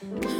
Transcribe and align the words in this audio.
Thanks. 0.00 0.33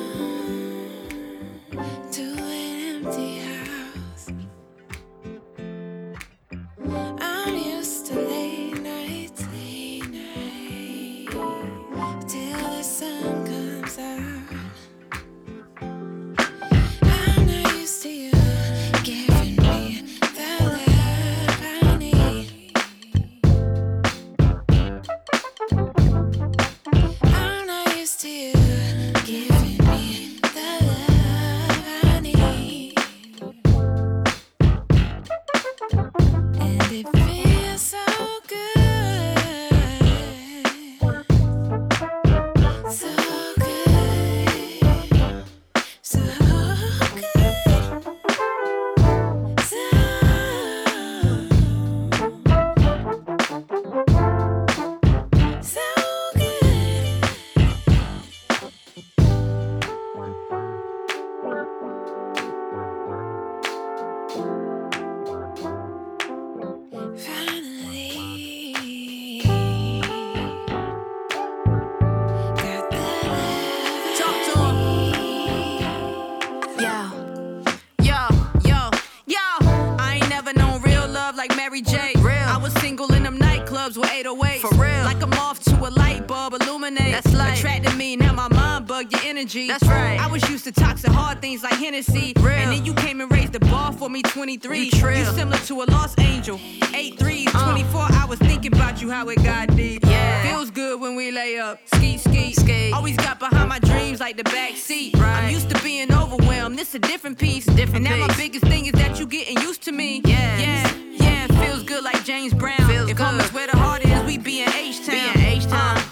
23. 94.34 94.78
You, 94.78 94.84
you 94.84 95.24
similar 95.26 95.56
to 95.58 95.82
a 95.82 95.84
lost 95.84 96.18
angel. 96.18 96.58
Eight 96.92 97.18
threes, 97.18 97.48
uh. 97.54 97.70
24 97.70 98.00
hours 98.14 98.38
thinking 98.38 98.74
about 98.74 99.00
you, 99.00 99.10
how 99.10 99.28
it 99.28 99.42
got 99.44 99.74
deep. 99.76 100.04
Yeah. 100.04 100.42
Feels 100.42 100.70
good 100.70 101.00
when 101.00 101.14
we 101.14 101.30
lay 101.30 101.58
up. 101.58 101.78
Ski, 101.94 102.18
ski, 102.18 102.52
ski. 102.52 102.92
Always 102.92 103.16
got 103.16 103.38
behind 103.38 103.68
my 103.68 103.78
dreams 103.78 104.20
like 104.20 104.36
the 104.36 104.44
back 104.44 104.72
seat. 104.72 105.14
Right. 105.16 105.44
I'm 105.44 105.52
used 105.52 105.70
to 105.70 105.82
being 105.82 106.12
overwhelmed. 106.12 106.78
This 106.78 106.94
a 106.94 106.98
different 106.98 107.38
piece. 107.38 107.64
Different 107.64 107.96
and 107.96 108.04
now 108.04 108.16
piece. 108.16 108.28
my 108.28 108.36
biggest 108.36 108.64
thing 108.66 108.86
is 108.86 108.92
that 108.92 109.18
you 109.18 109.26
getting 109.26 109.58
used 109.58 109.82
to 109.82 109.92
me. 109.92 110.20
Yeah. 110.24 110.58
Yeah. 110.58 110.94
Yeah. 111.12 111.46
Feels 111.64 111.84
good 111.84 112.02
like 112.02 112.24
James 112.24 112.52
Brown. 112.52 112.86
Feels 112.88 113.08
if 113.08 113.16
good. 113.16 113.24
home 113.24 113.40
is 113.40 113.52
where 113.52 113.66
the 113.66 113.76
heart 113.76 114.04
is, 114.04 114.22
we 114.24 114.36
be 114.36 114.62
in 114.62 114.68
H-Town. 114.68 115.14
Be 115.14 115.40
in 115.40 115.46
H-Town. 115.46 115.98
Uh, 115.98 116.02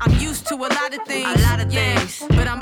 I'm 0.00 0.18
used 0.18 0.46
to 0.48 0.54
a 0.54 0.68
lot 0.78 0.94
of 0.94 1.06
things. 1.06 1.26
A 1.26 1.48
lot 1.48 1.60
of 1.60 1.72
yeah. 1.72 1.98
things. 1.98 2.24
But 2.28 2.46
I'm 2.46 2.59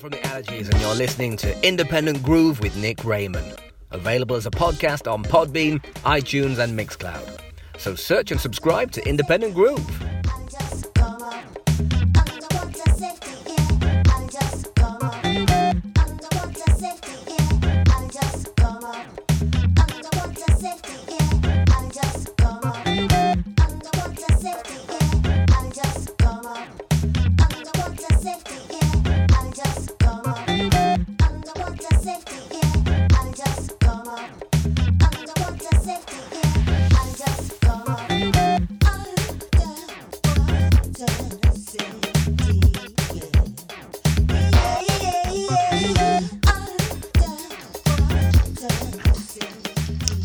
From 0.00 0.12
the 0.12 0.16
Allergies, 0.18 0.70
and 0.70 0.80
you're 0.80 0.94
listening 0.94 1.36
to 1.36 1.54
Independent 1.62 2.22
Groove 2.22 2.58
with 2.60 2.74
Nick 2.74 3.04
Raymond. 3.04 3.56
Available 3.90 4.34
as 4.34 4.46
a 4.46 4.50
podcast 4.50 5.12
on 5.12 5.22
Podbean, 5.22 5.78
iTunes, 6.04 6.56
and 6.56 6.78
Mixcloud. 6.78 7.38
So 7.76 7.94
search 7.94 8.30
and 8.30 8.40
subscribe 8.40 8.92
to 8.92 9.06
Independent 9.06 9.52
Groove. 9.52 10.19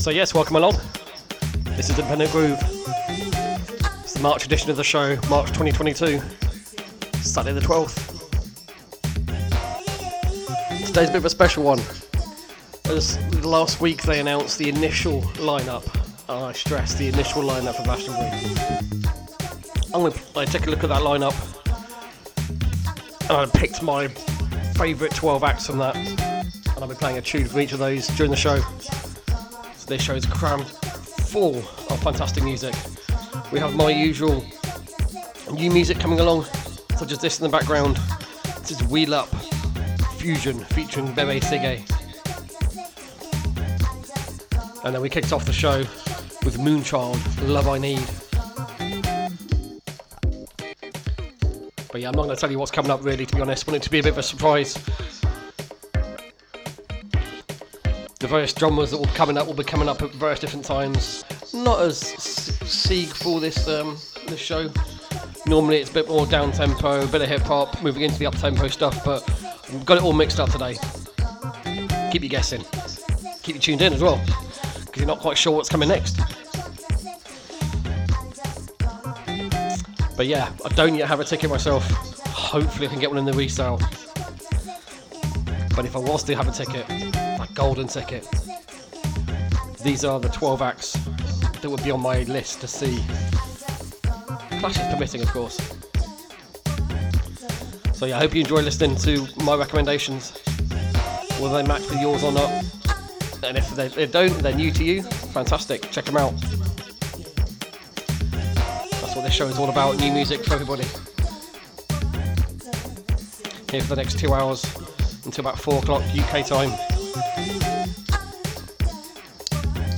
So, 0.05 0.11
yes, 0.11 0.35
welcome 0.35 0.57
along. 0.57 0.79
This 1.77 1.89
is 1.89 1.97
Independent 1.97 2.31
Groove. 2.31 2.59
It's 4.03 4.13
the 4.13 4.19
March 4.21 4.45
edition 4.45 4.69
of 4.69 4.77
the 4.77 4.83
show, 4.83 5.17
March 5.31 5.47
2022, 5.47 6.21
Saturday 7.21 7.59
the 7.59 7.65
12th. 7.65 7.95
Today's 10.85 11.09
a 11.09 11.11
bit 11.11 11.15
of 11.15 11.25
a 11.25 11.29
special 11.31 11.63
one. 11.63 11.79
As 12.85 13.17
last 13.43 13.81
week 13.81 14.03
they 14.03 14.19
announced 14.19 14.59
the 14.59 14.69
initial 14.69 15.23
lineup, 15.41 15.83
and 16.29 16.45
I 16.45 16.51
stress 16.51 16.93
the 16.93 17.07
initial 17.07 17.41
lineup 17.41 17.73
for 17.73 17.81
Glastonbury. 17.85 18.29
I'm 19.91 20.01
going 20.01 20.13
to 20.13 20.45
take 20.45 20.67
a 20.67 20.69
look 20.69 20.83
at 20.83 20.89
that 20.89 21.01
lineup, 21.01 21.33
and 23.21 23.31
I 23.31 23.47
picked 23.57 23.81
my 23.81 24.09
favourite 24.75 25.15
12 25.15 25.43
acts 25.43 25.65
from 25.65 25.79
that, 25.79 25.95
and 25.95 26.77
I'll 26.77 26.87
be 26.87 26.93
playing 26.93 27.17
a 27.17 27.21
tune 27.23 27.47
from 27.47 27.59
each 27.59 27.71
of 27.71 27.79
those 27.79 28.05
during 28.09 28.29
the 28.29 28.37
show. 28.37 28.61
This 29.87 30.01
show 30.01 30.15
is 30.15 30.25
crammed 30.25 30.65
full 30.65 31.57
of 31.57 31.99
fantastic 32.01 32.43
music. 32.43 32.73
We 33.51 33.59
have 33.59 33.75
my 33.75 33.91
usual 33.91 34.43
new 35.53 35.69
music 35.69 35.99
coming 35.99 36.19
along, 36.19 36.45
such 36.97 37.11
as 37.11 37.19
this 37.19 37.39
in 37.39 37.43
the 37.43 37.55
background. 37.55 37.97
This 38.61 38.71
is 38.71 38.83
Wheel 38.85 39.13
Up 39.13 39.27
Fusion 40.17 40.59
featuring 40.59 41.13
Bebe 41.13 41.39
Sige. 41.39 41.83
And 44.83 44.95
then 44.95 45.01
we 45.03 45.09
kicked 45.09 45.31
off 45.31 45.45
the 45.45 45.53
show 45.53 45.77
with 46.43 46.57
Moonchild, 46.57 47.47
Love 47.47 47.67
I 47.67 47.77
Need. 47.77 48.03
But 51.91 52.01
yeah, 52.01 52.09
I'm 52.09 52.15
not 52.15 52.23
going 52.23 52.29
to 52.29 52.35
tell 52.35 52.49
you 52.51 52.57
what's 52.57 52.71
coming 52.71 52.89
up 52.89 53.03
really, 53.03 53.27
to 53.27 53.35
be 53.35 53.41
honest. 53.41 53.67
I 53.67 53.71
want 53.71 53.83
it 53.83 53.85
to 53.85 53.91
be 53.91 53.99
a 53.99 54.03
bit 54.03 54.13
of 54.13 54.17
a 54.17 54.23
surprise. 54.23 54.83
The 58.25 58.31
various 58.31 58.56
genres 58.57 58.89
that 58.89 58.98
will 58.98 59.06
be 59.06 59.12
coming 59.12 59.38
up 59.38 59.45
will 59.45 59.54
be 59.54 59.63
coming 59.63 59.88
up 59.88 60.01
at 60.01 60.10
various 60.13 60.39
different 60.39 60.66
times. 60.66 61.24
Not 61.54 61.80
as 61.81 62.00
sieg 62.00 63.10
for 63.10 63.39
this 63.39 63.68
um, 63.68 63.98
this 64.27 64.39
show. 64.39 64.72
Normally 65.45 65.77
it's 65.77 65.92
a 65.92 65.94
bit 65.94 66.07
more 66.07 66.25
down 66.25 66.51
tempo, 66.51 67.04
a 67.04 67.07
bit 67.07 67.22
of 67.22 67.30
hip 67.30 67.44
hop, 67.44 67.83
moving 67.83 68.01
into 68.01 68.18
the 68.18 68.25
up 68.25 68.36
tempo 68.36 68.68
stuff, 68.68 69.06
but 69.06 69.24
we've 69.72 69.86
got 69.86 69.98
it 69.98 70.04
all 70.04 70.12
mixed 70.12 70.39
up 70.39 70.50
today. 70.50 70.75
Keep 72.12 72.24
you 72.24 72.30
guessing. 72.30 72.63
Keep 73.44 73.57
you 73.57 73.62
tuned 73.62 73.83
in 73.83 73.94
as 73.94 74.01
well, 74.01 74.19
because 74.86 74.98
you're 74.98 75.06
not 75.06 75.19
quite 75.19 75.38
sure 75.38 75.54
what's 75.56 75.69
coming 75.69 75.89
next. 75.89 76.18
But 80.18 80.25
yeah, 80.25 80.51
I 80.66 80.69
don't 80.69 80.95
yet 80.95 81.07
have 81.10 81.19
a 81.19 81.25
ticket 81.25 81.51
myself. 81.51 81.88
Hopefully, 82.25 82.88
I 82.88 82.89
can 82.89 83.00
get 83.00 83.12
one 83.12 83.19
in 83.19 83.25
the 83.25 83.33
resale. 83.33 83.77
But 85.75 85.86
if 85.86 85.95
I 85.95 86.00
was 86.00 86.24
to 86.24 86.36
have 86.36 86.48
a 86.48 86.51
ticket, 86.51 87.25
a 87.50 87.53
golden 87.53 87.88
ticket, 87.88 88.27
these 89.83 90.03
are 90.03 90.19
the 90.19 90.30
12 90.30 90.62
acts 90.62 90.94
that 91.62 91.69
would 91.69 91.83
be 91.83 91.92
on 91.92 92.01
my 92.01 92.24
list 92.24 92.62
to 92.62 92.68
see. 92.68 93.03
Clashes 94.59 94.88
permitting, 94.92 95.21
of 95.21 95.30
course. 95.31 95.57
So 97.94 98.06
yeah, 98.06 98.18
I 98.18 98.19
hope 98.19 98.33
you 98.33 98.42
enjoy 98.42 98.62
listening 98.62 98.95
to 98.97 99.27
my 99.44 99.56
recommendations, 99.56 100.31
whether 101.39 101.62
they 101.62 101.68
match 101.68 101.81
with 101.89 102.01
yours 102.01 102.24
or 102.24 102.31
not. 102.31 102.50
And 103.44 103.57
if 103.57 103.69
they, 103.75 103.89
they 103.89 104.07
don't, 104.07 104.33
they're 104.39 104.56
new 104.56 104.71
to 104.71 104.83
you, 104.83 105.03
fantastic, 105.03 105.91
check 105.91 106.06
them 106.06 106.18
out. 106.18 106.33
That's 109.01 109.15
what 109.15 109.24
this 109.24 109.33
show 109.33 109.48
is 109.48 109.57
all 109.57 109.69
about, 109.69 109.98
new 110.00 110.12
music 110.12 110.44
for 110.44 110.53
everybody. 110.56 110.86
Here 113.71 113.81
for 113.81 113.95
the 113.95 113.98
next 113.98 114.19
two 114.19 114.33
hours 114.33 114.63
until 115.25 115.41
about 115.41 115.59
four 115.59 115.80
o'clock 115.80 116.03
UK 116.15 116.45
time. 116.45 116.71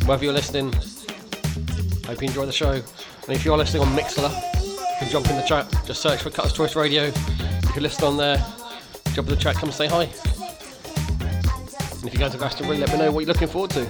Wherever 0.08 0.24
you're 0.24 0.32
listening, 0.32 0.72
hope 2.06 2.22
you 2.22 2.30
enjoy 2.30 2.46
the 2.46 2.54
show. 2.54 2.72
And 2.72 3.36
if 3.36 3.44
you're 3.44 3.58
listening 3.58 3.84
on 3.84 3.90
Mixlr, 3.90 4.32
you 4.64 4.78
can 5.00 5.10
jump 5.10 5.30
in 5.30 5.36
the 5.36 5.42
chat, 5.42 5.70
just 5.86 6.02
search 6.02 6.22
for 6.22 6.30
Cutter's 6.30 6.54
Choice 6.54 6.78
Radio. 6.78 7.08
You 7.08 7.72
can 7.74 7.84
listen 7.84 8.06
on 8.06 8.16
there, 8.16 8.38
jump 9.14 9.28
in 9.28 9.36
the 9.36 9.42
chat, 9.42 9.56
come 9.56 9.68
and 9.68 9.74
say 9.74 9.88
hi. 9.88 10.04
And 10.04 12.06
if 12.06 12.14
you 12.14 12.20
go 12.20 12.30
to 12.30 12.38
Glastonbury, 12.38 12.78
let 12.78 12.90
me 12.94 13.00
know 13.00 13.12
what 13.12 13.26
you're 13.26 13.34
looking 13.34 13.50
forward 13.50 13.72
to. 13.72 13.86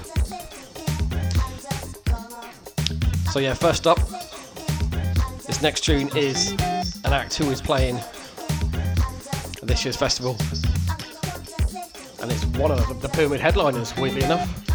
So 3.29 3.37
yeah, 3.37 3.53
first 3.53 3.85
up, 3.85 3.99
this 5.45 5.61
next 5.61 5.81
tune 5.81 6.09
is 6.17 6.53
an 7.05 7.13
act 7.13 7.35
who 7.35 7.51
is 7.51 7.61
playing 7.61 7.97
at 7.97 9.67
this 9.67 9.85
year's 9.85 9.97
festival. 9.97 10.35
And 12.23 12.31
it's 12.31 12.43
one 12.57 12.71
of 12.71 13.03
the 13.03 13.09
Pyramid 13.09 13.39
headliners, 13.39 13.95
weirdly 13.97 14.23
enough. 14.23 14.66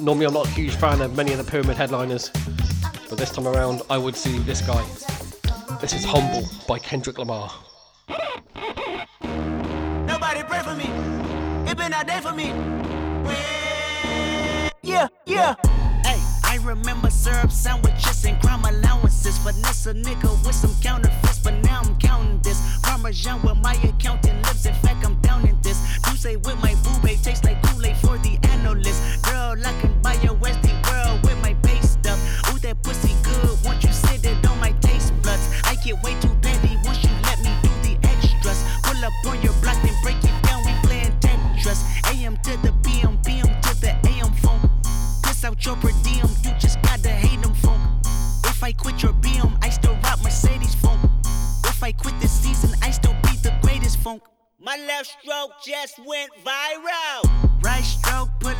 Normally 0.00 0.26
I'm 0.26 0.32
not 0.32 0.46
a 0.46 0.50
huge 0.50 0.74
fan 0.76 1.02
of 1.02 1.14
many 1.14 1.32
of 1.32 1.38
the 1.38 1.44
Pyramid 1.44 1.76
headliners, 1.76 2.30
but 3.10 3.18
this 3.18 3.30
time 3.30 3.46
around 3.46 3.82
I 3.90 3.98
would 3.98 4.16
see 4.16 4.38
this 4.38 4.62
guy. 4.62 4.82
This 5.78 5.92
is 5.92 6.04
Humble 6.04 6.48
by 6.66 6.78
Kendrick 6.78 7.18
Lamar. 7.18 7.52
Nobody 10.06 10.42
pray 10.44 10.60
for 10.60 10.74
me. 10.74 10.86
It 11.70 11.76
been 11.76 11.92
a 11.92 12.02
day 12.02 12.20
for 12.22 12.32
me. 12.32 12.46
Yeah, 14.82 15.08
yeah. 15.26 15.54
Hey, 16.02 16.18
I 16.44 16.58
remember 16.64 17.10
syrup 17.10 17.52
sandwiches 17.52 18.24
and 18.24 18.40
crime 18.40 18.64
allowances. 18.64 19.36
Vanessa 19.38 19.92
nigga 19.92 20.30
with 20.46 20.54
some 20.54 20.74
counterfeits, 20.80 21.40
but 21.40 21.54
now 21.62 21.82
I'm 21.84 21.98
counting 21.98 22.40
this. 22.40 22.58
Parmesan 22.82 23.42
with 23.42 23.58
my 23.58 23.74
accountant 23.84 24.46
lips. 24.46 24.64
In 24.64 24.74
fact, 24.74 25.04
I'm 25.04 25.20
down 25.20 25.46
in 25.46 25.60
this. 25.60 25.78
You 26.08 26.16
say 26.16 26.36
with 26.36 26.58
my 26.62 26.74
boo 26.82 27.06
babe 27.06 27.18
tastes 27.22 27.44
like 27.44 27.62
Kool-Aid 27.64 27.96
for 27.98 28.16
the 28.18 28.38
analyst. 28.48 29.02
Your 30.22 30.34
Westie 30.34 30.74
world 30.88 31.22
with 31.22 31.40
my 31.42 31.54
base 31.62 31.90
stuff. 31.92 32.18
Ooh, 32.52 32.58
that 32.60 32.82
pussy 32.82 33.14
good. 33.22 33.58
Once 33.64 33.84
you 33.84 33.92
sit 33.92 34.24
it 34.24 34.46
on 34.48 34.58
my 34.58 34.72
taste 34.80 35.12
buds, 35.22 35.46
I 35.64 35.74
get 35.76 36.02
way 36.02 36.14
too 36.20 36.34
petty 36.42 36.76
once 36.84 37.02
you 37.04 37.10
let 37.22 37.38
me 37.40 37.52
do 37.62 37.70
the 37.84 37.98
extras. 38.08 38.64
Pull 38.82 39.04
up 39.04 39.12
on 39.26 39.42
your 39.42 39.54
block, 39.62 39.76
then 39.82 39.94
break 40.02 40.18
it 40.22 40.42
down. 40.42 40.64
We 40.64 40.72
playing 40.86 41.12
Tetris. 41.20 41.82
AM 42.12 42.36
to 42.38 42.56
the 42.62 42.72
PM, 42.84 43.18
PM 43.24 43.48
to 43.62 43.80
the 43.80 43.92
AM 44.08 44.32
phone. 44.34 44.70
Piss 45.22 45.44
out 45.44 45.64
your 45.64 45.76
per 45.76 45.92
diem, 46.02 46.28
you 46.44 46.52
just 46.58 46.80
gotta 46.82 47.10
hate 47.10 47.40
them 47.42 47.54
phone. 47.54 47.80
If 48.44 48.62
I 48.62 48.72
quit 48.72 49.02
your 49.02 49.12
BM, 49.14 49.56
I 49.64 49.70
still 49.70 49.96
rock 50.02 50.22
Mercedes 50.22 50.74
phone. 50.74 50.98
If 51.64 51.82
I 51.82 51.92
quit 51.92 52.18
this 52.20 52.32
season, 52.32 52.70
I 52.82 52.90
still 52.90 53.14
be 53.22 53.36
the 53.42 53.54
greatest 53.62 53.98
funk. 53.98 54.22
My 54.58 54.76
left 54.76 55.16
stroke 55.22 55.52
just 55.64 55.98
went 56.04 56.30
viral. 56.44 57.62
Right 57.62 57.82
stroke 57.82 58.28
put 58.40 58.59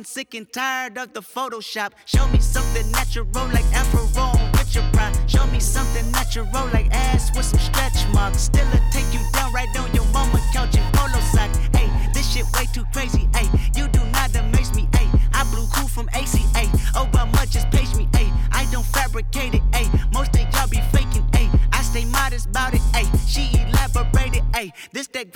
Fucking 0.00 0.04
sick 0.04 0.34
and 0.34 0.50
tired 0.52 0.96
of 0.98 1.12
the 1.12 1.20
Photoshop. 1.20 1.92
Show 2.06 2.26
me 2.28 2.38
something 2.40 2.90
natural 2.90 3.26
like 3.52 3.64
Afro 3.74 4.06
with 4.52 4.74
your 4.74 4.84
pride. 4.92 5.16
Show 5.26 5.46
me 5.48 5.60
something 5.60 6.10
natural 6.12 6.46
like 6.72 6.88
ass 6.92 7.30
with 7.36 7.44
some 7.44 7.60
stretch 7.60 8.06
marks. 8.14 8.42
Still 8.42 8.66
a 8.68 8.80
take 8.92 9.12
you 9.12 9.20
down 9.32 9.52
right 9.52 9.68
on 9.78 9.92
your 9.94 10.06
mama 10.06 10.40
couch 10.52 10.76
in 10.76 10.84
polo 10.92 11.20
socks. 11.32 11.58
Hey, 11.74 11.90
this 12.14 12.32
shit 12.32 12.46
way 12.54 12.66
too 12.72 12.84
crazy. 12.92 13.28
Hey, 13.34 13.48
you 13.76 13.88
do 13.88 14.04
not 14.06 14.34
amaze 14.34 14.74
me. 14.74 14.88
Hey, 14.94 15.08
I 15.34 15.44
blew 15.50 15.66
cool 15.74 15.88
from 15.88 16.08
ACA. 16.12 16.64
Obama 16.94 17.48
just 17.50 17.70
page 17.70 17.94
me. 17.96 18.08
Hey, 18.14 18.30
I 18.52 18.66
don't 18.72 18.86
fabricate 18.86 19.54
it. 19.54 19.62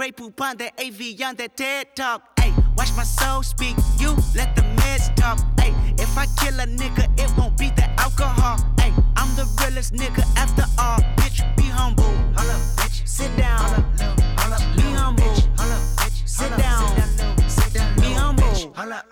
This 0.05 0.11
that 0.11 0.17
great 0.17 0.17
poop 0.17 0.41
on 0.41 0.57
that 0.57 0.73
AV 0.81 1.21
on 1.27 1.35
that 1.37 1.57
TED 1.57 1.97
talk. 1.97 2.23
Hey, 2.39 2.53
watch 2.77 2.91
my 2.97 3.05
soul 3.05 3.43
speak. 3.43 3.77
You 3.99 4.15
let 4.35 4.55
the 4.57 4.63
meds 4.77 5.15
talk. 5.17 5.39
Hey, 5.59 5.73
if 5.99 6.17
I 6.19 6.27
kill 6.41 6.61
a 6.61 6.67
nigga, 6.67 7.09
it 7.19 7.31
won't 7.37 7.57
be 7.59 7.71
the 7.71 7.89
alcohol. 7.99 8.59
Hey, 8.79 8.93
I'm 9.17 9.35
the 9.37 9.47
realest 9.61 9.95
nigga 9.95 10.25
after 10.37 10.65
all. 10.79 11.01
Bitch, 11.17 11.41
be 11.57 11.65
humble. 11.65 12.05
Holla, 12.37 12.55
bitch. 12.77 13.07
Sit 13.07 13.37
down. 13.37 13.85
Be 14.77 14.83
humble. 14.83 15.35
Sit 16.27 16.57
down. 16.59 17.07
Be 17.97 18.13
humble. 18.13 18.45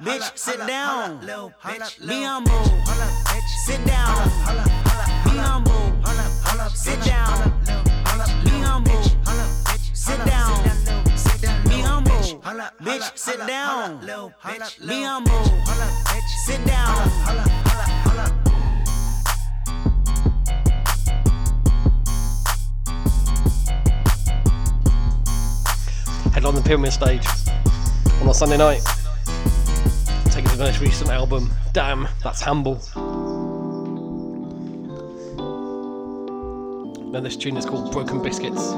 Bitch, 0.02 0.36
sit 0.36 0.66
down. 0.66 1.20
Be 1.20 1.30
humble. 1.30 1.52
Holla, 1.60 1.88
bitch. 1.88 1.96
Sit 1.96 2.06
down. 2.06 2.06
Be 2.06 2.22
humble. 2.22 2.64
Sit 3.56 3.84
down. 3.86 4.30
Be 5.24 5.30
humble. 5.38 5.92
Holla, 6.04 6.24
bitch. 6.34 6.76
Sit 9.94 10.24
down. 10.26 10.81
Be 12.52 12.58
humble. 12.58 12.84
Bitch, 12.84 13.16
sit 13.16 13.46
down. 13.46 14.00
Be 14.86 15.02
humble. 15.02 15.44
Sit 16.44 16.64
down. 16.66 17.08
Head 26.32 26.44
on 26.44 26.54
the 26.54 26.60
Pyramid 26.62 26.92
stage 26.92 27.26
on 28.20 28.28
a 28.28 28.34
Sunday 28.34 28.58
night. 28.58 28.82
Taking 30.26 30.50
the 30.50 30.56
most 30.58 30.80
recent 30.80 31.08
album, 31.08 31.50
Damn, 31.72 32.06
that's 32.22 32.42
Humble. 32.42 32.74
Then 37.12 37.22
this 37.22 37.36
tune 37.36 37.56
is 37.56 37.64
called 37.64 37.92
Broken 37.92 38.22
Biscuits 38.22 38.72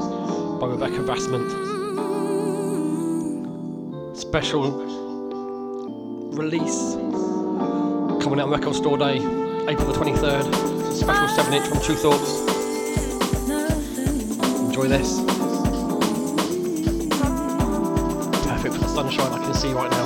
by 0.61 0.67
Rebecca 0.67 0.99
Vasmant. 0.99 2.24
Special 4.15 4.71
release 6.31 6.95
coming 8.23 8.39
out 8.39 8.45
on 8.45 8.49
Record 8.49 8.75
Store 8.75 8.97
Day, 8.97 9.17
April 9.67 9.91
the 9.91 9.99
23rd. 9.99 10.47
It's 10.87 11.01
a 11.01 11.03
special 11.03 11.27
7 11.27 11.53
inch 11.53 11.67
from 11.67 11.81
Tru 11.81 11.95
Thoughts. 11.95 12.39
Enjoy 14.61 14.87
this. 14.87 15.19
Perfect 18.47 18.73
for 18.75 18.81
the 18.81 18.87
sunshine 18.87 19.33
I 19.33 19.39
can 19.43 19.53
see 19.53 19.73
right 19.73 19.91
now. 19.91 20.04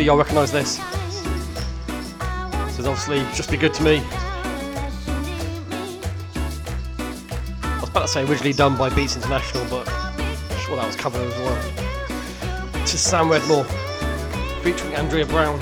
Hopefully, 0.00 0.06
y'all 0.06 0.16
recognise 0.16 0.50
this. 0.50 0.78
This 2.64 2.78
is 2.78 2.86
obviously 2.86 3.18
Just 3.34 3.50
Be 3.50 3.58
Good 3.58 3.74
to 3.74 3.82
Me. 3.82 4.02
I 7.62 7.78
was 7.82 7.90
about 7.90 8.00
to 8.00 8.08
say 8.08 8.22
originally 8.24 8.54
done 8.54 8.78
by 8.78 8.88
Beats 8.88 9.16
International, 9.16 9.62
but 9.68 9.86
I'm 9.92 10.58
sure 10.60 10.76
that 10.76 10.86
was 10.86 10.96
covered 10.96 11.20
as 11.20 11.36
well. 11.40 12.72
This 12.80 12.94
is 12.94 13.00
Sam 13.02 13.26
Redmore 13.26 13.66
featuring 14.62 14.94
Andrea 14.94 15.26
Brown. 15.26 15.58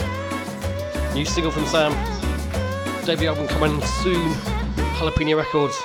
New 1.14 1.24
single 1.24 1.51
from 1.51 1.66
Sam. 1.66 1.92
Debut 3.05 3.27
album 3.27 3.48
coming 3.48 3.83
soon. 3.83 4.35
Jalapeno 5.01 5.37
Records. 5.37 5.77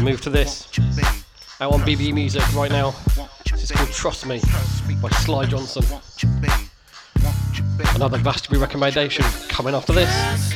Move 0.00 0.20
to 0.20 0.30
this. 0.30 0.68
Out 1.60 1.72
on 1.72 1.80
BB 1.80 2.14
Music 2.14 2.44
right 2.54 2.70
now. 2.70 2.94
This 3.96 4.04
is 4.04 4.24
called 4.24 4.42
Trust 4.42 4.88
Me 4.88 4.94
by 4.96 5.08
Sly 5.08 5.46
Johnson. 5.46 5.82
Another 7.94 8.18
Glastonbury 8.18 8.60
recommendation 8.60 9.24
coming 9.48 9.74
after 9.74 9.94
this. 9.94 10.55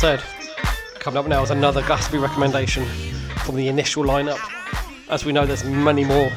Said, 0.00 0.22
coming 0.98 1.18
up 1.18 1.26
now 1.26 1.42
is 1.42 1.50
another 1.50 1.82
Glastonbury 1.82 2.26
recommendation 2.26 2.86
from 3.44 3.54
the 3.54 3.68
initial 3.68 4.02
lineup. 4.02 4.38
As 5.10 5.26
we 5.26 5.32
know, 5.32 5.44
there's 5.44 5.62
many 5.62 6.06
more 6.06 6.32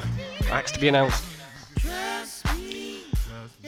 acts 0.52 0.74
to 0.74 0.82
be 0.82 0.90
announced. 0.90 1.24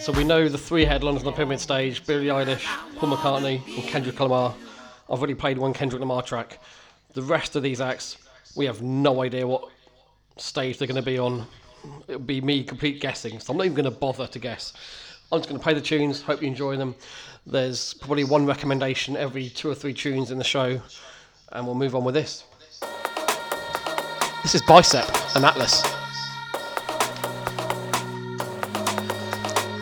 So 0.01 0.11
we 0.11 0.25
know 0.25 0.49
the 0.49 0.57
three 0.57 0.83
headliners 0.83 1.21
on 1.21 1.27
the 1.27 1.31
pyramid 1.31 1.61
stage: 1.61 2.05
Billie 2.05 2.25
Eilish, 2.25 2.65
Paul 2.97 3.15
McCartney, 3.15 3.65
and 3.73 3.87
Kendrick 3.87 4.19
Lamar. 4.19 4.53
I've 5.09 5.19
already 5.19 5.33
played 5.33 5.57
one 5.57 5.71
Kendrick 5.71 6.01
Lamar 6.01 6.23
track. 6.23 6.59
The 7.13 7.21
rest 7.21 7.55
of 7.55 7.63
these 7.63 7.79
acts, 7.79 8.17
we 8.53 8.65
have 8.65 8.81
no 8.81 9.23
idea 9.23 9.47
what 9.47 9.69
stage 10.35 10.77
they're 10.77 10.89
going 10.89 11.01
to 11.01 11.09
be 11.09 11.17
on. 11.17 11.47
It'll 12.09 12.19
be 12.19 12.41
me 12.41 12.65
complete 12.65 12.99
guessing, 12.99 13.39
so 13.39 13.53
I'm 13.53 13.57
not 13.57 13.63
even 13.63 13.75
going 13.75 13.85
to 13.85 13.97
bother 13.97 14.27
to 14.27 14.39
guess. 14.39 14.73
I'm 15.31 15.39
just 15.39 15.49
going 15.49 15.59
to 15.59 15.63
play 15.63 15.73
the 15.73 15.81
tunes. 15.81 16.21
Hope 16.21 16.41
you 16.41 16.47
enjoy 16.47 16.77
them. 16.77 16.95
There's 17.47 17.95
probably 17.95 18.23
one 18.23 18.45
recommendation 18.45 19.17
every 19.17 19.49
two 19.49 19.69
or 19.69 19.75
three 19.75 19.93
tunes 19.93 20.31
in 20.31 20.37
the 20.37 20.43
show, 20.43 20.79
and 21.51 21.65
we'll 21.65 21.75
move 21.75 21.95
on 21.95 22.03
with 22.03 22.15
this. 22.15 22.43
This 24.43 24.55
is 24.55 24.61
Bicep 24.61 25.07
and 25.35 25.43
Atlas. 25.43 25.81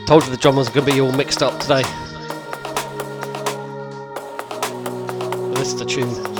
Told 0.07 0.23
you 0.23 0.31
the 0.31 0.37
drummers 0.39 0.69
are 0.69 0.73
going 0.73 0.85
to 0.85 0.93
be 0.93 1.01
all 1.01 1.11
mixed 1.11 1.43
up 1.43 1.59
today. 1.59 1.83
This 5.55 5.73
is 5.73 5.79
the 5.79 5.85
tune. 5.85 6.32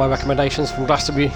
my 0.00 0.06
recommendations 0.06 0.72
from 0.72 0.86
Glastonbury, 0.86 1.30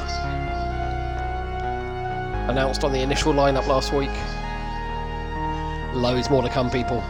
announced 2.48 2.82
on 2.82 2.92
the 2.92 3.00
initial 3.02 3.34
lineup 3.34 3.66
last 3.66 3.92
week. 3.92 4.08
Loads 5.94 6.30
more 6.30 6.40
to 6.42 6.48
come, 6.48 6.70
people. 6.70 7.02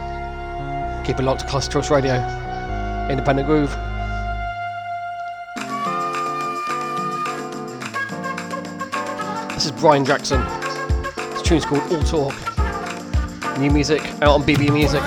Keep 1.05 1.21
it 1.21 1.23
locked 1.23 1.39
to 1.39 1.47
Classic 1.47 1.71
Choice 1.71 1.89
Radio, 1.89 2.15
Independent 3.09 3.47
Groove. 3.47 3.69
This 9.53 9.63
is 9.63 9.71
Brian 9.71 10.03
Jackson. 10.03 10.41
This 11.15 11.41
tune's 11.41 11.63
called 11.63 11.89
All 11.89 12.03
Talk. 12.03 12.35
New 13.59 13.71
music 13.71 14.01
out 14.21 14.27
on 14.27 14.43
BB 14.43 14.73
Music. 14.73 15.01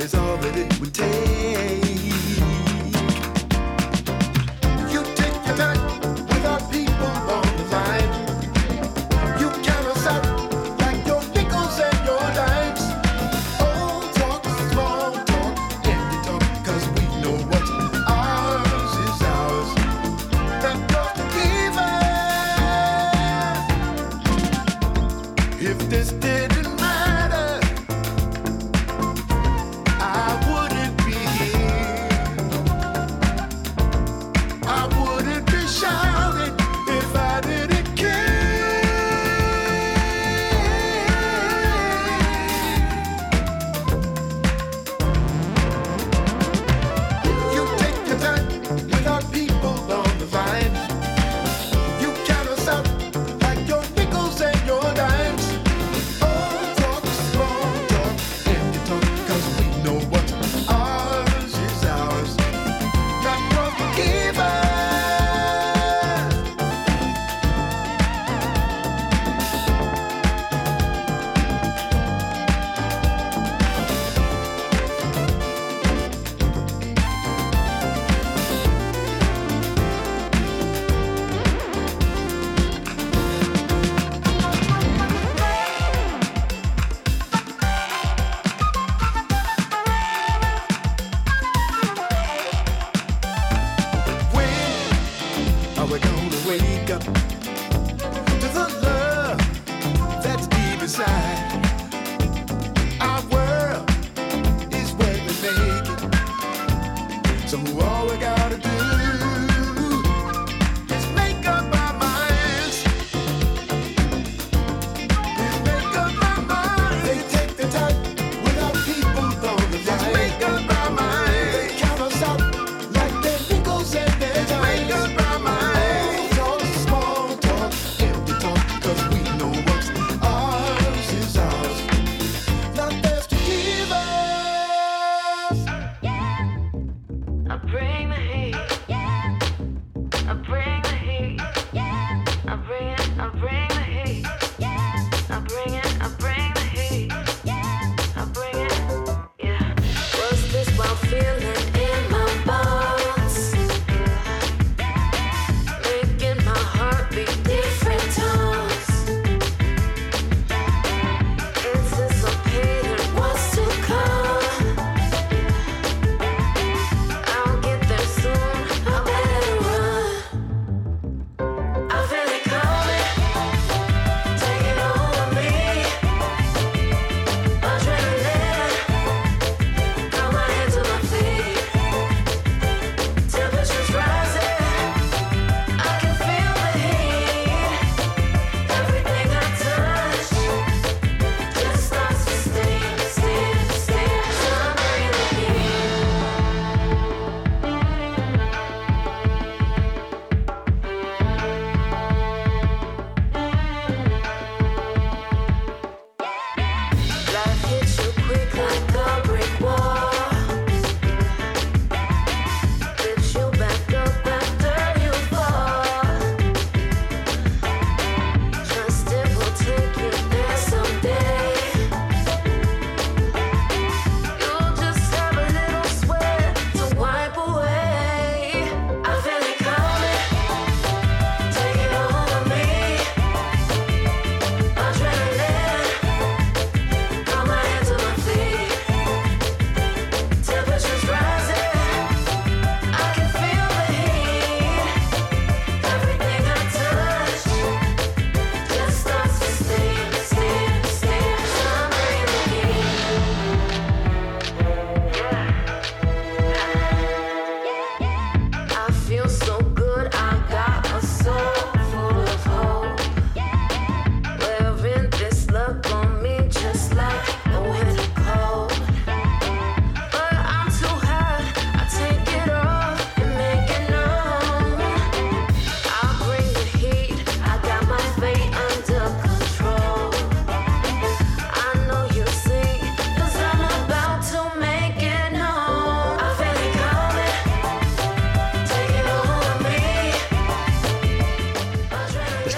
is 0.00 0.14
all 0.14 0.36
that 0.38 0.56
it 0.56 0.80
would 0.80 0.94
take. 0.94 1.79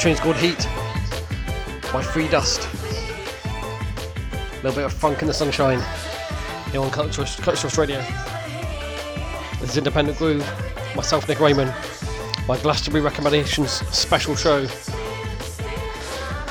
Tune's 0.02 0.18
called 0.18 0.34
Heat 0.34 0.68
by 1.92 2.02
Free 2.02 2.26
Dust. 2.26 2.68
A 3.44 4.56
little 4.56 4.74
bit 4.74 4.84
of 4.84 4.92
funk 4.92 5.22
in 5.22 5.28
the 5.28 5.32
sunshine 5.32 5.78
here 6.72 6.80
on 6.80 6.90
Culturist, 6.90 7.40
Culturist 7.40 7.78
Radio. 7.78 8.00
This 9.60 9.70
is 9.70 9.76
Independent 9.76 10.18
Groove, 10.18 10.44
myself, 10.96 11.28
Nick 11.28 11.38
Raymond, 11.38 11.72
my 12.48 12.58
Glastonbury 12.58 13.04
Recommendations 13.04 13.70
special 13.96 14.34
show. 14.34 14.66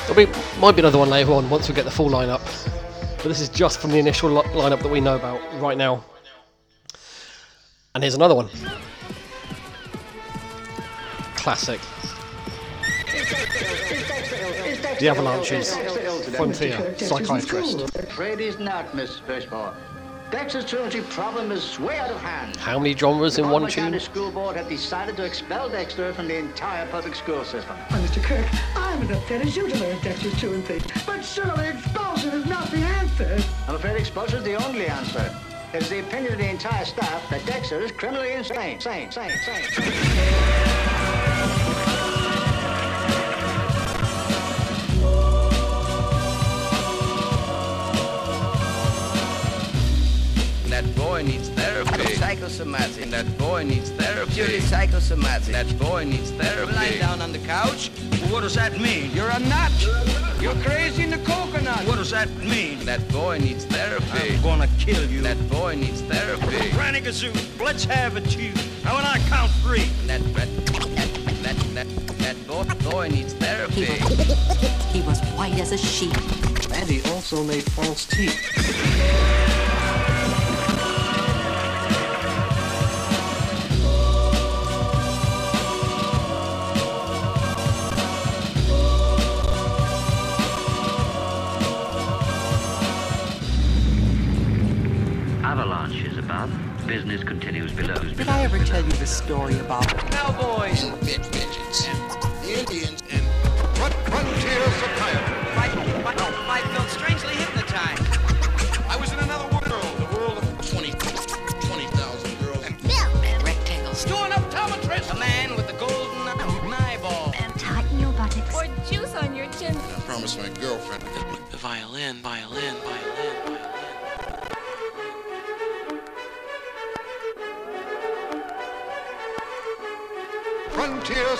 There'll 0.06 0.14
be, 0.14 0.32
might 0.58 0.72
be 0.72 0.80
another 0.80 0.96
one 0.96 1.10
later 1.10 1.32
on 1.32 1.50
once 1.50 1.68
we 1.68 1.74
get 1.74 1.84
the 1.84 1.90
full 1.90 2.08
lineup, 2.08 2.40
but 3.18 3.24
this 3.24 3.42
is 3.42 3.50
just 3.50 3.80
from 3.80 3.90
the 3.90 3.98
initial 3.98 4.30
li- 4.30 4.48
lineup 4.54 4.80
that 4.82 4.90
we 4.90 5.02
know 5.02 5.16
about 5.16 5.42
right 5.60 5.76
now. 5.76 6.02
And 7.94 8.02
here's 8.02 8.14
another 8.14 8.34
one. 8.34 8.48
Classic. 11.36 11.80
The 15.02 15.08
Avalanches, 15.08 15.74
Frontier, 16.36 16.94
Psychiatrist. 16.96 17.80
Afraid 17.96 18.38
he's 18.38 18.60
not, 18.60 18.94
Miss 18.94 19.18
Birchmore. 19.26 19.74
Dexter's 20.30 20.64
truancy 20.64 21.00
problem 21.00 21.50
is 21.50 21.80
way 21.80 21.98
out 21.98 22.12
of 22.12 22.20
hand. 22.20 22.54
How 22.54 22.78
many 22.78 22.96
genres 22.96 23.36
in 23.36 23.46
one 23.46 23.62
Baltimore 23.62 23.68
tune? 23.68 23.84
County 23.86 23.98
School 23.98 24.30
Board 24.30 24.54
have 24.54 24.68
decided 24.68 25.16
to 25.16 25.24
expel 25.24 25.68
Dexter 25.68 26.14
from 26.14 26.28
the 26.28 26.36
entire 26.36 26.86
public 26.86 27.16
school 27.16 27.42
system. 27.42 27.76
Well, 27.90 28.00
Mr. 28.00 28.22
Kirk, 28.22 28.46
I'm 28.76 29.02
as 29.02 29.10
upset 29.10 29.44
as 29.44 29.56
you 29.56 29.68
to 29.68 29.76
learn 29.80 29.98
Dexter's 30.02 30.38
truancy. 30.38 30.80
But 31.04 31.22
surely 31.22 31.66
expulsion 31.66 32.30
is 32.30 32.46
not 32.46 32.70
the 32.70 32.76
answer. 32.76 33.42
I'm 33.66 33.74
afraid 33.74 33.96
expulsion 33.96 34.38
is 34.38 34.44
the 34.44 34.54
only 34.64 34.86
answer. 34.86 35.36
It 35.74 35.82
is 35.82 35.90
the 35.90 35.98
opinion 35.98 36.34
of 36.34 36.38
the 36.38 36.48
entire 36.48 36.84
staff 36.84 37.28
that 37.28 37.44
Dexter 37.44 37.80
is 37.80 37.90
criminally 37.90 38.34
insane. 38.34 38.78
Sane, 38.78 39.10
sane, 39.10 39.32
sane. 39.44 40.81
Psychosomatic. 52.42 53.10
That 53.10 53.38
boy 53.38 53.62
needs 53.62 53.90
therapy. 53.90 54.32
Purely 54.32 54.58
psychosomatic. 54.58 55.52
That 55.52 55.78
boy 55.78 56.02
needs 56.02 56.32
therapy. 56.32 56.72
Lying 56.72 56.98
down 56.98 57.22
on 57.22 57.30
the 57.30 57.38
couch? 57.38 57.90
What 58.32 58.40
does 58.40 58.56
that 58.56 58.80
mean? 58.80 59.12
You're 59.12 59.30
a 59.30 59.38
nut. 59.38 59.70
You're 60.40 60.56
crazy 60.56 61.04
in 61.04 61.10
the 61.10 61.18
coconut. 61.18 61.86
What 61.86 61.98
does 61.98 62.10
that 62.10 62.28
mean? 62.38 62.84
That 62.84 63.08
boy 63.12 63.38
needs 63.38 63.64
therapy. 63.66 64.34
I'm 64.34 64.42
gonna 64.42 64.68
kill 64.80 65.08
you. 65.08 65.20
That 65.20 65.38
boy 65.50 65.76
needs 65.76 66.00
therapy. 66.00 66.72
Granny 66.72 67.00
Gazoo, 67.00 67.32
let's 67.60 67.84
have 67.84 68.16
it, 68.16 68.36
you. 68.36 68.52
Now 68.82 68.96
when 68.96 69.04
I 69.04 69.18
count 69.28 69.52
three. 69.62 69.84
That 70.08 70.20
that 70.34 70.48
that 71.44 71.56
that, 71.74 71.86
that 72.18 72.46
boy, 72.48 72.64
boy 72.90 73.08
needs 73.08 73.34
therapy. 73.34 73.84
He 74.90 75.00
was 75.02 75.20
white 75.36 75.60
as 75.60 75.70
a 75.70 75.78
sheet. 75.78 76.16
And 76.72 76.90
he 76.90 77.08
also 77.12 77.44
made 77.44 77.62
false 77.62 78.04
teeth. 78.04 79.61
Business 97.12 97.28
continues 97.28 97.72
below. 97.72 97.94
Did 98.14 98.28
I 98.28 98.42
ever 98.42 98.58
tell 98.64 98.82
you 98.82 98.92
the 98.92 99.06
story 99.06 99.58
about 99.58 99.86
Cowboys. 100.10 100.82
Bitch, 101.04 101.22
bitches. 101.30 102.42
The 102.42 102.60
Indians 102.60 103.01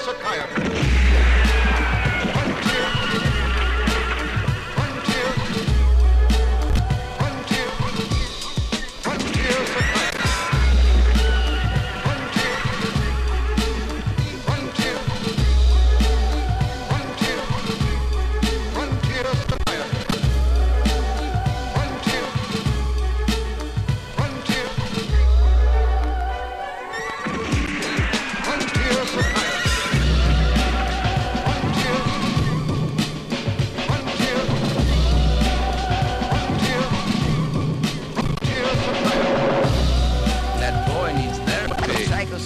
Frontier 0.02 0.61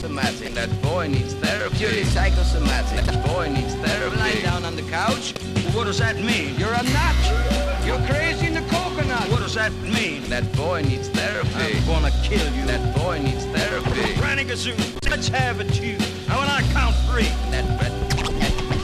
Psychosomatic. 0.06 0.54
That 0.54 0.82
boy 0.82 1.08
needs 1.08 1.34
therapy. 1.34 1.76
Purely 1.78 2.04
psychosomatic. 2.04 3.04
That 3.06 3.26
boy 3.26 3.48
needs 3.48 3.74
therapy. 3.74 4.16
Lying 4.16 4.42
down 4.42 4.64
on 4.64 4.76
the 4.76 4.82
couch? 4.82 5.34
What 5.74 5.84
does 5.84 5.98
that 5.98 6.16
mean? 6.16 6.54
You're 6.56 6.72
a 6.72 6.82
nut. 6.82 7.16
You're 7.84 7.98
crazy 8.06 8.46
in 8.46 8.54
the 8.54 8.60
coconut. 8.70 9.28
What 9.30 9.40
does 9.40 9.54
that 9.54 9.72
mean? 9.82 10.22
That 10.28 10.52
boy 10.54 10.82
needs 10.82 11.08
therapy. 11.08 11.78
I'm 11.78 11.86
gonna 11.86 12.12
kill 12.22 12.52
you. 12.54 12.64
That 12.66 12.96
boy 12.96 13.18
needs 13.18 13.46
therapy. 13.46 14.14
Granny 14.14 14.44
Gazoo, 14.44 14.76
let's 15.10 15.26
have 15.28 15.60
it, 15.60 15.80
you. 15.80 15.98
Now 16.28 16.38
when 16.38 16.48
I 16.48 16.62
count 16.72 16.94
three. 17.10 17.30
That 17.50 17.66
that 17.80 17.92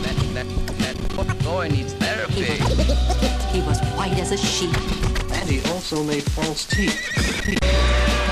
that 0.02 0.46
that, 0.78 1.26
that 1.26 1.44
boy 1.44 1.68
needs 1.68 1.92
therapy. 1.94 2.56
He 3.54 3.60
was 3.62 3.78
white 3.94 4.18
as 4.18 4.32
a 4.32 4.36
sheet. 4.36 4.76
And 5.30 5.48
he 5.48 5.62
also 5.70 6.02
made 6.02 6.24
false 6.24 6.66
teeth. 6.66 8.31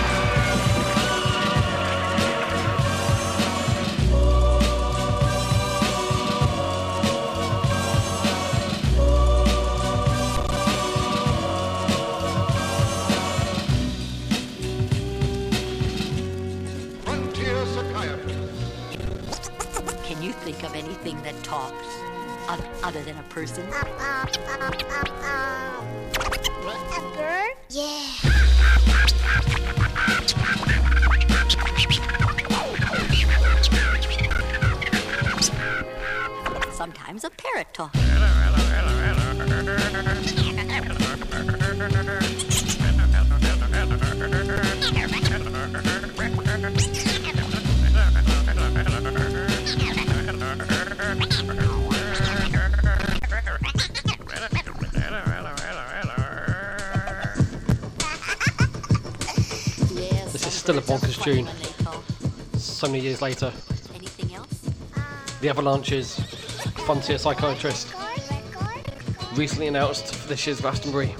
Than 23.03 23.19
a 23.19 23.23
person? 23.25 23.67
Tune. 61.35 61.49
So 62.55 62.89
many 62.89 63.01
years 63.01 63.23
later. 63.23 63.53
The 65.41 65.49
Avalanches, 65.49 66.19
Frontier 66.85 67.19
Psychiatrist, 67.19 67.95
recently 69.35 69.69
announced 69.69 70.15
for 70.15 70.29
this 70.29 70.47
year's 70.47 70.61
Glastonbury. 70.61 71.15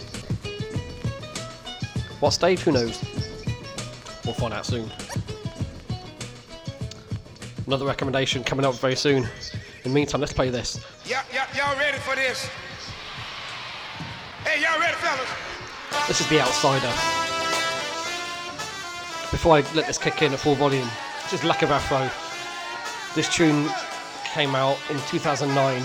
What 2.19 2.31
stage? 2.31 2.61
Who 2.61 2.73
knows? 2.73 3.03
We'll 4.25 4.35
find 4.35 4.53
out 4.53 4.67
soon. 4.67 4.91
Another 7.67 7.87
recommendation 7.87 8.43
coming 8.43 8.67
up 8.67 8.75
very 8.75 8.97
soon 8.97 9.29
In 9.85 9.85
the 9.85 9.91
meantime, 9.91 10.21
let's 10.21 10.33
play 10.33 10.51
this. 10.51 10.85
Y'all, 11.07 11.23
y'all, 11.33 11.47
y'all 11.57 11.79
ready 11.79 11.99
for 11.99 12.17
this? 12.17 12.49
Hey, 14.45 14.61
y'all 14.61 14.81
ready, 14.81 14.97
fellas? 14.97 16.09
This 16.09 16.21
is 16.21 16.29
The 16.29 16.41
Outsider. 16.41 17.30
Before 19.41 19.57
I 19.57 19.61
let 19.73 19.87
this 19.87 19.97
kick 19.97 20.21
in 20.21 20.35
at 20.35 20.39
full 20.39 20.55
volume, 20.55 20.87
is 21.33 21.43
Lack 21.45 21.63
of 21.63 21.71
Afro. 21.71 22.11
This 23.15 23.35
tune 23.35 23.71
came 24.35 24.55
out 24.55 24.77
in 24.91 24.99
2009, 25.09 25.83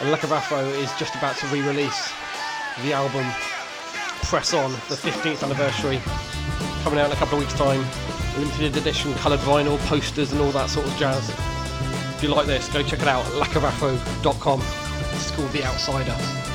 and 0.00 0.10
Lack 0.10 0.24
of 0.24 0.32
Afro 0.32 0.58
is 0.58 0.92
just 0.98 1.14
about 1.14 1.36
to 1.36 1.46
re 1.46 1.60
release 1.60 2.12
the 2.82 2.92
album 2.92 3.24
Press 4.24 4.52
On, 4.52 4.72
the 4.72 4.96
15th 4.96 5.44
anniversary, 5.44 6.00
coming 6.82 6.98
out 6.98 7.06
in 7.06 7.12
a 7.12 7.20
couple 7.20 7.38
of 7.38 7.44
weeks' 7.44 7.54
time. 7.54 7.86
Limited 8.36 8.76
edition 8.78 9.14
coloured 9.14 9.38
vinyl, 9.38 9.78
posters, 9.86 10.32
and 10.32 10.40
all 10.40 10.50
that 10.50 10.70
sort 10.70 10.88
of 10.88 10.96
jazz. 10.96 11.28
If 12.16 12.20
you 12.20 12.30
like 12.30 12.48
this, 12.48 12.66
go 12.66 12.82
check 12.82 12.98
it 12.98 13.06
out 13.06 13.24
at 13.26 13.32
lackofafro.com. 13.34 14.60
It's 15.14 15.30
called 15.30 15.52
The 15.52 15.62
Outsider. 15.62 16.49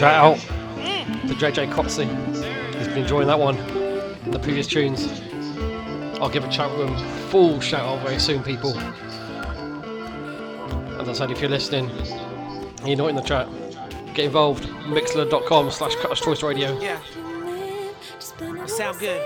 Shout 0.00 0.14
out 0.14 0.38
mm. 0.38 1.28
whiz. 1.28 1.38
to 1.38 1.46
JJ 1.46 1.72
Cotsey. 1.72 2.06
He's 2.78 2.88
been 2.88 3.02
enjoying 3.02 3.26
that 3.26 3.38
one 3.38 3.58
in 4.24 4.30
the 4.30 4.38
previous 4.38 4.66
tunes. 4.66 5.20
I'll 6.18 6.30
give 6.30 6.42
a 6.42 6.48
chat 6.48 6.70
room 6.78 6.96
full 7.28 7.60
shout 7.60 7.82
out 7.82 8.00
very 8.02 8.18
soon, 8.18 8.42
people. 8.42 8.70
As 10.98 11.06
I 11.06 11.12
said, 11.12 11.30
if 11.30 11.42
you're 11.42 11.50
listening, 11.50 11.90
you're 12.82 12.96
not 12.96 13.10
in 13.10 13.16
the 13.16 13.20
chat, 13.20 13.46
get 14.14 14.24
involved. 14.24 14.64
Mixlr.com 14.88 15.70
slash 15.70 15.94
Cutter's 15.96 16.22
Choice 16.22 16.42
Radio. 16.42 16.80
Yeah. 16.80 16.98
Sound 18.64 18.98
good. 19.00 19.22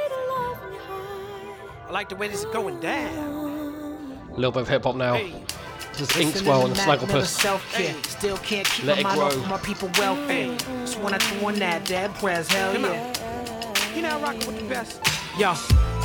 I 1.87 1.91
like 1.93 2.09
the 2.09 2.17
way 2.17 2.27
this 2.27 2.41
is 2.41 2.47
going 2.47 2.81
down. 2.81 4.19
A 4.29 4.35
little 4.35 4.51
bit 4.51 4.63
of 4.63 4.69
hip 4.69 4.83
hop 4.83 4.97
now. 4.97 5.19
This 5.19 5.54
is 6.01 6.09
Inkswell 6.09 6.65
and 6.67 6.75
the 6.75 6.81
Snagglepuss. 6.81 7.27
Self-care. 7.27 7.95
Still 8.09 8.37
can't 8.39 8.67
keep 8.69 8.85
Let 8.85 9.03
my 9.03 9.15
it 9.15 9.17
mind 9.17 9.33
grow. 9.33 9.43
off 9.43 9.51
my 9.51 9.59
people 9.59 9.91
welfare. 9.99 10.57
Just 10.57 10.99
when 11.01 11.15
I 11.15 11.19
throw 11.19 11.49
on 11.49 11.55
that 11.57 11.85
dad 11.85 12.15
press, 12.15 12.49
hell 12.53 12.73
Come 12.73 12.85
yeah. 12.85 13.95
You 13.95 14.03
know 14.03 14.19
I 14.19 14.23
rock 14.23 14.37
with 14.47 14.59
the 14.59 14.65
best. 14.65 15.01
Yo, 15.39 15.53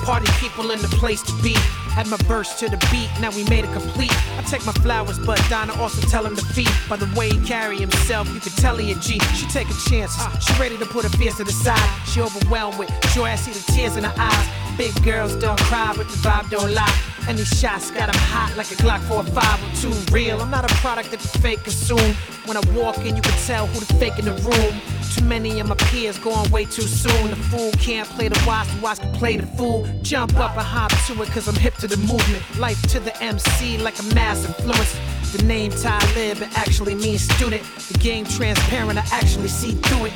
party 0.05 0.31
people 0.39 0.71
in 0.71 0.79
the 0.81 0.87
place 0.99 1.21
to 1.23 1.33
be. 1.41 1.53
Had 1.93 2.07
my 2.07 2.17
verse 2.17 2.57
to 2.59 2.69
the 2.69 2.77
beat, 2.91 3.09
now 3.19 3.31
we 3.31 3.43
made 3.45 3.65
it 3.65 3.73
complete. 3.73 4.13
I 4.37 4.43
take 4.43 4.65
my 4.65 4.71
flowers, 4.73 5.19
but 5.19 5.41
Donna 5.49 5.73
also 5.81 6.01
tell 6.07 6.25
him 6.25 6.35
to 6.35 6.45
feed. 6.45 6.69
By 6.87 6.95
the 6.97 7.11
way 7.17 7.29
he 7.29 7.45
carry 7.45 7.77
himself, 7.77 8.31
you 8.33 8.39
can 8.39 8.51
tell 8.53 8.77
he 8.77 8.91
a 8.91 8.95
G. 8.95 9.19
She 9.35 9.47
taking 9.47 9.75
chances, 9.89 10.21
uh, 10.21 10.37
she 10.39 10.53
ready 10.59 10.77
to 10.77 10.85
put 10.85 11.03
her 11.03 11.09
fears 11.17 11.35
to 11.37 11.43
the 11.43 11.51
side. 11.51 12.07
She 12.07 12.21
overwhelmed 12.21 12.77
with 12.77 12.89
joy, 13.13 13.25
I 13.25 13.35
see 13.35 13.51
the 13.51 13.71
tears 13.71 13.97
in 13.97 14.03
her 14.03 14.13
eyes. 14.17 14.77
Big 14.77 14.93
girls 15.03 15.35
don't 15.35 15.59
cry, 15.61 15.93
but 15.97 16.07
the 16.07 16.15
vibe 16.17 16.49
don't 16.49 16.73
lie. 16.73 17.08
And 17.29 17.37
these 17.37 17.59
shots 17.59 17.91
got 17.91 18.09
'em 18.09 18.15
hot 18.15 18.57
like 18.57 18.71
a 18.71 18.75
Glock 18.81 19.01
4 19.01 19.17
or 19.17 19.23
5 19.23 19.59
or 19.63 19.71
2. 19.81 19.93
Real, 20.11 20.41
I'm 20.41 20.49
not 20.49 20.65
a 20.69 20.73
product 20.77 21.11
that 21.11 21.19
the 21.19 21.27
fake 21.37 21.63
consume. 21.63 22.15
When 22.45 22.57
I 22.57 22.61
walk 22.73 22.97
in, 23.05 23.15
you 23.15 23.21
can 23.21 23.37
tell 23.45 23.67
who 23.67 23.79
the 23.81 23.93
fake 23.99 24.17
in 24.17 24.25
the 24.25 24.33
room. 24.49 24.81
Too 25.13 25.23
many 25.25 25.59
of 25.59 25.67
my 25.67 25.75
peers 25.75 26.17
going 26.17 26.49
way 26.49 26.65
too 26.65 26.87
soon. 26.87 27.29
The 27.29 27.35
fool 27.51 27.71
can't 27.73 28.09
play 28.09 28.29
the 28.29 28.41
wise, 28.47 28.67
the 28.73 28.81
wise 28.81 28.97
can 28.97 29.11
play 29.13 29.37
the 29.37 29.45
fool. 29.57 29.87
Jump 30.01 30.39
up 30.39 30.57
and 30.57 30.65
hop 30.65 30.91
to 31.05 31.21
it, 31.21 31.29
cause 31.29 31.47
I'm 31.47 31.55
hip 31.55 31.75
to 31.77 31.87
the 31.87 31.97
movement. 31.97 32.41
Life 32.57 32.81
to 32.93 32.99
the 32.99 33.15
MC 33.21 33.77
like 33.77 33.99
a 33.99 34.03
mass 34.15 34.43
influence. 34.45 34.95
The 35.31 35.43
name 35.43 35.71
Talib, 35.71 36.41
it 36.41 36.57
actually 36.57 36.95
means 36.95 37.21
student. 37.21 37.61
The 37.89 37.99
game 37.99 38.25
transparent, 38.25 38.97
I 38.97 39.05
actually 39.11 39.49
see 39.49 39.73
through 39.73 40.05
it. 40.05 40.13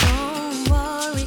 Don't 0.00 0.68
worry, 0.68 1.24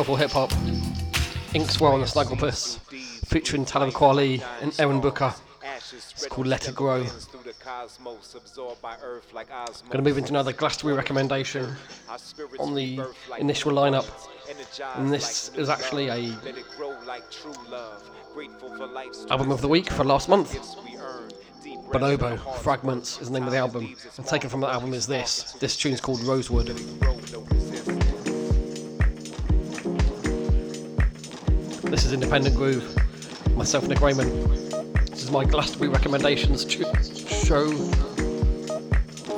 soulful 0.00 0.16
hip 0.16 0.30
hop. 0.30 0.50
Inkswell 1.52 1.92
and 1.92 2.02
the 2.02 2.06
Snugglepuss, 2.06 2.78
featuring 3.26 3.66
Talib 3.66 3.92
Kweli 3.92 4.42
and 4.62 4.74
Aaron 4.80 4.98
Booker. 4.98 5.34
It's 5.92 6.26
called 6.26 6.46
Let 6.46 6.68
It 6.68 6.74
Grow. 6.74 7.04
Gonna 9.90 10.02
move 10.02 10.16
into 10.16 10.30
another 10.30 10.54
Glastonbury 10.54 10.96
recommendation 10.96 11.76
on 12.58 12.74
the 12.74 12.98
initial 13.38 13.72
lineup. 13.72 14.08
And 14.96 15.12
this 15.12 15.50
is 15.56 15.68
actually 15.68 16.08
a 16.08 16.34
album 19.28 19.50
of 19.50 19.60
the 19.60 19.68
week 19.68 19.90
for 19.90 20.04
last 20.04 20.30
month. 20.30 20.56
Bonobo 21.92 22.38
Fragments 22.60 23.20
is 23.20 23.28
the 23.28 23.34
name 23.34 23.44
of 23.46 23.52
the 23.52 23.58
album. 23.58 23.94
And 24.16 24.26
taken 24.26 24.48
from 24.48 24.62
that 24.62 24.70
album 24.70 24.94
is 24.94 25.06
this. 25.06 25.52
This 25.60 25.76
tune's 25.76 26.00
called 26.00 26.22
Rosewood. 26.22 26.70
This 31.90 32.04
is 32.04 32.12
Independent 32.12 32.54
Groove. 32.56 32.96
Myself, 33.56 33.86
Nick 33.88 34.00
Raymond. 34.00 34.30
This 35.08 35.24
is 35.24 35.30
my 35.30 35.44
Glastonbury 35.44 35.90
recommendations 35.90 36.64
tu- 36.64 36.84
show 37.44 37.70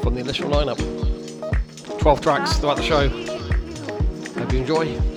from 0.02 0.14
the 0.14 0.20
initial 0.20 0.50
lineup. 0.50 0.78
12 1.98 2.20
tracks 2.20 2.58
throughout 2.58 2.76
the 2.76 2.82
show. 2.82 3.08
Hope 4.38 4.52
you 4.52 4.58
enjoy. 4.58 5.11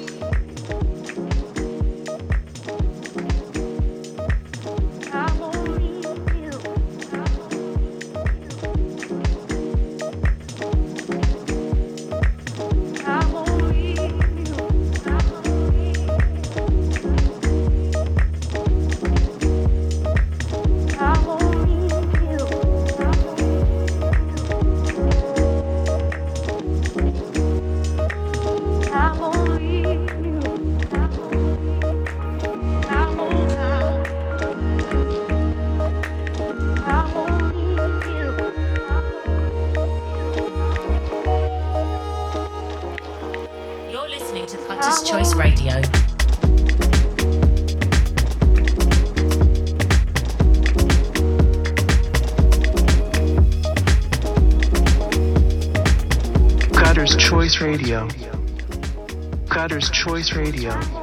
Choice 60.06 60.36
Radio. 60.36 60.95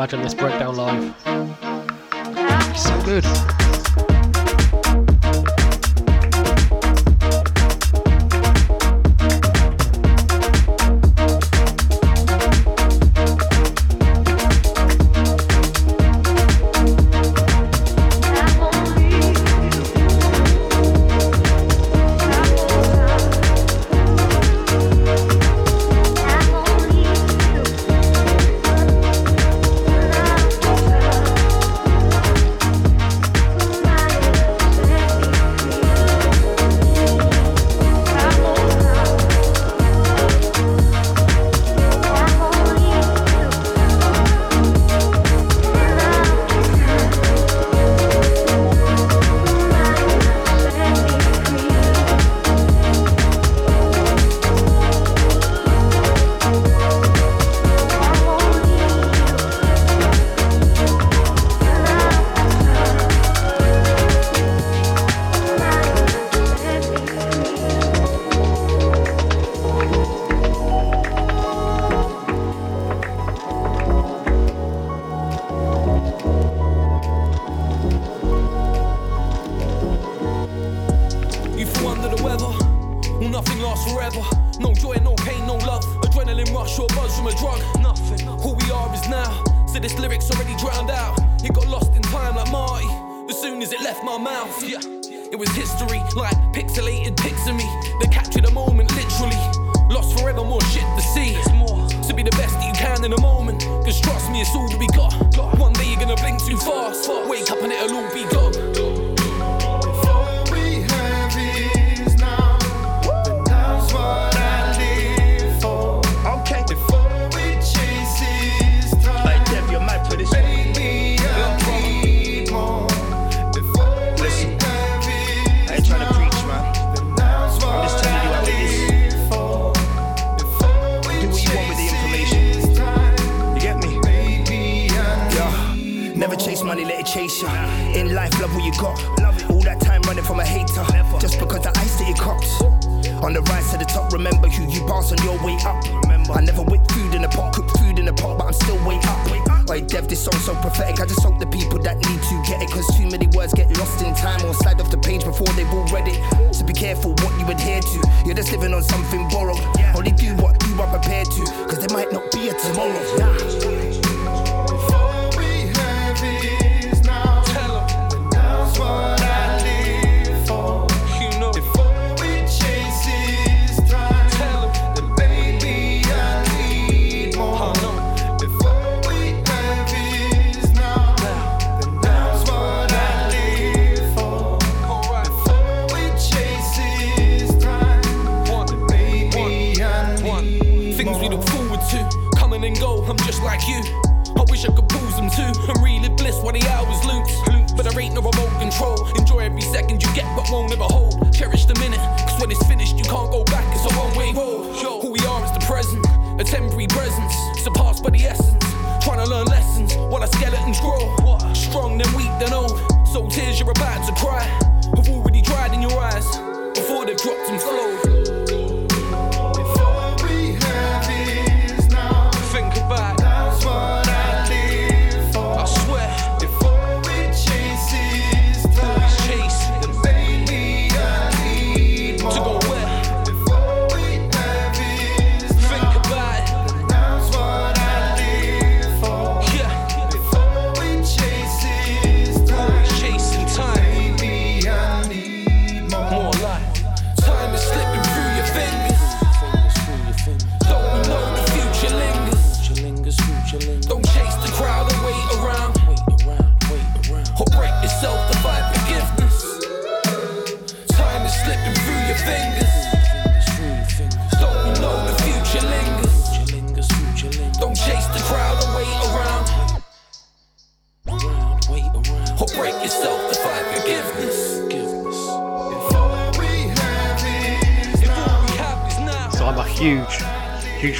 Imagine 0.00 0.22
this 0.22 0.32
breakdown 0.32 0.76
live. 0.76 1.14
So 2.74 3.02
good. 3.04 3.59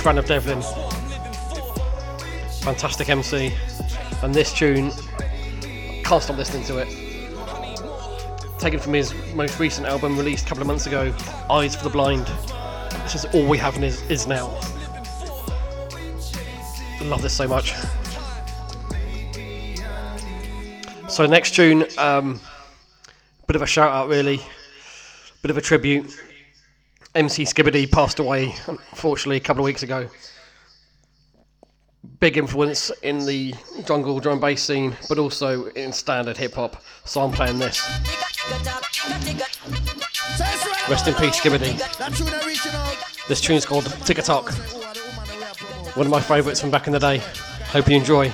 Huge 0.00 0.04
fan 0.04 0.18
of 0.18 0.24
Devlin. 0.24 0.62
Fantastic 2.62 3.10
MC. 3.10 3.52
And 4.22 4.34
this 4.34 4.52
tune, 4.52 4.92
can't 6.04 6.22
stop 6.22 6.38
listening 6.38 6.64
to 6.64 6.78
it. 6.78 6.88
Taken 8.58 8.80
from 8.80 8.94
his 8.94 9.14
most 9.34 9.58
recent 9.58 9.86
album 9.86 10.16
released 10.16 10.46
a 10.46 10.48
couple 10.48 10.62
of 10.62 10.68
months 10.68 10.86
ago, 10.86 11.14
Eyes 11.50 11.76
for 11.76 11.84
the 11.84 11.90
Blind. 11.90 12.26
This 13.02 13.14
is 13.14 13.24
all 13.34 13.46
we 13.46 13.58
have 13.58 13.82
is, 13.82 14.02
is 14.10 14.26
now. 14.26 14.46
Love 17.02 17.20
this 17.20 17.34
so 17.34 17.46
much. 17.46 17.74
So 21.08 21.26
next 21.26 21.54
tune, 21.54 21.84
um, 21.98 22.40
bit 23.46 23.56
of 23.56 23.62
a 23.62 23.66
shout 23.66 23.92
out 23.92 24.08
really, 24.08 24.40
bit 25.42 25.50
of 25.50 25.58
a 25.58 25.62
tribute. 25.62 26.29
MC 27.14 27.44
Skibadee 27.44 27.90
passed 27.90 28.20
away, 28.20 28.54
unfortunately, 28.66 29.36
a 29.36 29.40
couple 29.40 29.62
of 29.62 29.64
weeks 29.64 29.82
ago. 29.82 30.08
Big 32.20 32.36
influence 32.36 32.90
in 33.02 33.26
the 33.26 33.54
jungle 33.84 34.20
drum 34.20 34.38
bass 34.40 34.62
scene, 34.62 34.96
but 35.08 35.18
also 35.18 35.66
in 35.70 35.92
standard 35.92 36.36
hip 36.36 36.54
hop. 36.54 36.82
So 37.04 37.20
I'm 37.20 37.32
playing 37.32 37.58
this. 37.58 37.80
Rest 40.88 41.08
in 41.08 41.14
peace, 41.14 41.40
Skibadee. 41.40 41.78
This 43.26 43.40
tune's 43.40 43.66
called 43.66 43.86
Tick 44.04 44.18
a 44.18 44.22
Tock. 44.22 44.52
One 45.94 46.06
of 46.06 46.10
my 46.10 46.20
favourites 46.20 46.60
from 46.60 46.70
back 46.70 46.86
in 46.86 46.92
the 46.92 46.98
day. 46.98 47.18
Hope 47.66 47.88
you 47.88 47.96
enjoy. 47.96 48.32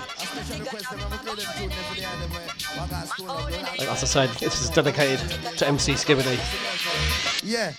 As 3.88 4.02
I 4.02 4.06
said, 4.06 4.28
this 4.40 4.60
is 4.60 4.70
dedicated 4.70 5.20
to 5.56 5.66
MC 5.66 5.92
Skibadee. 5.94 6.38
Yeah. 7.42 7.72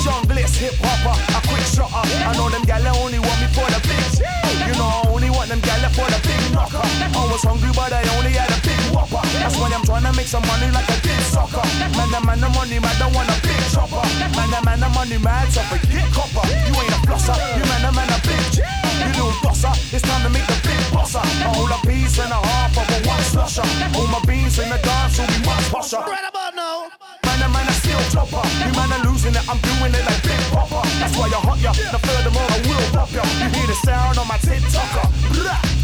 A 0.00 0.08
junglist 0.08 0.56
hip 0.56 0.74
hopper, 0.80 1.12
a 1.36 1.40
quick 1.48 1.64
shotter. 1.68 2.04
I 2.24 2.32
know 2.36 2.48
them 2.48 2.64
gal 2.64 2.84
only 3.04 3.18
want 3.18 3.38
me 3.40 3.48
for 3.52 3.68
the 3.68 3.80
bitch. 3.84 4.24
You 4.66 4.74
know 4.80 4.88
I 4.88 5.04
only 5.12 5.30
want 5.30 5.48
them 5.48 5.60
gal 5.60 5.82
for 5.92 6.08
the 6.08 6.20
big 6.24 6.40
knocker. 6.52 6.80
I 6.80 7.22
was 7.28 7.44
hungry 7.44 7.70
but 7.76 7.92
I 7.92 8.00
only 8.16 8.32
had 8.32 8.48
a 8.48 8.58
big 8.64 8.80
whopper. 8.92 9.20
That's 9.36 9.56
why 9.60 9.68
I'm 9.72 9.84
trying 9.84 10.04
to 10.08 10.12
make 10.16 10.26
some 10.26 10.44
money 10.48 10.70
like 10.72 10.88
a 10.88 10.96
big 11.04 11.20
soccer. 11.28 11.64
Man, 11.96 12.08
the 12.10 12.20
man, 12.24 12.40
the 12.40 12.48
money 12.56 12.78
man, 12.80 12.96
don't 12.98 13.12
want 13.12 13.28
a 13.28 13.36
big 13.44 13.60
chopper. 13.72 14.00
Man, 14.36 14.48
the 14.48 14.60
man, 14.64 14.80
the 14.80 14.88
money 14.96 15.18
man, 15.20 15.44
so 15.52 15.60
forget 15.68 16.08
copper. 16.16 16.44
You 16.48 16.74
ain't 16.80 16.96
a 16.96 16.98
flosser, 17.04 17.36
you 17.56 17.64
man, 17.68 17.82
the 17.84 17.90
man, 17.92 18.08
a 18.08 18.18
bitch. 18.24 18.56
You 18.56 19.10
little 19.20 19.36
bosser, 19.44 19.72
it's 19.92 20.04
time 20.04 20.22
to 20.24 20.30
make 20.32 20.46
the 20.48 20.56
big 20.64 20.80
bosser. 20.92 21.20
A 21.20 21.48
whole 21.52 21.68
a 21.68 21.78
piece 21.84 22.18
and 22.18 22.32
a 22.32 22.40
half 22.40 22.72
of 22.72 22.88
a 22.88 22.98
one 23.04 23.24
slusher. 23.28 23.66
All 23.96 24.08
my 24.08 24.20
beans 24.24 24.58
in 24.58 24.68
the 24.68 24.78
dance 24.80 25.18
will 25.20 25.28
be 25.28 25.38
much 25.44 25.66
posher. 25.68 26.00
Right 26.00 26.24
about 26.24 26.54
now. 26.56 27.29
Man, 27.40 27.48
a 27.48 27.52
man, 27.54 27.68
a 27.68 27.72
steel 27.72 27.98
chopper. 28.12 28.46
You 28.60 28.72
man 28.76 28.92
are 28.92 29.02
losing 29.08 29.32
it, 29.32 29.48
I'm 29.48 29.56
doing 29.60 29.94
it 29.94 30.04
like 30.04 30.22
Big 30.22 30.40
Popper. 30.52 30.86
That's 31.00 31.16
why 31.16 31.28
you're 31.28 31.40
hot 31.40 31.58
ya. 31.60 31.72
Now 31.90 31.98
furthermore, 31.98 32.44
I 32.44 32.60
will 32.68 32.92
pop 32.92 33.10
ya. 33.12 33.22
You 33.40 33.48
hear 33.48 33.66
the 33.66 33.74
sound 33.80 34.18
on 34.18 34.28
my 34.28 34.36
TikToker. 34.36 35.08
Blah. 35.32 35.79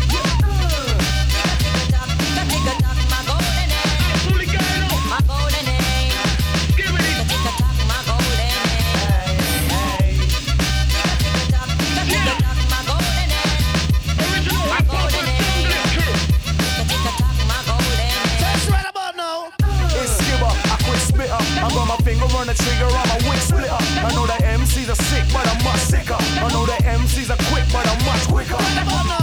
My 22.37 22.45
finger 22.45 22.53
the 22.53 22.62
trigger, 22.62 22.87
I'm 22.87 23.11
a 23.11 23.30
wig 23.30 23.39
splitter. 23.39 23.70
I 23.70 24.12
know 24.14 24.26
that 24.26 24.43
MCs 24.77 24.93
are 24.93 25.03
sick, 25.09 25.24
but 25.33 25.49
I'm 25.49 25.64
much 25.64 25.81
sicker. 25.89 26.20
I 26.20 26.53
know 26.53 26.66
the 26.68 26.77
MCs 26.85 27.33
are 27.33 27.41
quick, 27.49 27.64
but 27.72 27.89
I'm 27.89 27.97
much 28.05 28.29
quicker. 28.29 28.61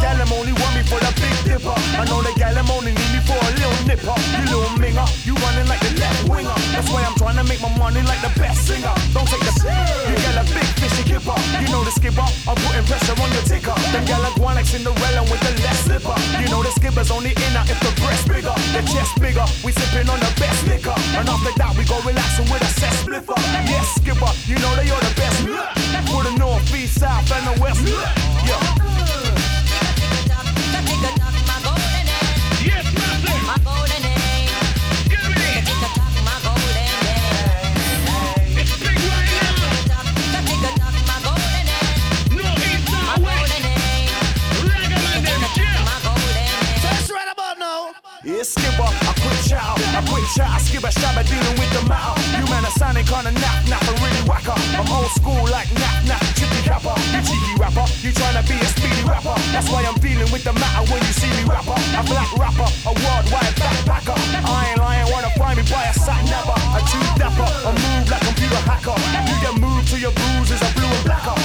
Gal, 0.01 0.18
them 0.18 0.34
only 0.34 0.49
want 0.49 0.74
me 0.74 0.82
for 0.82 0.97
the 0.97 1.14
big 1.22 1.38
dipper. 1.45 1.78
I 1.93 2.10
know 2.10 2.26
the 2.26 2.34
gal, 2.41 2.58
them 2.58 2.66
only 2.74 2.89
need 2.89 3.12
me 3.14 3.22
for 3.22 3.38
a 3.38 3.49
little 3.54 3.78
nipper. 3.86 4.18
You 4.34 4.49
little 4.49 4.74
minger, 4.82 5.06
you 5.22 5.38
running 5.45 5.70
like 5.70 5.78
the 5.86 5.93
left 6.01 6.26
winger. 6.26 6.58
That's 6.74 6.89
why 6.89 7.06
I'm 7.06 7.14
trying 7.22 7.38
to 7.38 7.45
make 7.45 7.62
my 7.62 7.70
money 7.78 8.01
like 8.01 8.18
the 8.26 8.34
best 8.34 8.66
singer. 8.66 8.89
Don't 9.14 9.30
take 9.30 9.45
the 9.45 9.54
you 10.10 10.18
gal 10.26 10.41
a 10.41 10.43
big 10.49 10.68
fishy 10.82 11.06
and 11.06 11.22
kipper. 11.22 11.38
You 11.62 11.70
know 11.70 11.86
the 11.86 11.93
skipper, 11.93 12.26
I'm 12.49 12.58
putting 12.58 12.86
pressure 12.89 13.14
on 13.14 13.30
your 13.30 13.45
ticker. 13.45 13.78
Them 13.93 14.04
gal 14.10 14.26
are 14.26 14.34
like 14.58 14.66
Cinderella 14.66 15.22
with 15.30 15.41
the 15.45 15.54
left 15.62 15.86
slipper. 15.86 16.18
You 16.41 16.49
know 16.49 16.66
the 16.66 16.74
skipper's 16.74 17.12
only 17.14 17.30
in 17.30 17.54
if 17.70 17.78
the 17.78 17.93
breast 18.01 18.26
bigger, 18.26 18.58
the 18.74 18.82
chest 18.89 19.22
bigger. 19.22 19.45
We 19.62 19.70
sipping 19.72 20.10
on 20.10 20.18
the 20.18 20.34
best 20.41 20.66
liquor, 20.66 20.97
and 21.14 21.30
after 21.30 21.54
that 21.62 21.78
we 21.78 21.86
go 21.86 22.01
relaxing 22.01 22.49
with 22.49 22.66
a 22.66 22.72
set 22.74 22.93
spliffer. 23.06 23.38
Yes, 23.70 24.01
skipper, 24.01 24.34
you 24.49 24.58
know 24.58 24.74
that 24.74 24.86
you're 24.89 25.04
the 25.06 25.14
best 25.14 25.43
for 25.44 26.24
the 26.24 26.36
north, 26.39 26.74
east, 26.74 27.00
south, 27.02 27.32
and 27.32 27.46
the 27.48 27.62
west. 27.62 27.82
Yeah. 27.84 28.64
Yes, 32.64 32.86
my 33.46 33.58
golden 33.64 34.04
My 36.24 36.39
golden 36.44 36.94
skipper, 48.44 48.84
I 48.84 49.14
quit 49.22 49.39
chow, 49.48 49.76
I 49.76 50.02
quit 50.08 50.24
chow, 50.36 50.58
skipper, 50.58 50.91
stop 50.91 51.26
dealing 51.26 51.58
with 51.60 51.72
the 51.74 51.82
mouth. 51.88 52.20
You 52.38 52.46
man 52.52 52.66
a 52.66 52.72
sonic 52.72 53.12
on 53.12 53.28
a 53.28 53.32
knock, 53.32 53.68
knock 53.68 54.03
I'm 54.84 54.91
old 54.91 55.11
school 55.15 55.43
like 55.47 55.71
Nap 55.79 56.03
Nap, 56.03 56.19
Chippy 56.36 56.59
Kappa. 56.67 56.91
Cheeky 57.23 57.55
rapper, 57.55 57.88
you 58.03 58.11
tryna 58.11 58.43
be 58.43 58.59
a 58.59 58.67
speedy 58.67 59.03
rapper. 59.07 59.36
That's 59.55 59.69
why 59.71 59.84
I'm 59.88 59.95
dealing 60.03 60.27
with 60.31 60.43
the 60.43 60.51
matter 60.51 60.84
when 60.91 60.99
you 60.99 61.13
see 61.15 61.31
me 61.31 61.43
rapper. 61.47 61.79
A 61.95 62.03
black 62.03 62.27
rapper, 62.36 62.67
a 62.67 62.91
worldwide 62.91 63.55
backpacker. 63.55 64.17
I 64.43 64.71
ain't 64.71 64.79
lying, 64.79 65.07
wanna 65.11 65.31
find 65.39 65.55
me 65.55 65.63
by 65.71 65.84
a 65.88 65.93
sack 65.93 66.23
napper. 66.27 66.59
A 66.75 66.79
two 66.91 67.03
dapper, 67.15 67.47
a 67.63 67.71
move 67.71 68.11
like 68.11 68.23
computer 68.27 68.59
hacker. 68.67 68.97
You 69.23 69.36
get 69.39 69.55
moved 69.55 69.88
to 69.95 69.97
your 69.99 70.11
bruises, 70.11 70.59
a 70.59 70.69
blue 70.75 70.91
and 70.91 71.03
blacker. 71.05 71.36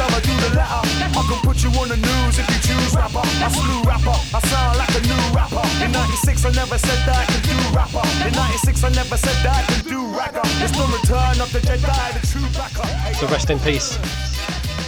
I'ma 0.00 0.18
do 0.24 0.34
the 0.40 0.50
letter. 0.56 0.82
I 1.12 1.22
can 1.28 1.38
put 1.44 1.62
you 1.62 1.70
on 1.76 1.88
the 1.92 2.00
news 2.00 2.38
if 2.40 2.46
you 2.48 2.58
choose 2.72 2.94
rapper. 2.96 3.20
I 3.20 3.48
slew 3.52 3.82
rapper. 3.84 4.16
I 4.32 4.40
sound 4.48 4.78
like 4.80 4.94
a 4.96 5.02
new 5.04 5.22
rapper. 5.36 5.60
In 5.84 5.92
96, 5.92 6.44
I 6.44 6.50
never 6.56 6.78
said 6.78 7.00
that 7.04 7.16
I 7.20 7.26
can 7.28 7.42
do 7.44 7.56
rapper. 7.76 8.04
In 8.24 8.32
96, 8.32 8.84
I 8.84 8.88
never 8.96 9.16
said 9.16 9.36
that 9.44 9.60
I 9.60 9.64
can 9.68 9.82
do 9.84 10.00
rapper. 10.16 10.40
It's 10.64 10.72
the 10.72 10.86
return 10.88 11.36
of 11.44 11.52
the 11.52 11.60
Jedi, 11.60 12.06
the 12.16 12.22
true 12.26 12.48
backer. 12.56 12.88
So 13.20 13.28
rest 13.28 13.50
in 13.50 13.58
peace, 13.60 13.98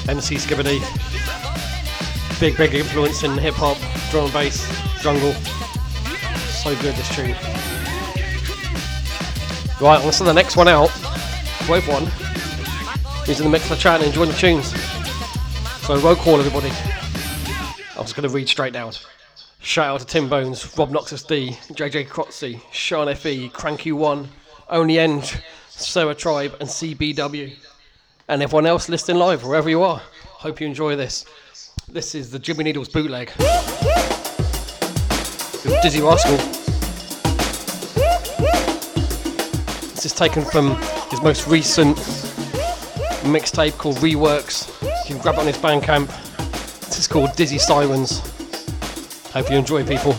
MC 0.08 0.36
Skibadee. 0.36 0.80
Big, 2.40 2.56
big 2.56 2.74
influence 2.74 3.22
in 3.22 3.36
hip 3.36 3.54
hop, 3.54 3.76
drum 4.10 4.24
and 4.24 4.32
bass, 4.32 4.64
jungle. 5.02 5.34
So 6.48 6.74
good, 6.80 6.94
this 6.96 7.14
tune. 7.14 7.36
Right, 9.80 10.02
on 10.02 10.12
to 10.12 10.24
the 10.24 10.32
next 10.32 10.56
one 10.56 10.68
out. 10.68 10.90
Wave 11.68 11.86
one. 11.86 12.10
Using 13.26 13.50
the 13.50 13.56
Mixlr 13.56 13.78
chat 13.78 14.02
and 14.02 14.12
join 14.12 14.28
the 14.28 14.34
tunes. 14.34 14.72
So 15.82 15.98
roll 15.98 16.14
call, 16.14 16.38
everybody. 16.38 16.70
I'm 17.98 18.04
just 18.04 18.14
going 18.14 18.28
to 18.28 18.32
read 18.32 18.48
straight 18.48 18.72
down. 18.72 18.92
Shout 19.58 19.88
out 19.88 19.98
to 19.98 20.06
Tim 20.06 20.28
Bones, 20.28 20.78
Rob 20.78 20.92
Noxus 20.92 21.26
D, 21.26 21.56
JJ 21.74 22.06
Crotzy, 22.06 22.60
Sean 22.70 23.12
FE, 23.16 23.48
Cranky 23.48 23.90
One, 23.90 24.28
Only 24.70 25.00
End, 25.00 25.42
Sarah 25.68 26.14
Tribe, 26.14 26.54
and 26.60 26.68
CBW. 26.68 27.52
And 28.28 28.42
everyone 28.42 28.66
else 28.66 28.88
listening 28.88 29.16
live, 29.16 29.42
wherever 29.42 29.68
you 29.68 29.82
are. 29.82 30.00
Hope 30.28 30.60
you 30.60 30.68
enjoy 30.68 30.94
this. 30.94 31.26
This 31.88 32.14
is 32.14 32.30
the 32.30 32.38
Jimmy 32.38 32.62
Needles 32.62 32.88
bootleg. 32.88 33.30
Dizzee 35.82 36.08
Rascal. 36.08 36.36
This 39.94 40.06
is 40.06 40.12
taken 40.12 40.44
from 40.44 40.76
his 41.10 41.20
most 41.22 41.48
recent 41.48 41.96
mixtape 43.24 43.76
called 43.78 43.96
Reworks. 43.96 44.68
You 45.02 45.14
can 45.16 45.18
grab 45.18 45.34
it 45.34 45.40
on 45.40 45.46
his 45.46 45.58
Bandcamp. 45.58 46.06
This 46.86 47.00
is 47.00 47.06
called 47.08 47.30
Dizzee 47.30 47.58
Sirens. 47.58 48.20
Hope 49.32 49.50
you 49.50 49.56
enjoy, 49.56 49.84
people. 49.84 50.12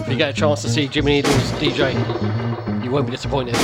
If 0.00 0.08
you 0.08 0.16
get 0.16 0.30
a 0.30 0.32
chance 0.32 0.62
to 0.62 0.70
see 0.70 0.88
Jimmy 0.88 1.16
Needles 1.16 1.52
DJ, 1.52 2.82
you 2.82 2.90
won't 2.90 3.04
be 3.04 3.12
disappointed. 3.12 3.54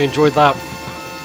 you 0.00 0.06
enjoyed 0.06 0.32
that, 0.32 0.56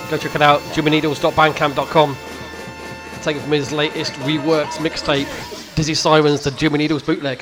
go 0.09 0.17
check 0.17 0.36
it 0.36 0.41
out. 0.41 0.59
JimmyNeedles.bandcamp.com. 0.73 2.11
it 2.11 3.41
from 3.41 3.51
his 3.51 3.71
latest 3.71 4.11
reworked 4.13 4.73
mixtape, 4.84 5.28
Dizzee 5.76 5.95
Sirens, 5.95 6.43
the 6.43 6.51
Jimmy 6.51 6.80
Needles 6.80 7.01
bootleg. 7.03 7.41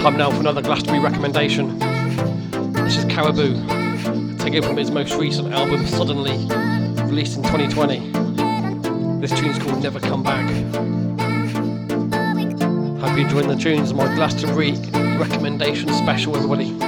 Time 0.00 0.16
now 0.18 0.30
for 0.30 0.40
another 0.40 0.60
Glastonbury 0.60 1.00
recommendation. 1.00 1.78
This 2.74 2.98
is 2.98 3.04
Caribou, 3.06 3.54
taken 4.36 4.62
from 4.62 4.76
his 4.76 4.90
most 4.90 5.14
recent 5.14 5.54
album, 5.54 5.86
Suddenly, 5.86 6.36
released 7.06 7.38
in 7.38 7.44
2020. 7.44 9.20
This 9.20 9.30
tune's 9.40 9.58
called 9.58 9.82
Never 9.82 10.00
Come 10.00 10.22
Back. 10.22 10.44
Hope 13.00 13.16
you're 13.16 13.26
enjoying 13.26 13.48
the 13.48 13.56
tunes, 13.56 13.94
my 13.94 14.14
Glastonbury 14.14 14.72
recommendation 15.18 15.88
special, 15.94 16.36
everybody. 16.36 16.83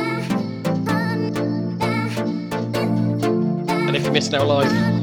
missing 4.16 4.32
now 4.32 4.46
live. 4.46 4.95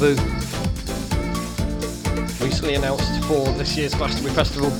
By 0.00 0.06
Recently 2.40 2.74
announced 2.74 3.22
for 3.24 3.44
this 3.58 3.76
year's 3.76 3.94
Glastonbury 3.94 4.34
Festival. 4.34 4.70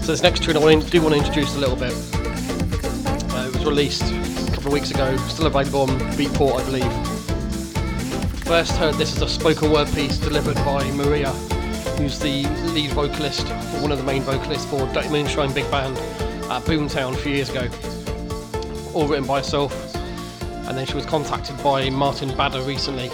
So 0.00 0.10
this 0.10 0.22
next 0.24 0.42
tune 0.42 0.56
I 0.56 0.60
do 0.60 1.00
want 1.00 1.14
to 1.14 1.20
introduce 1.20 1.54
a 1.54 1.58
little 1.60 1.76
bit. 1.76 1.92
Uh, 3.32 3.46
it 3.46 3.54
was 3.54 3.64
released 3.64 4.02
a 4.02 4.50
couple 4.50 4.66
of 4.66 4.72
weeks 4.72 4.90
ago, 4.90 5.16
still 5.28 5.46
available 5.46 5.82
on 5.82 5.90
Beatport, 6.16 6.60
I 6.60 6.64
believe. 6.64 6.92
First 8.42 8.72
heard 8.72 8.96
this 8.96 9.14
as 9.14 9.22
a 9.22 9.28
spoken 9.28 9.70
word 9.70 9.86
piece 9.94 10.18
delivered 10.18 10.56
by 10.56 10.90
Maria, 10.92 11.30
who's 11.96 12.18
the 12.18 12.42
lead 12.72 12.90
vocalist, 12.90 13.46
or 13.46 13.82
one 13.82 13.92
of 13.92 13.98
the 13.98 14.04
main 14.04 14.22
vocalists 14.22 14.68
for 14.68 14.84
Dirty 14.92 15.10
Moonshine 15.10 15.52
Big 15.52 15.70
Band 15.70 15.96
at 16.50 16.62
Boomtown 16.62 17.14
a 17.14 17.18
few 17.18 17.34
years 17.34 17.50
ago. 17.50 17.68
All 18.94 19.06
written 19.06 19.26
by 19.26 19.38
herself. 19.38 19.77
Then 20.78 20.86
she 20.86 20.94
was 20.94 21.06
contacted 21.06 21.60
by 21.60 21.90
Martin 21.90 22.28
Badder 22.36 22.62
recently. 22.62 23.10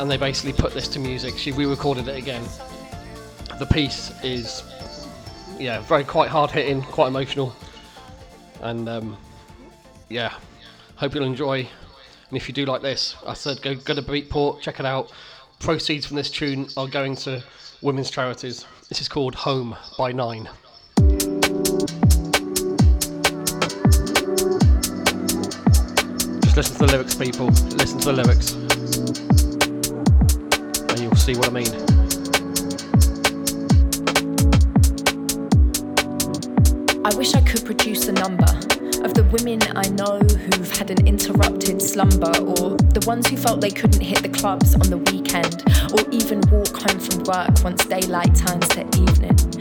And 0.00 0.10
they 0.10 0.16
basically 0.16 0.54
put 0.54 0.74
this 0.74 0.88
to 0.88 0.98
music. 0.98 1.38
She 1.38 1.52
re-recorded 1.52 2.08
it 2.08 2.18
again. 2.18 2.42
The 3.60 3.66
piece 3.66 4.12
is, 4.24 4.64
yeah, 5.56 5.78
very 5.82 6.02
quite 6.02 6.28
hard 6.28 6.50
hitting, 6.50 6.82
quite 6.82 7.06
emotional. 7.06 7.54
And 8.60 8.88
um, 8.88 9.16
yeah, 10.08 10.34
hope 10.96 11.14
you'll 11.14 11.22
enjoy. 11.22 11.58
And 11.58 12.36
if 12.36 12.48
you 12.48 12.54
do 12.54 12.64
like 12.64 12.82
this, 12.82 13.14
I 13.24 13.34
said 13.34 13.62
go 13.62 13.76
go 13.76 13.94
to 13.94 14.02
Beatport, 14.02 14.60
check 14.62 14.80
it 14.80 14.86
out. 14.86 15.12
Proceeds 15.60 16.06
from 16.06 16.16
this 16.16 16.28
tune 16.28 16.66
are 16.76 16.88
going 16.88 17.14
to 17.18 17.40
women's 17.82 18.10
charities. 18.10 18.64
This 18.88 19.00
is 19.00 19.08
called 19.08 19.36
Home 19.36 19.76
by 19.96 20.10
Nine. 20.10 20.48
Listen 26.56 26.74
to 26.78 26.86
the 26.86 26.92
lyrics, 26.92 27.14
people. 27.14 27.46
Listen 27.76 27.98
to 28.00 28.06
the 28.06 28.12
lyrics. 28.14 28.52
And 30.90 30.98
you'll 30.98 31.14
see 31.16 31.36
what 31.36 31.48
I 31.48 31.52
mean. 31.52 31.68
I 37.04 37.14
wish 37.14 37.34
I 37.34 37.42
could 37.42 37.64
produce 37.66 38.08
a 38.08 38.12
number 38.12 38.48
of 39.04 39.12
the 39.12 39.28
women 39.32 39.60
I 39.76 39.86
know 39.90 40.18
who've 40.18 40.70
had 40.78 40.90
an 40.90 41.06
interrupted 41.06 41.82
slumber, 41.82 42.32
or 42.38 42.76
the 42.78 43.04
ones 43.06 43.26
who 43.28 43.36
felt 43.36 43.60
they 43.60 43.70
couldn't 43.70 44.00
hit 44.00 44.22
the 44.22 44.30
clubs 44.30 44.74
on 44.74 44.88
the 44.88 44.98
weekend, 45.12 45.62
or 45.92 46.08
even 46.10 46.40
walk 46.50 46.74
home 46.74 46.98
from 46.98 47.22
work 47.24 47.62
once 47.62 47.84
daylight 47.84 48.34
turns 48.34 48.66
to 48.68 48.80
evening. 48.96 49.55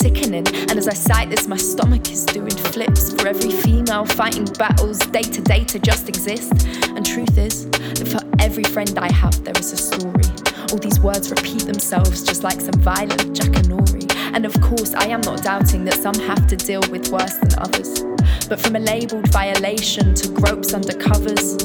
Sickening, 0.00 0.46
and 0.48 0.78
as 0.78 0.88
I 0.88 0.94
cite 0.94 1.28
this, 1.28 1.46
my 1.46 1.58
stomach 1.58 2.10
is 2.10 2.24
doing 2.24 2.56
flips 2.72 3.12
for 3.12 3.28
every 3.28 3.50
female 3.50 4.06
fighting 4.06 4.46
battles 4.58 4.98
day 4.98 5.20
to 5.20 5.42
day 5.42 5.62
to 5.64 5.78
just 5.78 6.08
exist. 6.08 6.52
And 6.88 7.04
truth 7.04 7.36
is 7.36 7.68
that 7.68 8.08
for 8.08 8.42
every 8.42 8.64
friend 8.64 8.98
I 8.98 9.12
have, 9.12 9.44
there 9.44 9.52
is 9.58 9.74
a 9.74 9.76
story. 9.76 10.24
All 10.72 10.78
these 10.78 10.98
words 11.00 11.30
repeat 11.30 11.66
themselves 11.66 12.22
just 12.22 12.42
like 12.42 12.62
some 12.62 12.80
violent 12.80 13.36
jackanory. 13.36 14.10
And 14.34 14.46
of 14.46 14.58
course, 14.62 14.94
I 14.94 15.08
am 15.08 15.20
not 15.20 15.42
doubting 15.42 15.84
that 15.84 15.96
some 15.96 16.14
have 16.14 16.46
to 16.46 16.56
deal 16.56 16.80
with 16.90 17.10
worse 17.10 17.36
than 17.36 17.58
others. 17.58 18.02
But 18.48 18.58
from 18.58 18.76
a 18.76 18.80
labelled 18.80 19.28
violation 19.30 20.14
to 20.14 20.28
gropes 20.28 20.72
under 20.72 20.94
covers, 20.94 21.58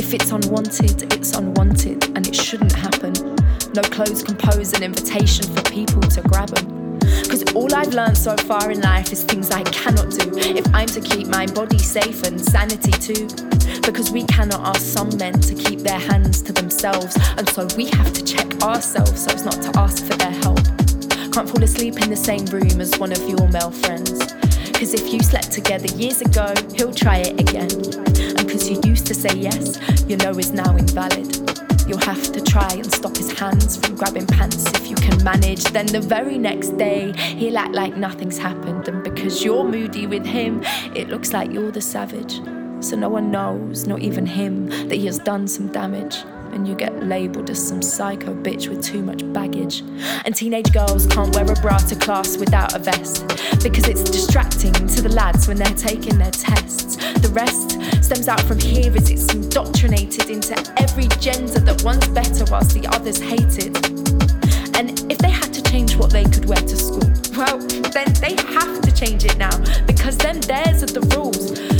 if 0.00 0.14
it's 0.14 0.30
unwanted, 0.30 1.12
it's 1.12 1.34
unwanted, 1.34 2.04
and 2.16 2.26
it 2.26 2.34
shouldn't 2.34 2.72
happen. 2.72 3.12
No 3.74 3.82
clothes 3.82 4.22
compose 4.22 4.72
an 4.72 4.82
invitation 4.82 5.44
for 5.54 5.62
people 5.70 6.00
to 6.00 6.22
grab 6.22 6.48
them. 6.48 6.71
Cause 7.32 7.54
all 7.54 7.74
I've 7.74 7.94
learned 7.94 8.18
so 8.18 8.36
far 8.36 8.70
in 8.70 8.82
life 8.82 9.10
is 9.10 9.24
things 9.24 9.50
I 9.50 9.62
cannot 9.62 10.10
do 10.10 10.36
if 10.36 10.66
I'm 10.74 10.86
to 10.88 11.00
keep 11.00 11.28
my 11.28 11.46
body 11.46 11.78
safe 11.78 12.24
and 12.24 12.38
sanity 12.38 12.90
too. 12.90 13.26
Because 13.80 14.10
we 14.10 14.24
cannot 14.24 14.60
ask 14.76 14.82
some 14.82 15.08
men 15.16 15.40
to 15.40 15.54
keep 15.54 15.78
their 15.78 15.98
hands 15.98 16.42
to 16.42 16.52
themselves, 16.52 17.16
and 17.38 17.48
so 17.48 17.66
we 17.74 17.86
have 17.86 18.12
to 18.12 18.22
check 18.22 18.62
ourselves 18.62 19.24
so 19.24 19.30
as 19.30 19.46
not 19.46 19.62
to 19.62 19.80
ask 19.80 20.04
for 20.04 20.14
their 20.18 20.30
help. 20.30 20.60
Can't 21.32 21.48
fall 21.48 21.62
asleep 21.62 22.02
in 22.02 22.10
the 22.10 22.20
same 22.22 22.44
room 22.44 22.78
as 22.82 22.98
one 22.98 23.12
of 23.12 23.26
your 23.26 23.48
male 23.48 23.70
friends. 23.70 24.10
Cause 24.74 24.92
if 24.92 25.10
you 25.10 25.20
slept 25.20 25.52
together 25.52 25.86
years 25.96 26.20
ago, 26.20 26.52
he'll 26.76 26.92
try 26.92 27.16
it 27.24 27.40
again. 27.40 27.72
And 28.36 28.46
cause 28.46 28.68
you 28.68 28.78
used 28.84 29.06
to 29.06 29.14
say 29.14 29.34
yes, 29.34 29.80
your 30.06 30.18
no 30.18 30.32
is 30.32 30.52
now 30.52 30.76
invalid. 30.76 31.71
You'll 31.86 31.98
have 31.98 32.32
to 32.32 32.40
try 32.40 32.68
and 32.72 32.92
stop 32.92 33.16
his 33.16 33.32
hands 33.32 33.76
from 33.76 33.96
grabbing 33.96 34.26
pants 34.26 34.66
if 34.72 34.88
you 34.88 34.94
can 34.96 35.22
manage. 35.24 35.64
Then 35.64 35.86
the 35.86 36.00
very 36.00 36.38
next 36.38 36.76
day, 36.78 37.12
he'll 37.12 37.58
act 37.58 37.74
like 37.74 37.96
nothing's 37.96 38.38
happened. 38.38 38.88
And 38.88 39.02
because 39.02 39.44
you're 39.44 39.64
moody 39.64 40.06
with 40.06 40.24
him, 40.24 40.62
it 40.94 41.08
looks 41.08 41.32
like 41.32 41.52
you're 41.52 41.72
the 41.72 41.80
savage. 41.80 42.40
So 42.80 42.96
no 42.96 43.08
one 43.08 43.30
knows, 43.30 43.86
not 43.86 44.00
even 44.00 44.26
him, 44.26 44.66
that 44.88 44.96
he 44.96 45.06
has 45.06 45.18
done 45.18 45.46
some 45.46 45.68
damage. 45.68 46.24
And 46.52 46.68
you 46.68 46.74
get 46.74 47.06
labelled 47.06 47.48
as 47.48 47.66
some 47.66 47.80
psycho 47.80 48.34
bitch 48.34 48.68
with 48.68 48.84
too 48.84 49.02
much 49.02 49.22
baggage. 49.32 49.82
And 50.24 50.34
teenage 50.34 50.70
girls 50.72 51.06
can't 51.06 51.34
wear 51.34 51.50
a 51.50 51.54
bra 51.60 51.78
to 51.78 51.96
class 51.96 52.36
without 52.36 52.74
a 52.74 52.78
vest 52.78 53.26
because 53.62 53.88
it's 53.88 54.02
distracting 54.02 54.72
to 54.72 55.00
the 55.00 55.08
lads 55.08 55.48
when 55.48 55.56
they're 55.56 55.74
taking 55.74 56.18
their 56.18 56.30
tests. 56.30 56.96
The 56.96 57.30
rest 57.32 57.78
stems 58.14 58.28
out 58.28 58.40
from 58.42 58.58
here 58.58 58.94
as 58.94 59.10
it's 59.10 59.32
indoctrinated 59.32 60.28
into 60.28 60.52
every 60.76 61.08
gender 61.18 61.58
that 61.58 61.82
one's 61.82 62.06
better 62.08 62.44
whilst 62.50 62.74
the 62.74 62.86
others 62.88 63.18
hated. 63.18 63.74
And 64.76 65.10
if 65.10 65.16
they 65.16 65.30
had 65.30 65.54
to 65.54 65.62
change 65.62 65.96
what 65.96 66.10
they 66.10 66.24
could 66.24 66.44
wear 66.44 66.58
to 66.58 66.76
school, 66.76 67.10
well, 67.34 67.56
then 67.56 68.12
they 68.20 68.36
have 68.52 68.82
to 68.82 68.92
change 68.92 69.24
it 69.24 69.38
now 69.38 69.56
because 69.86 70.18
then 70.18 70.40
theirs 70.40 70.82
are 70.82 70.92
the 70.92 71.00
rules. 71.16 71.71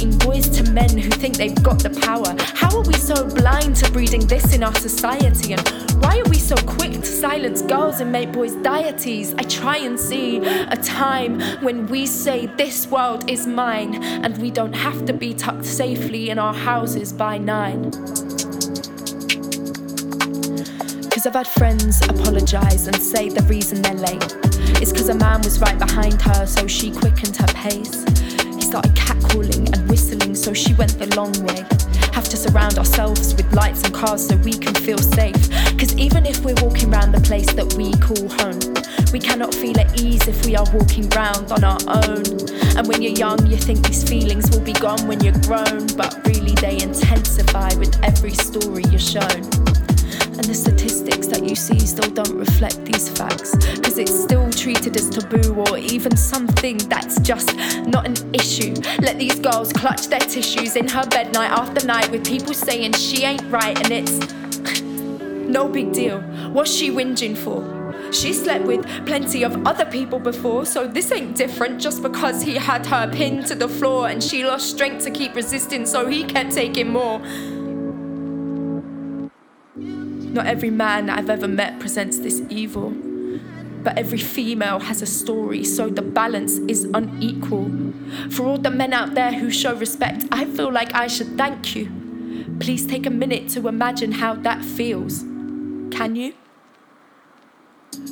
So 0.00 0.10
boys 0.24 0.48
to 0.56 0.62
men 0.72 0.96
who 0.96 1.10
think 1.10 1.36
they've 1.36 1.62
got 1.62 1.80
the 1.80 1.90
power. 1.90 2.34
How 2.54 2.74
are 2.74 2.82
we 2.82 2.94
so 2.94 3.28
blind 3.28 3.76
to 3.76 3.92
breeding 3.92 4.26
this 4.26 4.54
in 4.54 4.62
our 4.62 4.74
society? 4.76 5.52
And 5.52 5.60
why 6.02 6.20
are 6.20 6.28
we 6.30 6.38
so 6.38 6.56
quick 6.56 6.92
to 6.92 7.04
silence 7.04 7.60
girls 7.60 8.00
and 8.00 8.10
make 8.10 8.32
boys 8.32 8.54
deities? 8.54 9.34
I 9.34 9.42
try 9.42 9.76
and 9.76 10.00
see 10.00 10.38
a 10.38 10.76
time 10.76 11.38
when 11.62 11.86
we 11.88 12.06
say 12.06 12.46
this 12.46 12.86
world 12.86 13.28
is 13.28 13.46
mine 13.46 14.02
and 14.02 14.38
we 14.38 14.50
don't 14.50 14.72
have 14.72 15.04
to 15.04 15.12
be 15.12 15.34
tucked 15.34 15.66
safely 15.66 16.30
in 16.30 16.38
our 16.38 16.54
houses 16.54 17.12
by 17.12 17.36
nine. 17.36 17.90
Cause 21.10 21.26
I've 21.26 21.34
had 21.34 21.48
friends 21.48 22.00
apologise 22.08 22.86
and 22.86 22.96
say 22.96 23.28
the 23.28 23.42
reason 23.42 23.82
they're 23.82 23.92
late 23.92 24.80
is 24.80 24.94
cause 24.94 25.10
a 25.10 25.14
man 25.14 25.42
was 25.42 25.60
right 25.60 25.78
behind 25.78 26.22
her, 26.22 26.46
so 26.46 26.66
she 26.66 26.90
quickened 26.90 27.36
her 27.36 27.48
pace. 27.48 28.29
Started 28.70 28.94
catcalling 28.94 29.68
and 29.74 29.90
whistling, 29.90 30.36
so 30.36 30.54
she 30.54 30.74
went 30.74 30.96
the 30.96 31.12
long 31.16 31.32
way. 31.42 31.66
Have 32.12 32.28
to 32.28 32.36
surround 32.36 32.78
ourselves 32.78 33.34
with 33.34 33.52
lights 33.52 33.82
and 33.82 33.92
cars 33.92 34.28
so 34.28 34.36
we 34.36 34.52
can 34.52 34.72
feel 34.76 34.98
safe. 34.98 35.50
Cause 35.76 35.92
even 35.96 36.24
if 36.24 36.44
we're 36.44 36.54
walking 36.62 36.94
around 36.94 37.10
the 37.10 37.20
place 37.20 37.52
that 37.54 37.74
we 37.74 37.90
call 37.98 38.28
home, 38.38 38.62
we 39.12 39.18
cannot 39.18 39.52
feel 39.52 39.76
at 39.80 40.00
ease 40.00 40.24
if 40.28 40.46
we 40.46 40.54
are 40.54 40.64
walking 40.72 41.08
round 41.08 41.50
on 41.50 41.64
our 41.64 41.80
own. 42.06 42.22
And 42.78 42.86
when 42.86 43.02
you're 43.02 43.18
young, 43.18 43.44
you 43.48 43.56
think 43.56 43.84
these 43.84 44.08
feelings 44.08 44.48
will 44.52 44.64
be 44.64 44.74
gone 44.74 45.04
when 45.08 45.18
you're 45.18 45.40
grown, 45.42 45.88
but 45.96 46.24
really 46.28 46.54
they 46.62 46.78
intensify 46.78 47.74
with 47.74 47.98
every 48.04 48.34
story 48.34 48.84
you're 48.88 49.00
shown. 49.00 49.50
And 50.40 50.48
the 50.48 50.54
statistics 50.54 51.26
that 51.26 51.46
you 51.46 51.54
see 51.54 51.78
still 51.78 52.10
don't 52.12 52.34
reflect 52.34 52.82
these 52.86 53.10
facts. 53.10 53.54
Cause 53.80 53.98
it's 53.98 54.18
still 54.18 54.48
treated 54.50 54.96
as 54.96 55.10
taboo 55.10 55.52
or 55.52 55.76
even 55.76 56.16
something 56.16 56.78
that's 56.88 57.20
just 57.20 57.54
not 57.86 58.06
an 58.06 58.16
issue. 58.34 58.72
Let 59.02 59.18
these 59.18 59.38
girls 59.38 59.70
clutch 59.70 60.06
their 60.06 60.18
tissues 60.18 60.76
in 60.76 60.88
her 60.88 61.06
bed 61.08 61.34
night 61.34 61.50
after 61.50 61.86
night 61.86 62.10
with 62.10 62.26
people 62.26 62.54
saying 62.54 62.94
she 62.94 63.24
ain't 63.24 63.42
right 63.50 63.76
and 63.84 63.92
it's 63.92 64.32
no 64.82 65.68
big 65.68 65.92
deal. 65.92 66.22
What's 66.54 66.72
she 66.72 66.90
whinging 66.90 67.36
for? 67.36 67.60
She 68.10 68.32
slept 68.32 68.64
with 68.64 68.86
plenty 69.04 69.42
of 69.42 69.66
other 69.66 69.84
people 69.84 70.18
before, 70.18 70.64
so 70.64 70.86
this 70.86 71.12
ain't 71.12 71.36
different 71.36 71.82
just 71.82 72.02
because 72.02 72.40
he 72.40 72.54
had 72.54 72.86
her 72.86 73.12
pinned 73.12 73.46
to 73.48 73.54
the 73.54 73.68
floor 73.68 74.08
and 74.08 74.24
she 74.24 74.42
lost 74.46 74.70
strength 74.70 75.04
to 75.04 75.10
keep 75.10 75.34
resisting, 75.34 75.84
so 75.84 76.06
he 76.06 76.24
kept 76.24 76.52
taking 76.52 76.88
more. 76.88 77.20
Not 80.32 80.46
every 80.46 80.70
man 80.70 81.10
I've 81.10 81.28
ever 81.28 81.48
met 81.48 81.80
presents 81.80 82.18
this 82.18 82.40
evil, 82.48 82.90
but 83.82 83.98
every 83.98 84.18
female 84.18 84.78
has 84.78 85.02
a 85.02 85.06
story, 85.06 85.64
so 85.64 85.88
the 85.88 86.02
balance 86.02 86.58
is 86.68 86.84
unequal. 86.94 87.70
For 88.30 88.46
all 88.46 88.58
the 88.58 88.70
men 88.70 88.92
out 88.92 89.14
there 89.14 89.32
who 89.32 89.50
show 89.50 89.74
respect, 89.74 90.24
I 90.30 90.44
feel 90.44 90.70
like 90.72 90.94
I 90.94 91.08
should 91.08 91.36
thank 91.36 91.74
you. 91.74 91.90
Please 92.60 92.86
take 92.86 93.06
a 93.06 93.10
minute 93.10 93.48
to 93.50 93.66
imagine 93.66 94.12
how 94.12 94.34
that 94.34 94.64
feels. 94.64 95.20
Can 95.90 96.14
you? 96.14 96.34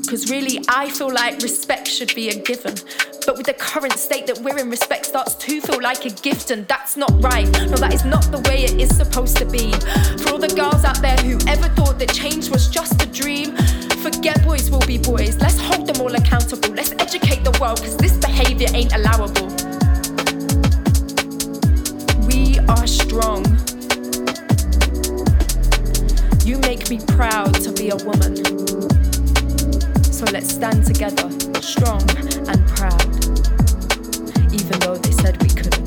Because 0.03 0.31
really, 0.31 0.61
I 0.69 0.91
feel 0.91 1.13
like 1.13 1.41
respect 1.41 1.87
should 1.87 2.15
be 2.15 2.29
a 2.31 2.43
given. 2.43 2.75
But 3.29 3.37
with 3.37 3.45
the 3.45 3.53
current 3.53 3.93
state 3.93 4.27
that 4.29 4.39
we're 4.39 4.57
in, 4.57 4.71
respect 4.71 5.05
starts 5.05 5.35
to 5.35 5.61
feel 5.61 5.83
like 5.83 6.07
a 6.07 6.09
gift, 6.09 6.51
and 6.51 6.67
that's 6.67 6.97
not 6.97 7.13
right. 7.23 7.47
No, 7.69 7.77
that 7.77 7.93
is 7.93 8.03
not 8.07 8.23
the 8.33 8.39
way 8.49 8.65
it 8.65 8.81
is 8.81 8.89
supposed 8.97 9.37
to 9.37 9.45
be. 9.45 9.71
For 10.23 10.33
all 10.33 10.39
the 10.39 10.49
girls 10.49 10.83
out 10.83 11.03
there 11.03 11.19
who 11.19 11.37
ever 11.47 11.69
thought 11.77 11.99
that 11.99 12.11
change 12.15 12.49
was 12.49 12.71
just 12.71 13.03
a 13.03 13.07
dream, 13.07 13.55
forget 14.01 14.43
boys 14.47 14.71
will 14.71 14.87
be 14.87 14.97
boys. 14.97 15.37
Let's 15.43 15.61
hold 15.61 15.87
them 15.87 16.01
all 16.01 16.15
accountable. 16.15 16.71
Let's 16.71 16.93
educate 16.93 17.45
the 17.45 17.55
world, 17.61 17.83
because 17.83 17.99
this 17.99 18.17
behavior 18.17 18.69
ain't 18.73 18.95
allowable. 18.95 19.49
We 22.27 22.59
are 22.61 22.87
strong. 22.87 23.45
You 26.47 26.57
make 26.61 26.89
me 26.89 26.99
proud 27.09 27.53
to 27.57 27.73
be 27.73 27.91
a 27.91 27.97
woman. 27.97 28.41
So 30.19 30.25
let's 30.33 30.53
stand 30.53 30.85
together, 30.85 31.31
strong 31.61 32.03
and 32.49 32.67
proud, 32.71 33.01
even 34.53 34.81
though 34.81 34.97
they 34.97 35.13
said 35.13 35.41
we 35.41 35.49
couldn't. 35.49 35.78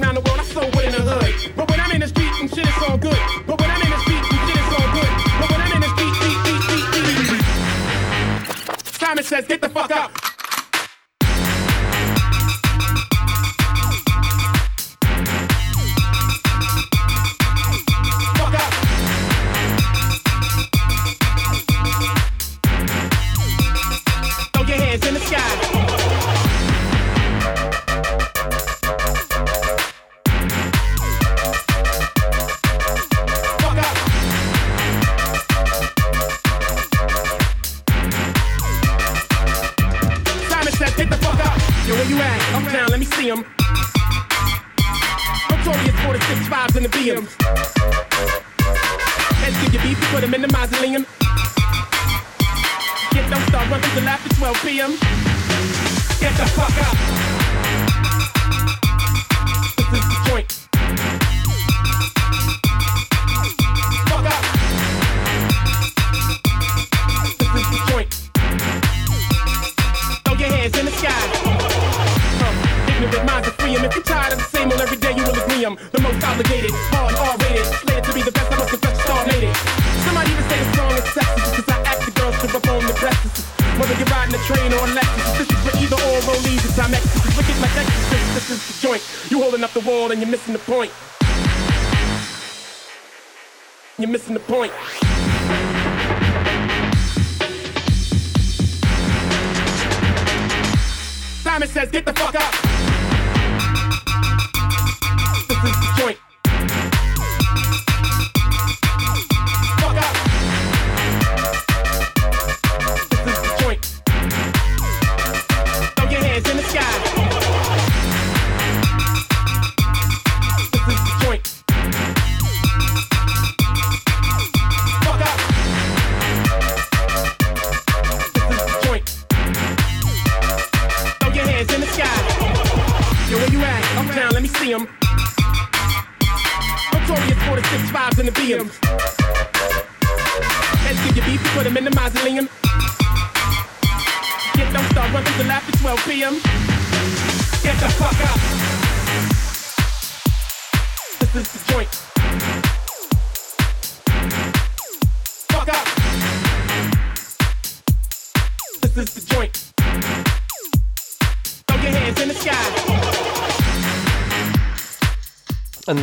around 0.00 0.14
the 0.16 0.20
world, 0.22 0.40
I 0.40 0.44
throw 0.44 0.62
it 0.62 0.84
in 0.84 0.92
the 0.92 1.00
hood. 1.00 1.52
But 1.56 1.70
when 1.70 1.80
I'm 1.80 1.92
in 1.92 2.00
the 2.00 2.08
street, 2.08 2.32
and 2.40 2.50
shit 2.50 2.66
is 2.66 2.82
all 2.88 2.98
good. 2.98 3.18
But 3.46 3.60
when 3.60 3.70
I'm 3.70 3.82
in 3.82 3.90
the 3.90 3.98
street, 3.98 4.24
some 4.24 4.38
shit 4.46 4.56
is 4.56 4.72
all 4.74 4.88
good. 4.92 5.10
But 5.38 5.50
when 5.50 5.60
I'm 5.60 5.72
in 5.72 5.80
the 5.80 5.88
street. 5.94 6.14
Simon 8.98 9.24
says, 9.24 9.46
get 9.46 9.60
the 9.60 9.68
fuck 9.68 9.90
up!" 9.90 10.33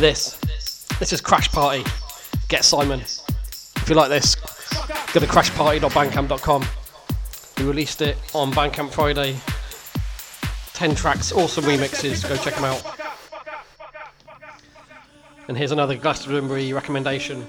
this. 0.02 0.36
This 0.98 1.12
is 1.12 1.20
Crash 1.20 1.48
Party. 1.52 1.84
Get 2.48 2.64
Simon. 2.64 2.98
If 2.98 3.84
you 3.88 3.94
like 3.94 4.08
this, 4.08 4.34
go 4.34 5.20
to 5.20 5.26
crashparty.bandcamp.com. 5.26 6.64
We 7.56 7.64
released 7.64 8.02
it 8.02 8.16
on 8.34 8.50
Bandcamp 8.50 8.90
Friday. 8.90 9.36
10 10.74 10.96
tracks, 10.96 11.30
awesome 11.30 11.62
remixes. 11.64 12.28
Go 12.28 12.36
check 12.36 12.54
them 12.54 12.64
out. 12.64 12.82
And 15.46 15.56
here's 15.56 15.70
another 15.70 15.94
Glastonbury 15.94 16.72
recommendation. 16.72 17.46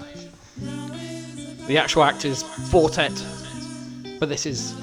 The 1.66 1.80
actual 1.80 2.04
act 2.04 2.24
is 2.24 2.44
Four 2.44 2.92
Tet, 2.92 3.14
but 4.20 4.30
this 4.30 4.46
is 4.46 4.74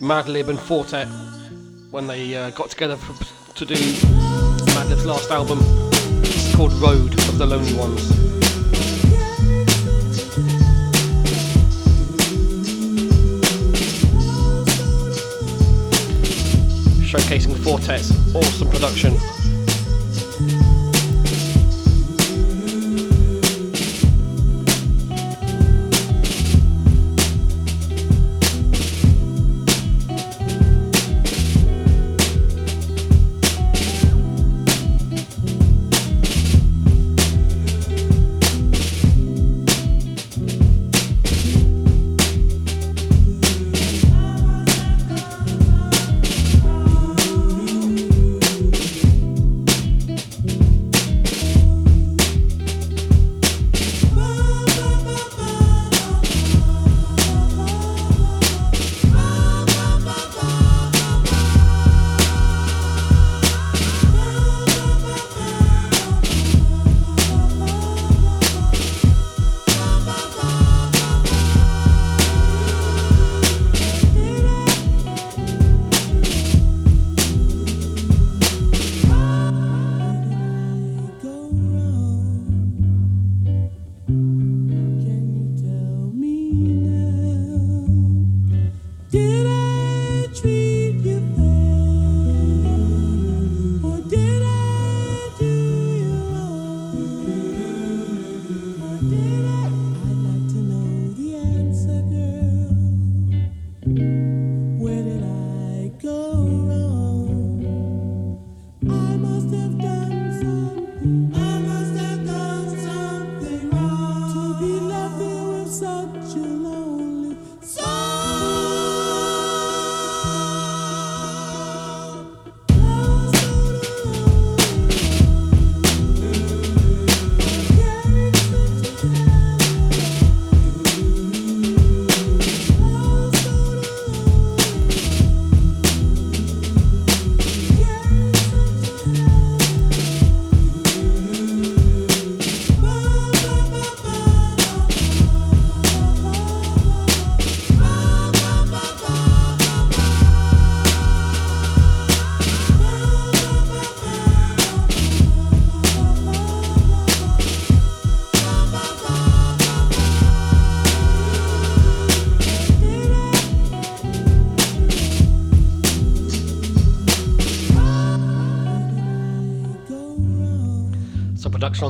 Madlib 0.00 0.48
and 0.48 0.58
Four 0.58 0.84
Tet 0.84 1.06
when 1.92 2.08
they 2.08 2.34
uh, 2.34 2.50
got 2.50 2.70
together 2.70 2.96
for, 2.96 3.54
to 3.54 3.64
do 3.64 3.76
Madlib's 4.74 5.06
last 5.06 5.30
album 5.30 5.85
called 6.56 6.72
Road 6.80 7.12
of 7.12 7.36
the 7.36 7.44
Lonely 7.44 7.74
Ones. 7.74 8.00
showcasing 17.04 17.54
Four 17.62 17.78
Tet's. 17.78 18.10
Awesome 18.34 18.70
production. 18.70 19.35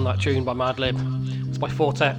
that 0.06 0.20
tune 0.20 0.44
by 0.44 0.52
Madlib. 0.52 1.48
It's 1.48 1.58
by 1.58 1.68
Four 1.68 1.92
Tet. 1.92 2.16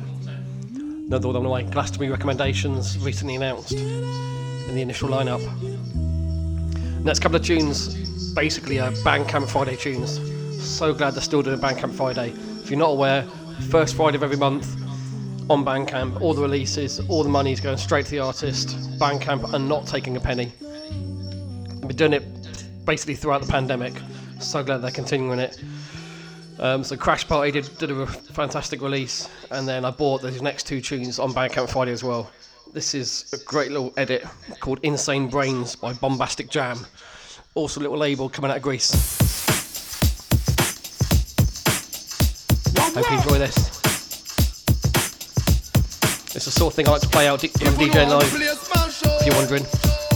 Another 0.75 1.27
one 1.27 1.37
of 1.37 1.43
my 1.43 1.63
Glastonbury 1.63 2.11
recommendations 2.11 2.97
recently 2.99 3.35
announced 3.35 3.71
in 3.71 4.75
the 4.75 4.81
initial 4.81 5.07
lineup. 5.07 5.41
Next 7.05 7.19
couple 7.19 7.37
of 7.37 7.45
tunes, 7.45 8.33
basically 8.33 8.81
are 8.81 8.91
Bandcamp 8.91 9.47
Friday 9.47 9.77
tunes. 9.77 10.19
So 10.61 10.93
glad 10.93 11.13
they're 11.13 11.21
still 11.21 11.41
doing 11.41 11.59
Bandcamp 11.59 11.93
Friday. 11.93 12.33
If 12.61 12.69
you're 12.69 12.77
not 12.77 12.89
aware, 12.89 13.23
first 13.69 13.95
Friday 13.95 14.17
of 14.17 14.23
every 14.23 14.35
month 14.35 14.67
on 15.49 15.63
Bandcamp, 15.63 16.19
all 16.19 16.33
the 16.33 16.41
releases, 16.41 16.99
all 17.07 17.23
the 17.23 17.29
money 17.29 17.53
is 17.53 17.61
going 17.61 17.77
straight 17.77 18.05
to 18.07 18.11
the 18.11 18.19
artist. 18.19 18.69
Bandcamp 18.99 19.53
are 19.53 19.59
not 19.59 19.87
taking 19.87 20.17
a 20.17 20.19
penny. 20.19 20.51
We've 20.61 21.87
been 21.87 21.95
doing 21.95 22.13
it 22.13 22.23
basically 22.85 23.15
throughout 23.15 23.43
the 23.43 23.51
pandemic. 23.51 23.93
So 24.41 24.61
glad 24.61 24.79
they're 24.79 24.91
continuing 24.91 25.39
it. 25.39 25.63
Um, 26.59 26.83
so 26.83 26.97
Crash 26.97 27.27
Party 27.27 27.51
did, 27.51 27.77
did 27.77 27.91
a 27.91 28.07
fantastic 28.07 28.81
release, 28.81 29.29
and 29.51 29.67
then 29.67 29.85
I 29.85 29.91
bought 29.91 30.23
these 30.23 30.41
next 30.41 30.65
two 30.65 30.81
tunes 30.81 31.19
on 31.19 31.31
Bandcamp 31.31 31.69
Friday 31.69 31.91
as 31.91 32.03
well. 32.03 32.31
This 32.73 32.95
is 32.95 33.31
a 33.33 33.37
great 33.45 33.71
little 33.71 33.93
edit 33.95 34.25
called 34.59 34.79
Insane 34.81 35.29
Brains 35.29 35.75
by 35.75 35.93
Bombastic 35.93 36.49
Jam, 36.49 36.79
also 37.53 37.79
a 37.79 37.83
little 37.83 37.97
label 37.97 38.27
coming 38.27 38.49
out 38.49 38.57
of 38.57 38.63
Greece. 38.63 38.91
Hope 42.93 43.11
you 43.11 43.17
enjoy 43.17 43.37
this. 43.37 43.57
It's 46.35 46.45
the 46.45 46.51
sort 46.51 46.73
of 46.73 46.75
thing 46.75 46.87
I 46.87 46.91
like 46.91 47.01
to 47.01 47.09
play 47.09 47.27
out 47.27 47.41
when 47.41 47.51
DJ 47.51 48.07
live, 48.07 48.31
if 48.33 49.25
you're 49.25 49.35
wondering. 49.35 50.06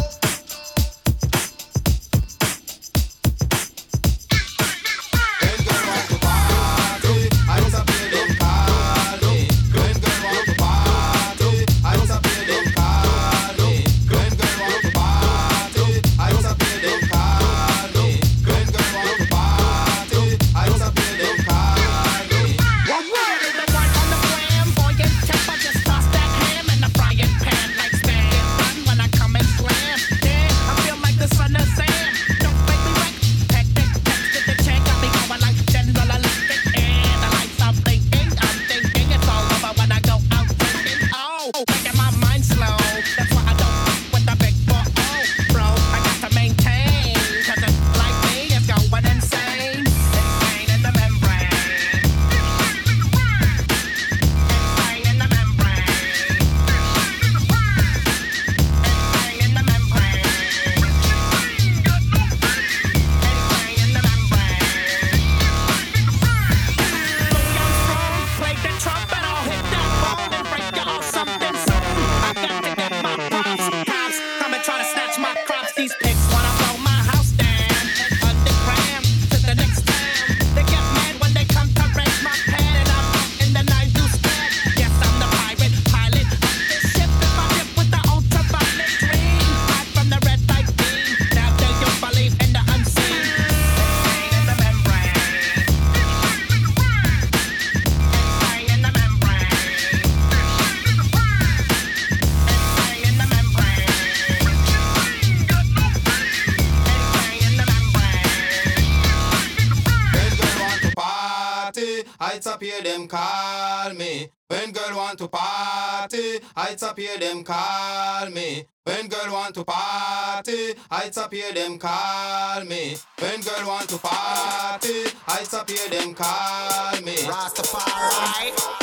heights 116.55 116.83
up 116.83 116.97
here, 116.99 117.17
them 117.17 117.43
call 117.43 118.29
me. 118.29 118.65
When 118.83 119.07
girl 119.07 119.31
want 119.33 119.55
to 119.55 119.63
party, 119.63 120.73
heights 120.91 121.17
up 121.17 121.33
here, 121.33 121.53
them 121.53 121.77
call 121.77 122.63
me. 122.65 122.95
When 123.19 123.41
girl 123.41 123.67
want 123.67 123.89
to 123.89 123.97
party, 123.97 125.05
heights 125.27 125.53
up 125.53 125.69
here, 125.69 125.89
them 125.89 126.13
call 126.13 127.01
me. 127.01 127.15
Rastafari. 127.17 128.81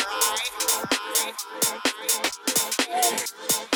party. 2.88 3.67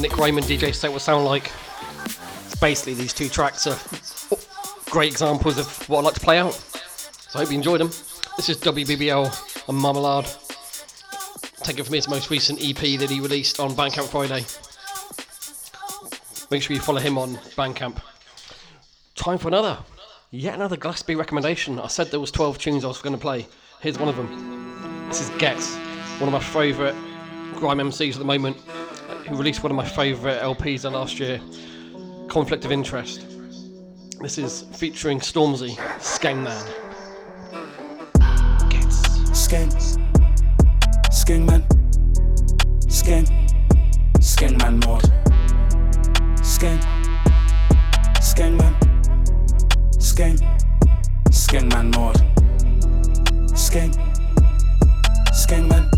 Nick 0.00 0.16
Raymond 0.16 0.46
DJ 0.46 0.74
set 0.74 0.90
would 0.90 1.02
sound 1.02 1.26
like, 1.26 1.52
basically 2.58 2.94
these 2.94 3.12
two 3.12 3.28
tracks 3.28 3.66
are 3.66 3.78
great 4.90 5.12
examples 5.12 5.58
of 5.58 5.88
what 5.90 5.98
I 5.98 6.02
like 6.02 6.14
to 6.14 6.20
play 6.20 6.38
out. 6.38 6.54
So 6.54 7.38
I 7.38 7.42
hope 7.42 7.50
you 7.50 7.58
enjoyed 7.58 7.80
them. 7.80 7.88
This 8.36 8.48
is 8.48 8.56
WBBL 8.58 9.68
and 9.68 9.76
Marmalade. 9.76 10.26
Taken 11.62 11.84
from 11.84 11.94
his 11.94 12.08
most 12.08 12.30
recent 12.30 12.60
EP 12.62 12.98
that 12.98 13.10
he 13.10 13.20
released 13.20 13.60
on 13.60 13.72
Bandcamp 13.72 14.08
Friday. 14.08 14.46
Make 16.50 16.62
sure 16.62 16.74
you 16.74 16.80
follow 16.80 17.00
him 17.00 17.18
on 17.18 17.34
Bandcamp. 17.56 18.00
Time 19.16 19.36
for 19.36 19.48
another, 19.48 19.78
yet 20.30 20.54
another 20.54 20.78
Gillespie 20.78 21.14
recommendation. 21.14 21.78
I 21.78 21.88
said 21.88 22.10
there 22.10 22.20
was 22.20 22.30
12 22.30 22.56
tunes 22.58 22.84
I 22.84 22.88
was 22.88 23.02
going 23.02 23.14
to 23.14 23.20
play. 23.20 23.46
Here's 23.80 23.98
one 23.98 24.08
of 24.08 24.16
them. 24.16 25.08
This 25.08 25.20
is 25.20 25.28
Ghetts, 25.38 25.76
one 26.18 26.28
of 26.28 26.32
my 26.32 26.40
favourite 26.40 26.94
grime 27.56 27.78
MCs 27.78 28.12
at 28.12 28.18
the 28.18 28.24
moment, 28.24 28.56
who 29.28 29.36
released 29.36 29.62
one 29.62 29.70
of 29.70 29.76
my 29.76 29.84
favourite 29.84 30.40
LPs 30.40 30.84
of 30.84 30.92
last 30.92 31.18
year, 31.18 31.40
Conflict 32.28 32.64
of 32.64 32.72
Interest. 32.72 33.26
This 34.20 34.38
is 34.38 34.62
featuring 34.72 35.20
Stormzy, 35.20 35.76
Skengman. 35.98 36.60
Skeng. 39.32 39.70
Skengman. 41.10 41.62
Skeng. 42.88 43.26
Skengman 44.20 44.78
mod. 44.86 45.02
Skeng. 46.42 46.78
Skengman. 48.20 48.74
Skeng. 49.98 50.38
Skengman 51.30 51.90
mod. 51.96 52.16
Skeng. 53.56 53.92
Skengman. 55.32 55.90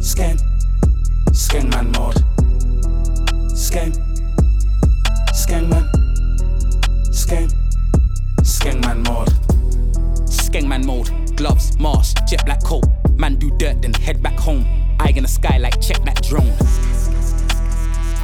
Skeng. 0.00 0.49
Skengman 1.40 1.90
mod. 1.96 2.16
Skeng. 3.56 3.94
Skengman. 5.32 5.88
Skeng. 7.10 7.48
Skengman 8.42 9.02
mod. 9.08 9.28
Skengman 10.28 10.84
mode, 10.84 11.08
gloves, 11.36 11.78
mask, 11.80 12.18
jet 12.28 12.44
black 12.44 12.62
coat. 12.62 12.84
Man 13.16 13.36
do 13.36 13.50
dirt, 13.56 13.80
then 13.80 13.94
head 13.94 14.22
back 14.22 14.38
home. 14.38 14.66
Eye 15.00 15.14
in 15.16 15.22
the 15.22 15.28
sky 15.28 15.56
like 15.56 15.80
check 15.80 16.04
that 16.04 16.22
drone. 16.22 16.52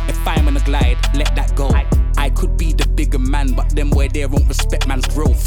If 0.09 0.29
I'm 0.29 0.47
on 0.47 0.59
a 0.59 0.61
glide, 0.61 0.99
let 1.15 1.35
that 1.37 1.57
go. 1.57 1.71
I 2.19 2.31
could 2.31 2.59
be 2.59 2.75
the 2.75 2.87
bigger 2.87 3.19
man, 3.19 3.55
but 3.55 3.71
them 3.75 3.89
where 3.91 4.11
they 4.11 4.27
won't 4.27 4.47
respect 4.47 4.87
man's 4.87 5.07
growth. 5.09 5.47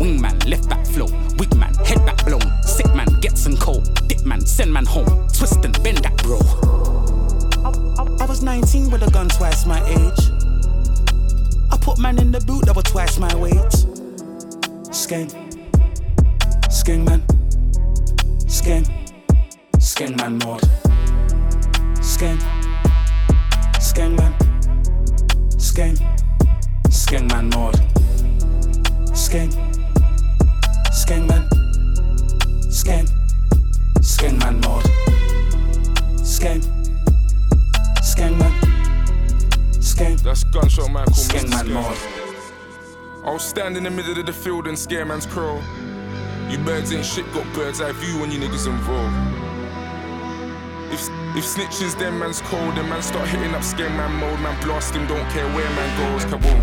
Wingman, 0.00 0.48
left 0.48 0.70
back 0.70 0.86
flow. 0.86 1.08
Weak 1.38 1.54
man, 1.54 1.74
head 1.84 1.98
back 2.06 2.24
blown. 2.24 2.62
Sick 2.62 2.86
man, 2.94 3.08
gets 3.20 3.44
and 3.44 3.60
cold. 3.60 4.08
Dip 4.08 4.24
man, 4.24 4.40
send 4.40 4.72
man 4.72 4.86
home. 4.86 5.28
Twist 5.28 5.62
and 5.66 5.82
bend 5.82 5.98
that 5.98 6.16
bro. 6.22 6.89
I 7.62 8.26
was 8.26 8.42
19 8.42 8.90
with 8.90 9.02
a 9.02 9.10
gun 9.10 9.28
twice 9.28 9.66
my 9.66 9.78
age. 9.86 10.30
I 11.70 11.76
put 11.76 11.98
man 11.98 12.18
in 12.18 12.32
the 12.32 12.40
boot 12.40 12.64
that 12.64 12.74
was 12.74 12.84
twice 12.84 13.18
my 13.18 13.34
weight. 13.36 13.54
Skeng. 14.90 15.28
Skeng 16.70 17.04
man. 17.04 17.22
Skeng. 18.46 18.86
Skeng 19.78 20.16
man 20.16 20.38
mod. 20.38 20.62
Skeng. 22.00 22.38
Skeng 23.78 24.16
man. 24.16 24.34
Skeng. 25.58 25.96
Skeng 26.88 27.28
man 27.28 27.50
mod. 27.50 27.76
Skeng. 29.12 29.52
Skeng 30.92 31.26
man. 31.26 31.48
Skeng. 32.70 33.06
Skeng 34.00 34.38
man 34.38 34.60
mod. 34.60 34.84
Skeng. 36.24 36.79
Skeng 38.20 38.36
man. 38.38 38.52
Skeng. 39.80 40.20
That's 40.22 40.44
gunshot 40.44 40.90
Skeng 41.14 41.48
man 41.48 41.64
Skeng. 41.64 43.24
I'll 43.24 43.38
stand 43.38 43.78
in 43.78 43.84
the 43.84 43.90
middle 43.90 44.18
of 44.18 44.26
the 44.26 44.32
field 44.32 44.66
and 44.66 44.78
scare 44.78 45.06
man's 45.06 45.24
crow. 45.24 45.58
You 46.50 46.58
birds 46.58 46.92
ain't 46.92 47.06
shit, 47.06 47.24
got 47.32 47.50
bird's 47.54 47.80
eye 47.80 47.92
view 47.92 48.20
when 48.20 48.30
you 48.30 48.38
niggas 48.38 48.66
involved. 48.66 49.16
If 50.92 51.08
if 51.34 51.46
snitches, 51.46 51.98
then 51.98 52.18
man's 52.18 52.42
cold, 52.42 52.76
then 52.76 52.90
man 52.90 53.00
start 53.02 53.26
hitting 53.26 53.54
up 53.54 53.62
scare 53.62 53.88
man 53.88 54.12
mode, 54.12 54.38
man 54.40 54.62
blast 54.62 54.94
him, 54.94 55.06
don't 55.06 55.26
care 55.30 55.46
where 55.54 55.70
man 55.70 56.12
goes, 56.12 56.26
kaboom. 56.26 56.60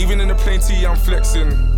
Even 0.00 0.20
in 0.20 0.28
the 0.28 0.36
plain 0.36 0.60
T, 0.60 0.86
I'm 0.86 0.96
flexing. 0.96 1.73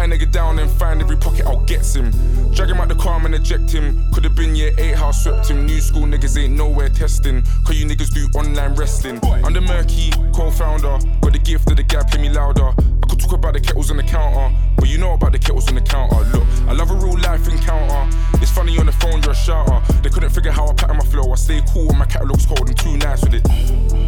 A 0.00 0.02
nigga 0.02 0.32
down 0.32 0.58
and 0.58 0.70
find 0.70 1.02
every 1.02 1.16
pocket 1.16 1.44
I'll 1.44 1.60
gets 1.66 1.94
him. 1.94 2.10
Drag 2.54 2.70
him 2.70 2.80
out 2.80 2.88
the 2.88 2.94
car 2.94 3.22
and 3.22 3.34
eject 3.34 3.70
him. 3.70 4.10
Could 4.12 4.24
have 4.24 4.34
been 4.34 4.56
year 4.56 4.72
eight 4.78 4.94
house 4.94 5.24
swept 5.24 5.50
him. 5.50 5.66
New 5.66 5.78
school 5.78 6.04
niggas 6.04 6.42
ain't 6.42 6.54
nowhere 6.54 6.88
testing. 6.88 7.42
Cause 7.66 7.78
you 7.78 7.84
niggas 7.84 8.10
do 8.10 8.26
online 8.38 8.74
wrestling. 8.76 9.20
I'm 9.44 9.52
the 9.52 9.60
murky 9.60 10.10
co-founder. 10.32 10.98
Got 11.20 11.32
the 11.34 11.38
gift 11.38 11.70
of 11.70 11.76
the 11.76 11.82
gap, 11.82 12.10
hear 12.10 12.22
me 12.22 12.30
louder. 12.30 12.68
I 12.68 13.06
could 13.10 13.20
talk 13.20 13.34
about 13.34 13.52
the 13.52 13.60
kettles 13.60 13.90
on 13.90 13.98
the 13.98 14.02
counter. 14.02 14.56
But 14.76 14.88
you 14.88 14.96
know 14.96 15.12
about 15.12 15.32
the 15.32 15.38
kettles 15.38 15.68
on 15.68 15.74
the 15.74 15.82
counter. 15.82 16.16
Look, 16.32 16.48
I 16.66 16.72
love 16.72 16.90
a 16.90 16.94
real 16.94 17.18
life 17.20 17.46
encounter. 17.46 18.16
It's 18.40 18.50
funny 18.50 18.78
on 18.78 18.86
the 18.86 18.92
phone, 18.92 19.20
you're 19.20 19.32
a 19.32 19.34
shouter. 19.34 19.82
They 20.00 20.08
couldn't 20.08 20.30
figure 20.30 20.50
how 20.50 20.66
I 20.66 20.72
pattern 20.72 20.96
my 20.96 21.04
flow. 21.04 21.30
I 21.30 21.34
stay 21.34 21.60
cool 21.74 21.88
when 21.88 21.98
my 21.98 22.06
catalog's 22.06 22.46
cold. 22.46 22.66
I'm 22.66 22.74
too 22.74 22.96
nice 22.96 23.22
with 23.22 23.34
it. 23.34 23.44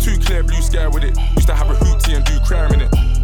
Too 0.01 0.19
clear 0.25 0.43
blue 0.43 0.63
sky 0.63 0.89
with 0.89 1.05
it. 1.05 1.15
Used 1.37 1.49
to 1.49 1.55
have 1.55 1.69
a 1.69 1.75
hootie 1.75 2.17
and 2.17 2.25
do 2.25 2.41
crime 2.47 2.73
in 2.73 2.81
it. 2.81 3.22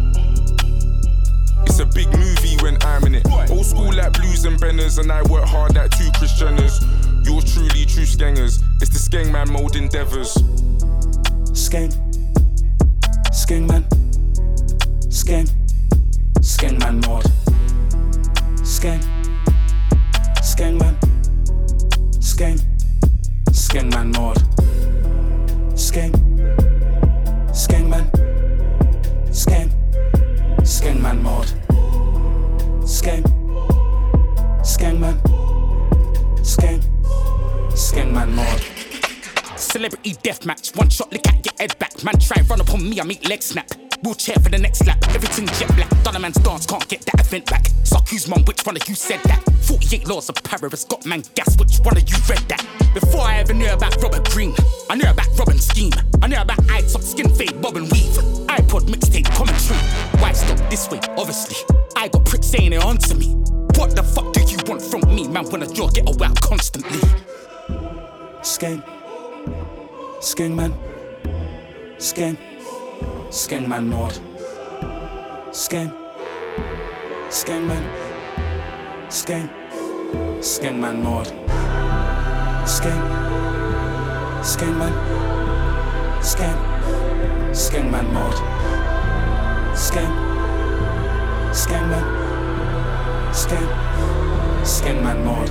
It's 1.65 1.79
a 1.79 1.85
big 1.85 2.07
movie 2.17 2.57
when 2.61 2.77
I'm 2.83 3.03
in 3.05 3.15
it. 3.15 3.25
Old 3.49 3.65
school 3.65 3.93
like 3.93 4.13
blues 4.13 4.45
and 4.45 4.59
benners, 4.59 4.99
and 4.99 5.11
I 5.11 5.23
work 5.23 5.45
hard 5.45 5.75
like 5.75 5.91
two 5.91 6.09
Kris 6.17 6.33
Jenners. 6.39 6.81
Yours 7.25 7.53
truly, 7.53 7.85
true 7.85 8.05
skengers. 8.05 8.61
It's 8.81 8.89
the 8.89 8.99
skeng 8.99 9.31
man 9.31 9.51
mode 9.51 9.75
endeavors. 9.75 10.33
Skeng. 11.53 11.91
Skeng 13.31 13.67
man. 13.67 13.83
Skeng. 15.09 15.47
Skeng 16.41 16.79
man 16.79 16.99
mod. 17.01 17.25
Skeng. 18.63 19.01
Skeng 20.41 20.77
man. 20.77 20.97
Skeng. 22.19 22.59
Skeng 23.51 23.89
man 23.91 24.11
mod. 24.11 24.37
Skeng. 25.75 26.13
Skeng 27.53 27.89
man. 27.89 28.09
Skeng. 29.31 29.78
Skeng 30.69 31.01
man 31.01 31.23
mod. 31.23 31.47
Skeng. 32.85 33.23
Skeng 34.63 34.99
man. 34.99 35.17
Skeng. 36.43 36.81
Skeng 37.75 38.13
man 38.13 38.29
mod. 38.35 38.61
Celebrity 39.57 40.13
deathmatch, 40.23 40.77
one 40.77 40.89
shot, 40.89 41.11
lick 41.11 41.27
at 41.27 41.43
your 41.43 41.53
head 41.57 41.77
back. 41.79 42.03
Man, 42.03 42.19
try 42.19 42.43
run 42.47 42.61
up 42.61 42.71
on 42.71 42.87
me, 42.87 43.01
I 43.01 43.03
make 43.03 43.27
leg 43.27 43.41
snap. 43.41 43.88
Wheelchair 44.03 44.35
for 44.35 44.49
the 44.49 44.57
next 44.57 44.85
lap, 44.87 44.97
everything 45.09 45.45
jet 45.47 45.67
black. 45.75 45.89
Done 46.03 46.15
a 46.15 46.19
man's 46.19 46.35
dance, 46.35 46.65
can't 46.65 46.87
get 46.87 47.01
that 47.01 47.19
event 47.19 47.45
back. 47.47 47.67
Suck 47.83 48.07
whose 48.07 48.27
mum, 48.29 48.45
which 48.45 48.65
one 48.65 48.77
of 48.77 48.87
you 48.87 48.95
said 48.95 49.19
that? 49.23 49.43
48 49.61 50.07
laws 50.07 50.29
of 50.29 50.35
Paris, 50.43 50.85
got 50.85 51.05
man 51.05 51.23
gas, 51.35 51.57
which 51.57 51.79
one 51.79 51.97
of 51.97 52.07
you 52.07 52.15
read 52.29 52.39
that? 52.47 52.65
Before 52.93 53.21
I 53.21 53.37
ever 53.39 53.53
knew 53.53 53.69
about 53.69 54.01
Robert 54.01 54.29
Greene, 54.29 54.55
I 54.89 54.95
knew 54.95 55.09
about 55.09 55.27
Robin 55.37 55.57
Scheme. 55.59 55.91
I 56.21 56.27
knew 56.27 56.39
about 56.39 56.59
eye 56.71 56.81
top, 56.81 57.01
skin 57.01 57.33
fade, 57.33 57.61
bob 57.61 57.75
and 57.75 57.91
weave. 57.91 58.15
iPod 58.47 58.87
mixtape, 58.87 59.25
commentary. 59.35 59.79
Why 60.21 60.31
stop 60.31 60.57
this 60.69 60.89
way? 60.89 60.99
Obviously, 61.17 61.57
I 61.95 62.07
got 62.07 62.25
pricks 62.25 62.47
saying 62.47 62.73
it 62.73 62.83
onto 62.83 63.15
me. 63.15 63.33
What 63.75 63.95
the 63.95 64.03
fuck 64.03 64.31
do 64.33 64.41
you 64.41 64.57
want 64.65 64.81
from 64.81 65.01
me, 65.13 65.27
man? 65.27 65.45
When 65.49 65.61
I 65.61 65.67
draw, 65.73 65.89
get 65.89 66.07
away 66.07 66.29
constantly. 66.41 66.99
Skeng. 68.41 68.81
Skeng 70.21 70.55
man. 70.55 70.73
Skeng. 71.97 72.37
Skeng 73.31 73.69
man 73.69 73.89
mod. 73.89 74.21
Skeng. 75.53 75.91
Skeng 77.29 77.67
man. 77.67 77.83
Skeng. 79.09 79.49
Skeng 80.41 80.81
man 80.81 81.03
mod. 81.03 81.27
Skeng. 82.65 83.01
Skeng 84.43 84.77
man. 84.77 84.93
Skeng. 86.21 86.57
Skeng 87.53 87.91
man 87.91 88.05
mod. 88.13 88.35
Skeng. 89.75 90.13
Skeng 91.53 91.89
man. 91.89 92.03
Skeng. 93.33 93.69
Skeng 94.63 95.03
man 95.03 95.25
mod. 95.25 95.49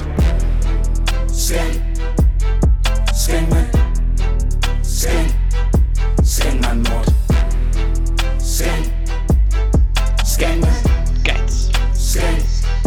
Skeng. 1.32 1.74
Skeng 3.14 3.50
man. 3.50 3.66
Skeng. 4.82 5.28
Skeng 6.24 6.60
man 6.60 6.78
mod. 6.82 7.27
Skeng 10.38 10.60
man. 10.60 11.24
Ghetts. 11.24 11.68
Skeng. 11.94 12.38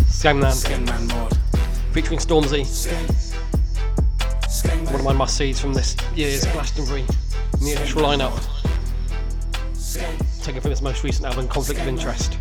Skengman. 0.08 1.08
Mod. 1.10 1.38
Featuring 1.92 2.18
Stormzy. 2.18 2.64
One 4.86 4.96
of 4.96 5.04
my 5.04 5.12
must 5.12 5.36
sees 5.36 5.60
from 5.60 5.74
this 5.74 5.98
year's 6.16 6.46
Glastonbury 6.46 7.02
in 7.02 7.66
the 7.66 7.74
initial 7.74 8.04
lineup. 8.04 8.32
Taken 10.42 10.62
from 10.62 10.72
his 10.72 10.82
most 10.82 11.04
recent 11.04 11.26
album, 11.26 11.50
Conflict 11.50 11.82
of 11.82 11.90
Interest. 11.90 12.38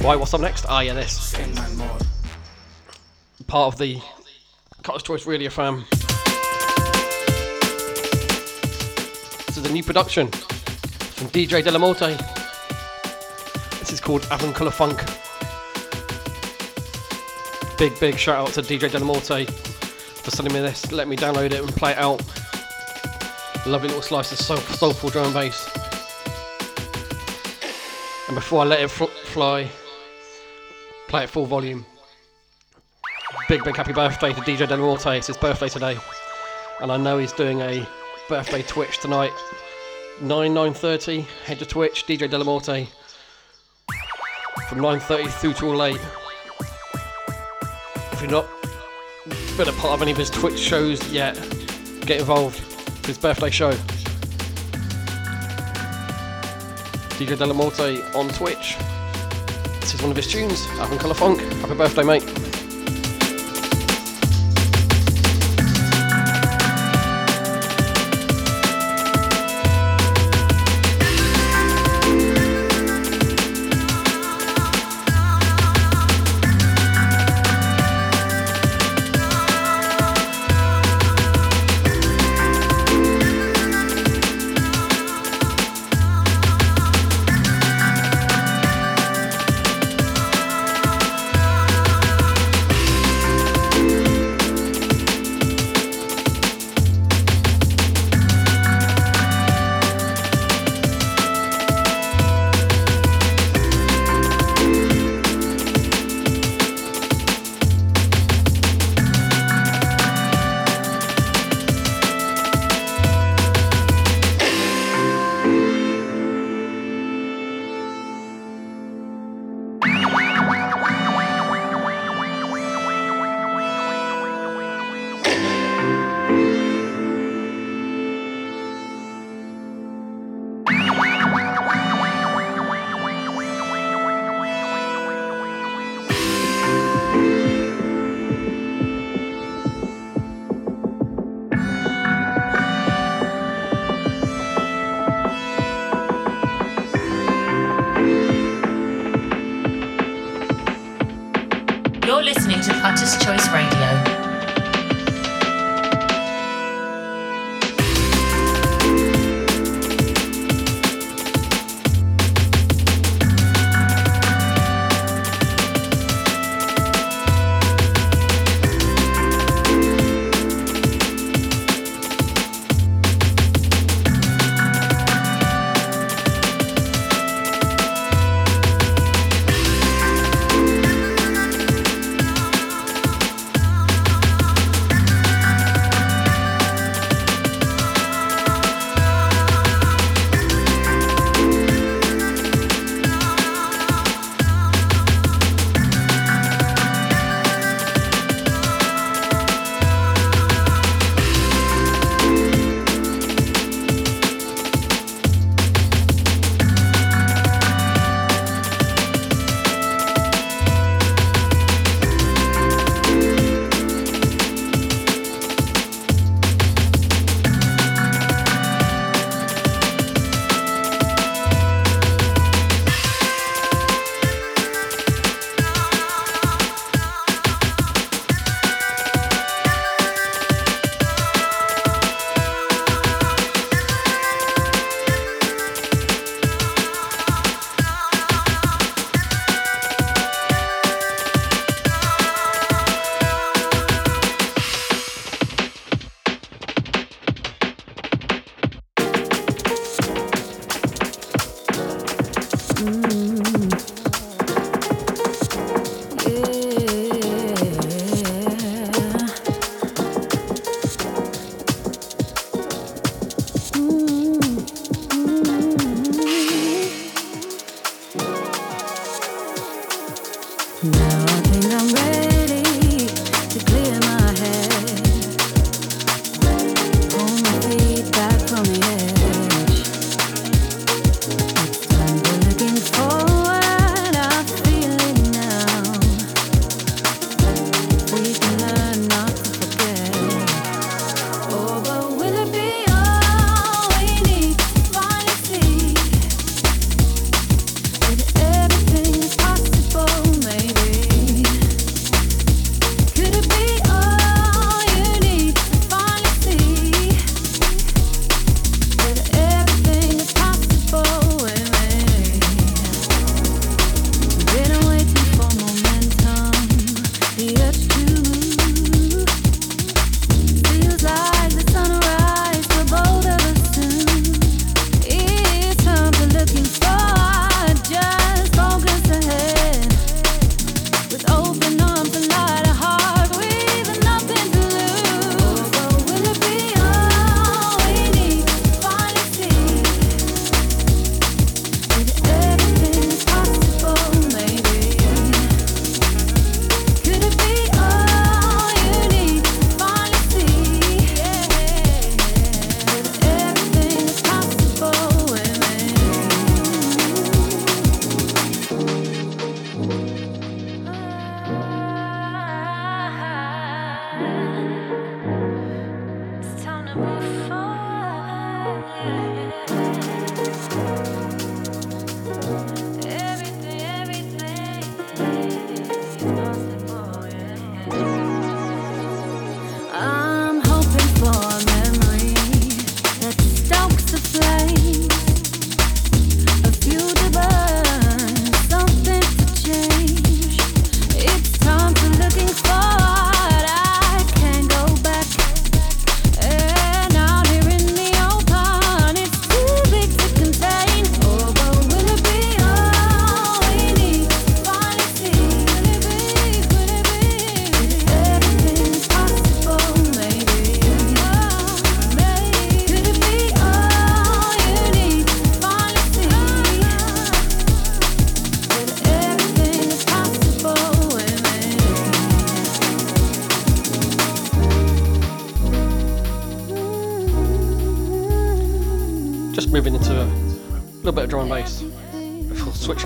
Why, 0.00 0.14
what's 0.14 0.32
up 0.32 0.42
next? 0.42 0.64
Ah, 0.68 0.78
yeah, 0.78 0.92
this. 0.94 1.34
Part 3.48 3.74
of 3.74 3.80
the 3.80 4.00
Cutter's 4.84 5.02
Choice 5.02 5.26
Radio 5.26 5.50
fam. 5.50 5.84
This 9.48 9.56
is 9.56 9.66
a 9.68 9.72
new 9.72 9.82
production 9.82 10.28
from 10.28 11.26
DJ 11.30 11.64
Delamonte. 11.64 12.37
Called 14.08 14.26
Avon 14.32 14.54
Color 14.54 14.70
Funk. 14.70 15.04
Big, 17.76 18.00
big 18.00 18.16
shout 18.16 18.38
out 18.38 18.54
to 18.54 18.62
DJ 18.62 18.88
Delamorte 18.88 19.46
for 19.50 20.30
sending 20.30 20.54
me 20.54 20.60
this, 20.60 20.90
let 20.92 21.08
me 21.08 21.14
download 21.14 21.52
it 21.52 21.60
and 21.60 21.68
play 21.76 21.90
it 21.90 21.98
out. 21.98 22.22
Lovely 23.66 23.88
little 23.88 24.00
slice 24.00 24.32
of 24.32 24.38
soul, 24.38 24.56
soulful 24.56 25.10
drum 25.10 25.26
and 25.26 25.34
bass. 25.34 25.66
And 28.28 28.34
before 28.34 28.62
I 28.62 28.64
let 28.64 28.80
it 28.80 28.88
fl- 28.88 29.04
fly, 29.26 29.68
play 31.08 31.24
it 31.24 31.28
full 31.28 31.44
volume. 31.44 31.84
Big, 33.46 33.62
big 33.62 33.76
happy 33.76 33.92
birthday 33.92 34.32
to 34.32 34.40
DJ 34.40 34.66
Delamorte. 34.66 35.18
It's 35.18 35.26
his 35.26 35.36
birthday 35.36 35.68
today. 35.68 35.98
And 36.80 36.90
I 36.90 36.96
know 36.96 37.18
he's 37.18 37.34
doing 37.34 37.60
a 37.60 37.86
birthday 38.26 38.62
Twitch 38.62 39.00
tonight. 39.00 39.34
9, 40.22 40.54
9.30, 40.54 41.26
head 41.44 41.58
to 41.58 41.66
Twitch, 41.66 42.06
DJ 42.06 42.26
Delamonte. 42.26 42.88
From 44.66 44.78
9.30 44.78 45.30
through 45.30 45.54
till 45.54 45.74
late. 45.74 46.00
If 48.12 48.22
you're 48.22 48.30
not 48.30 48.46
been 49.56 49.68
a 49.68 49.72
part 49.72 49.94
of 49.94 50.02
any 50.02 50.12
of 50.12 50.16
his 50.16 50.30
Twitch 50.30 50.58
shows 50.58 51.06
yet, 51.12 51.34
get 52.02 52.20
involved. 52.20 52.58
His 53.06 53.18
birthday 53.18 53.50
show. 53.50 53.72
DJ 57.18 57.36
Delamonte 57.36 58.14
on 58.14 58.28
Twitch. 58.28 58.76
This 59.80 59.94
is 59.94 60.02
one 60.02 60.10
of 60.10 60.16
his 60.16 60.28
tunes, 60.28 60.66
Avon 60.80 60.98
Colour 60.98 61.14
Funk. 61.14 61.40
Happy 61.40 61.74
birthday, 61.74 62.04
mate. 62.04 62.47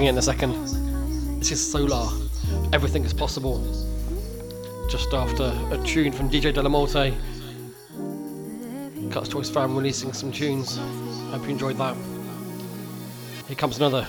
It 0.03 0.09
in 0.09 0.19
a 0.19 0.23
second. 0.23 0.53
This 1.39 1.53
is 1.53 1.71
Solar. 1.71 2.11
Everything 2.73 3.05
is 3.05 3.15
possible. 3.15 3.63
Just 4.91 5.15
after 5.15 5.57
a 5.71 5.79
tune 5.87 6.11
from 6.11 6.29
DJ 6.29 6.53
Delamonte. 6.53 7.15
Cuts 9.13 9.29
Choice 9.29 9.49
fam 9.49 9.77
releasing 9.77 10.13
some 10.13 10.33
tunes. 10.33 10.77
Hope 11.31 11.45
you 11.45 11.51
enjoyed 11.51 11.79
that. 11.79 11.97
Here 13.47 13.55
comes 13.55 13.77
another 13.77 14.05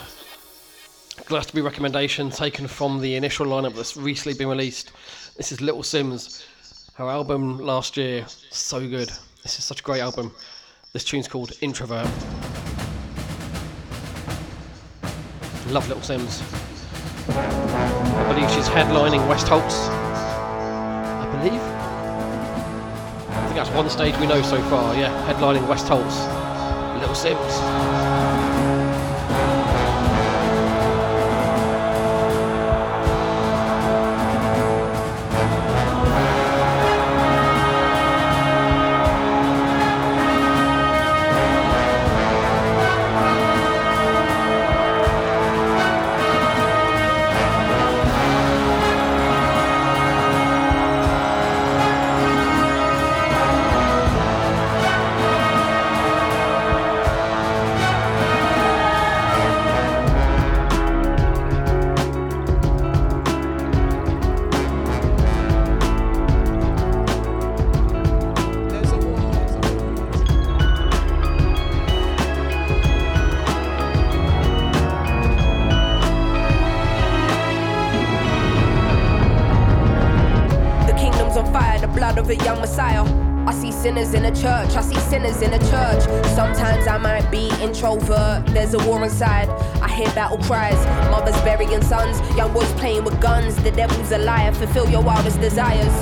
Glastonbury 1.26 1.64
recommendation 1.64 2.32
taken 2.32 2.68
from 2.68 3.00
the 3.00 3.16
initial 3.16 3.46
lineup 3.46 3.76
that's 3.76 3.96
recently 3.96 4.36
been 4.36 4.50
released. 4.50 4.94
This 5.38 5.52
is 5.52 5.62
Little 5.62 5.84
Simz. 5.84 6.44
Her 6.96 7.08
album 7.08 7.60
last 7.60 7.98
year, 7.98 8.26
so 8.50 8.80
good. 8.80 9.12
This 9.44 9.60
is 9.60 9.64
such 9.64 9.82
a 9.82 9.84
great 9.84 10.02
album. 10.02 10.34
This 10.92 11.04
tune's 11.04 11.28
called 11.28 11.52
Introvert. 11.62 12.10
Love 15.68 15.88
Little 15.88 16.04
Simz. 16.04 16.42
I 17.30 18.34
believe 18.34 18.50
she's 18.52 18.68
headlining 18.68 19.28
West 19.28 19.48
Holts. 19.48 19.88
I 19.88 21.26
believe. 21.38 21.62
I 23.30 23.44
think 23.46 23.56
that's 23.56 23.70
one 23.72 23.90
stage 23.90 24.18
we 24.18 24.28
know 24.28 24.42
so 24.42 24.62
far. 24.64 24.94
Yeah, 24.96 25.10
headlining 25.32 25.68
West 25.68 25.88
Holts. 25.88 26.18
Little 27.00 27.16
Simz. 27.16 28.03
Battle 90.34 90.48
cries, 90.48 90.86
mothers 91.12 91.40
burying 91.44 91.82
sons, 91.82 92.20
young 92.36 92.52
boys 92.54 92.72
playing 92.74 93.04
with 93.04 93.20
guns. 93.22 93.56
The 93.64 93.72
devil's 93.72 94.12
a 94.12 94.18
liar, 94.18 94.52
fulfill 94.54 94.90
your 94.90 95.02
wildest 95.02 95.40
desires. 95.40 95.94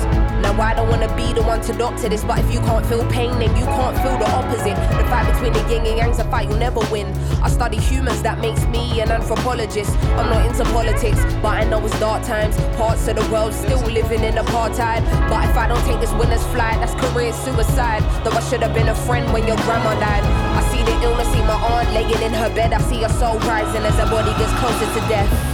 Now 0.42 0.60
I 0.60 0.74
don't 0.74 0.88
wanna 0.88 1.14
be 1.16 1.32
the 1.32 1.42
one 1.42 1.60
to 1.62 1.72
doctor 1.72 2.08
this, 2.08 2.24
but 2.24 2.38
if 2.38 2.52
you 2.52 2.60
can't 2.60 2.84
feel 2.86 3.04
pain, 3.10 3.30
then 3.38 3.54
you 3.56 3.64
can't 3.64 3.96
feel 3.98 4.18
the 4.18 4.28
opposite. 4.30 4.76
The 4.98 5.04
fight 5.08 5.32
between 5.32 5.52
the 5.52 5.60
yin 5.70 5.86
and 5.86 5.96
yang's 5.96 6.18
a 6.18 6.24
fight 6.24 6.48
you'll 6.48 6.58
never 6.58 6.80
win. 6.90 7.06
I 7.42 7.48
study 7.48 7.78
humans, 7.78 8.22
that 8.22 8.38
makes 8.40 8.64
me 8.66 9.00
an 9.00 9.10
anthropologist. 9.10 9.90
I'm 10.18 10.30
not 10.30 10.46
into 10.46 10.64
politics, 10.72 11.20
but 11.42 11.54
I 11.60 11.64
know 11.64 11.84
it's 11.84 11.98
dark 12.00 12.24
times. 12.24 12.56
Parts 12.76 13.06
of 13.08 13.16
the 13.16 13.26
world 13.32 13.52
still 13.54 13.82
living 13.90 14.24
in 14.24 14.34
apartheid. 14.34 15.02
But 15.28 15.48
if 15.48 15.56
I 15.56 15.68
don't 15.68 15.84
take 15.84 16.00
this 16.00 16.12
winner's 16.12 16.44
flight, 16.48 16.80
that's 16.80 16.94
career 16.94 17.32
suicide. 17.32 18.02
Though 18.24 18.32
I 18.32 18.40
should 18.40 18.62
have 18.62 18.74
been 18.74 18.88
a 18.88 18.94
friend 18.94 19.32
when 19.32 19.46
your 19.46 19.56
grandma 19.58 19.94
died. 20.00 20.51
See 20.72 20.82
the 20.82 21.02
illness, 21.02 21.28
see 21.28 21.42
my 21.42 21.52
aunt 21.52 21.92
laying 21.92 22.22
in 22.22 22.32
her 22.32 22.48
bed. 22.48 22.72
I 22.72 22.80
see 22.88 23.02
her 23.02 23.08
soul 23.10 23.38
rising 23.40 23.84
as 23.84 23.94
her 23.96 24.06
body 24.06 24.32
gets 24.38 24.52
closer 24.58 24.88
to 24.94 25.06
death. 25.06 25.51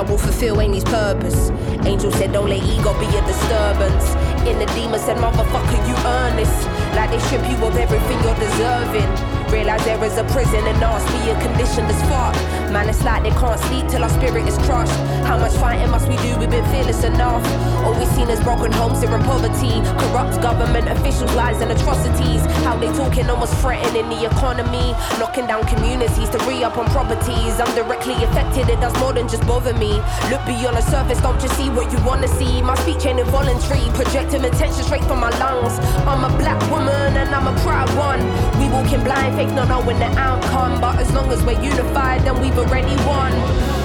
I 0.00 0.02
will 0.02 0.16
fulfill 0.16 0.62
Amy's 0.62 0.82
purpose. 0.84 1.50
Angel 1.84 2.10
said, 2.10 2.32
Don't 2.32 2.48
let 2.48 2.64
ego 2.64 2.98
be 2.98 3.04
a 3.04 3.20
disturbance. 3.28 4.16
In 4.48 4.58
the 4.58 4.64
demon 4.72 4.98
said, 4.98 5.18
Motherfucker, 5.18 5.76
you 5.86 5.94
earn 6.08 6.36
this. 6.36 6.48
Like 6.96 7.10
they 7.10 7.18
strip 7.28 7.44
you 7.44 7.60
of 7.60 7.76
everything 7.76 8.16
you're 8.24 8.40
deserving. 8.40 9.10
Realize 9.52 9.84
there 9.84 10.02
is 10.02 10.16
a 10.16 10.24
prison 10.32 10.66
and 10.66 10.82
ask 10.82 11.04
me 11.12 11.28
a 11.28 11.36
conditioned 11.44 11.92
as 11.92 12.00
fuck. 12.08 12.59
Man, 12.70 12.88
it's 12.88 13.02
like 13.02 13.24
they 13.24 13.30
can't 13.30 13.58
sleep 13.66 13.88
till 13.88 14.04
our 14.04 14.10
spirit 14.10 14.46
is 14.46 14.56
crushed. 14.58 14.94
How 15.26 15.36
much 15.36 15.52
fighting 15.54 15.90
must 15.90 16.06
we 16.06 16.16
do? 16.18 16.38
We've 16.38 16.48
been 16.48 16.64
fearless 16.70 17.02
enough. 17.02 17.42
All 17.82 17.98
we've 17.98 18.06
seen 18.14 18.30
is 18.30 18.38
broken 18.40 18.70
homes 18.70 19.02
here 19.02 19.10
in 19.10 19.22
poverty. 19.24 19.82
Corrupt 19.98 20.40
government 20.40 20.86
officials, 20.86 21.34
lies 21.34 21.60
and 21.60 21.72
atrocities. 21.72 22.46
How 22.62 22.76
they 22.78 22.86
talking 22.94 23.28
almost 23.28 23.58
threatening 23.58 24.08
the 24.08 24.24
economy. 24.24 24.94
Knocking 25.18 25.48
down 25.48 25.66
communities 25.66 26.28
to 26.30 26.38
re 26.46 26.62
up 26.62 26.78
on 26.78 26.86
properties. 26.94 27.58
I'm 27.58 27.74
directly 27.74 28.14
affected, 28.22 28.68
it 28.68 28.78
does 28.78 28.94
more 29.00 29.12
than 29.12 29.26
just 29.26 29.44
bother 29.48 29.74
me. 29.74 29.98
Look 30.30 30.46
beyond 30.46 30.76
the 30.76 30.82
surface, 30.82 31.20
don't 31.20 31.40
just 31.40 31.56
see 31.56 31.70
what 31.70 31.90
you 31.90 31.98
wanna 32.06 32.28
see. 32.28 32.62
My 32.62 32.76
speech 32.86 33.04
ain't 33.04 33.18
involuntary, 33.18 33.82
projecting 33.98 34.44
attention 34.44 34.84
straight 34.84 35.02
from 35.10 35.18
my 35.18 35.30
lungs. 35.42 35.74
I'm 36.06 36.22
a 36.22 36.30
black 36.38 36.60
woman 36.70 37.16
and 37.18 37.34
I'm 37.34 37.48
a 37.50 37.60
proud 37.62 37.90
one. 37.98 38.22
We 38.62 38.70
walking 38.70 39.02
blind, 39.02 39.34
fake 39.34 39.50
not 39.58 39.66
knowing 39.66 39.98
the 39.98 40.10
outcome. 40.14 40.80
But 40.80 41.00
as 41.00 41.10
long 41.12 41.32
as 41.32 41.42
we're 41.42 41.60
unified, 41.60 42.22
then 42.22 42.40
we've 42.40 42.59
already 42.60 42.94
won. 43.06 43.79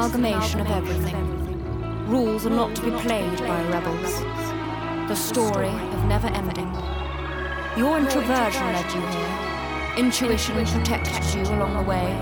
Amalgamation 0.00 0.60
of 0.60 0.70
everything. 0.70 2.06
Rules 2.06 2.46
are 2.46 2.50
not 2.50 2.74
to 2.74 2.80
be 2.80 2.90
played 3.02 3.38
by 3.40 3.62
rebels. 3.68 4.20
The 5.10 5.14
story 5.14 5.68
of 5.68 6.04
never 6.06 6.28
ending. 6.28 6.72
Your 7.76 7.98
introversion 7.98 8.64
led 8.72 8.90
you 8.94 9.00
here. 9.02 9.98
Intuition 9.98 10.54
protected 10.64 11.34
you 11.34 11.42
along 11.54 11.76
the 11.76 11.82
way. 11.82 12.16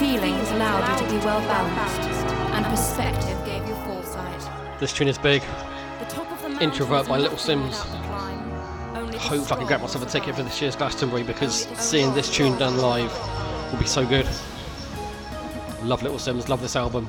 Feelings 0.00 0.50
allowed 0.50 1.00
you 1.00 1.06
to 1.06 1.12
be 1.12 1.24
well 1.24 1.40
balanced. 1.42 2.26
And 2.56 2.66
perspective 2.66 3.38
gave 3.44 3.64
you 3.68 3.76
foresight. 3.84 4.80
This 4.80 4.92
tune 4.92 5.06
is 5.06 5.16
big. 5.16 5.42
The 6.00 6.06
top 6.06 6.28
of 6.32 6.42
the 6.42 6.48
mountain 6.48 6.70
Introvert 6.70 7.06
by 7.06 7.18
Little 7.18 7.38
Simz. 7.38 7.84
Hope 9.16 9.52
I 9.52 9.56
can 9.58 9.66
grab 9.68 9.80
myself 9.80 10.04
a 10.04 10.10
ticket 10.10 10.34
for 10.34 10.42
this 10.42 10.60
year's 10.60 10.74
Glastonbury 10.74 11.22
because 11.22 11.68
seeing 11.78 12.12
this 12.14 12.28
tune 12.28 12.58
done 12.58 12.78
live 12.78 13.12
will 13.70 13.78
be 13.78 13.86
so 13.86 14.04
good. 14.04 14.26
Love 15.86 16.02
Little 16.02 16.18
Simz, 16.18 16.48
love 16.48 16.60
this 16.60 16.74
album. 16.74 17.06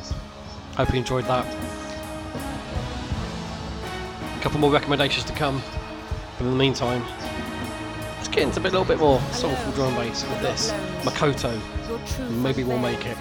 Hope 0.76 0.91
you 0.91 0.99
enjoyed 0.99 1.26
that. 1.26 1.45
A 4.38 4.41
couple 4.41 4.60
more 4.60 4.72
recommendations 4.72 5.26
to 5.26 5.34
come. 5.34 5.64
But 6.38 6.45
in 6.45 6.52
the 6.52 6.58
meantime, 6.58 7.04
let's 8.18 8.28
get 8.28 8.44
into 8.44 8.60
a 8.60 8.64
bit- 8.64 8.74
little 8.74 8.86
bit 8.86 8.99
more 8.99 9.20
soulful 9.32 9.72
drum 9.72 9.95
bass 9.95 10.24
with 10.30 10.41
this. 10.41 10.72
Makoto. 11.02 11.60
Maybe 12.30 12.64
we'll 12.64 12.78
make 12.78 13.04
it. 13.08 13.16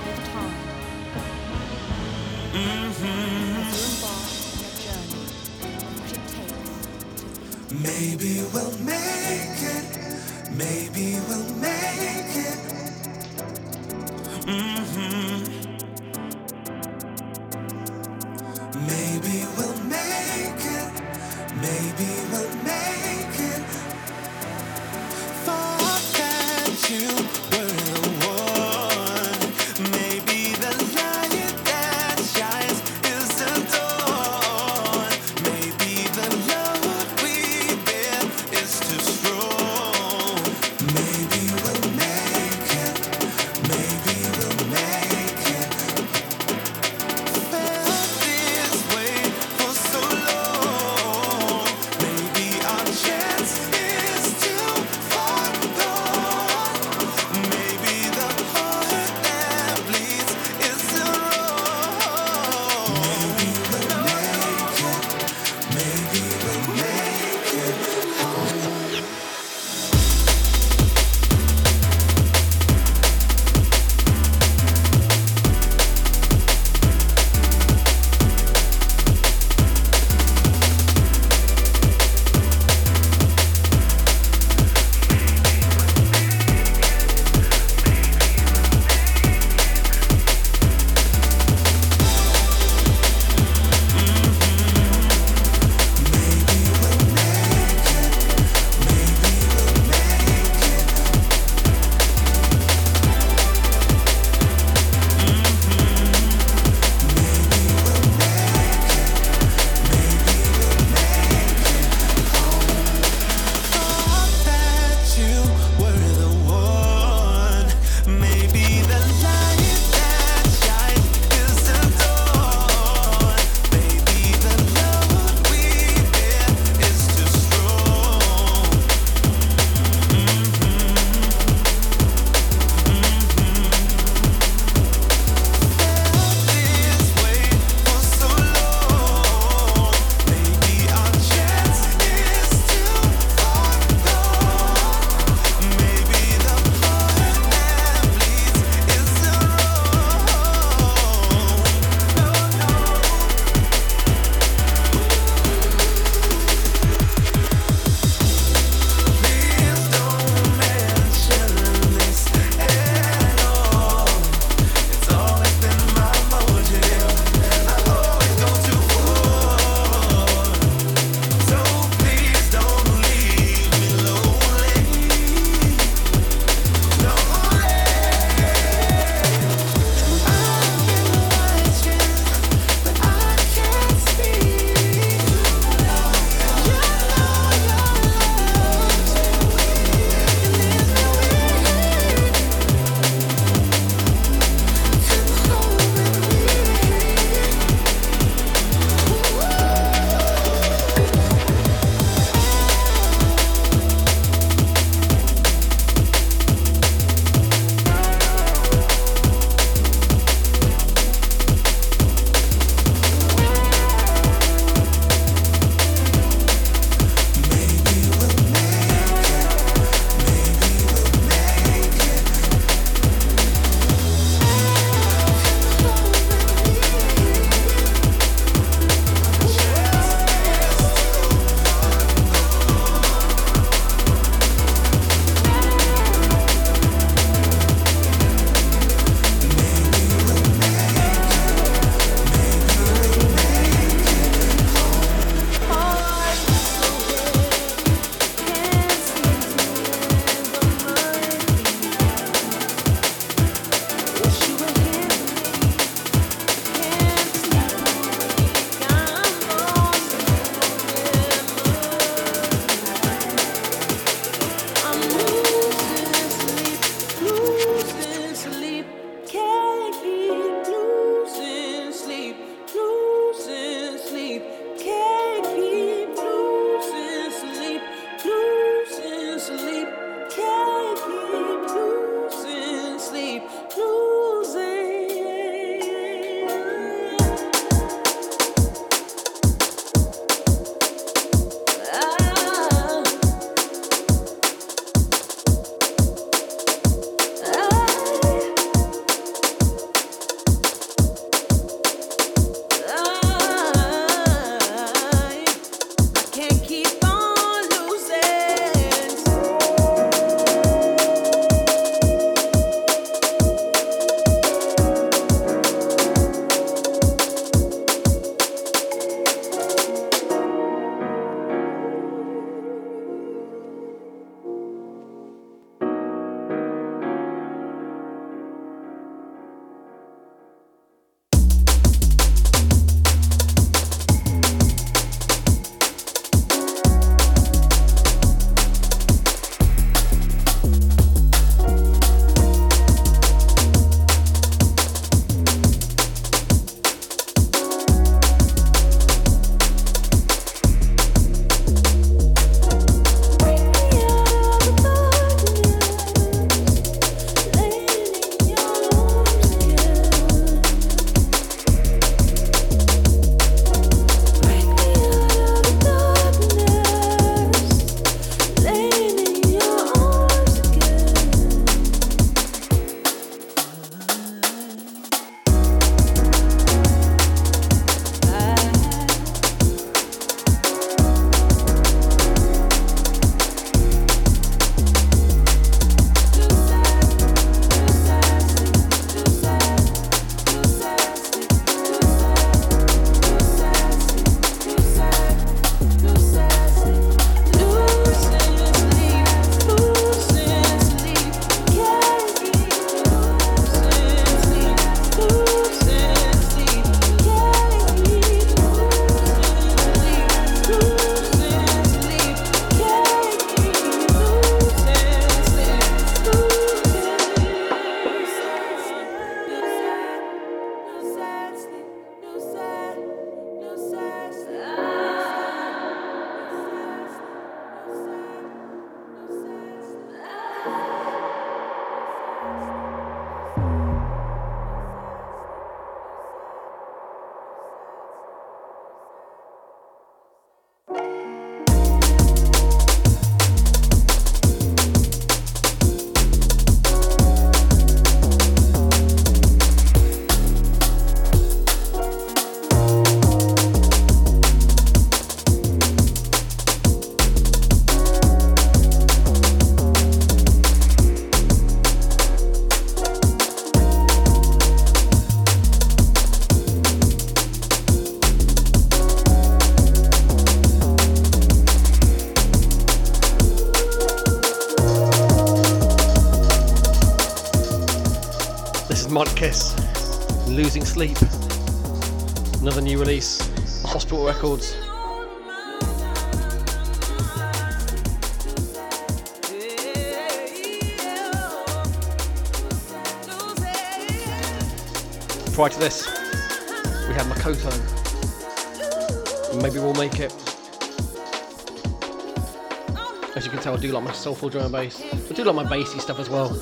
Soulful 504.26 504.48
drum 504.48 504.64
and 504.64 504.72
bass. 504.72 505.00
I 505.30 505.34
do 505.34 505.44
like 505.44 505.54
my 505.54 505.62
bassy 505.62 506.00
stuff 506.00 506.18
as 506.18 506.28
well. 506.28 506.52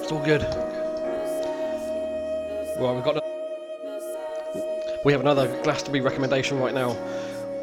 It's 0.00 0.12
all 0.12 0.24
good. 0.24 0.42
Right, 2.80 2.94
we've 2.94 3.02
got. 3.02 3.16
A, 3.16 3.22
we 5.04 5.10
have 5.10 5.20
another 5.20 5.48
Glastonbury 5.64 6.00
recommendation 6.00 6.60
right 6.60 6.74
now. 6.74 6.90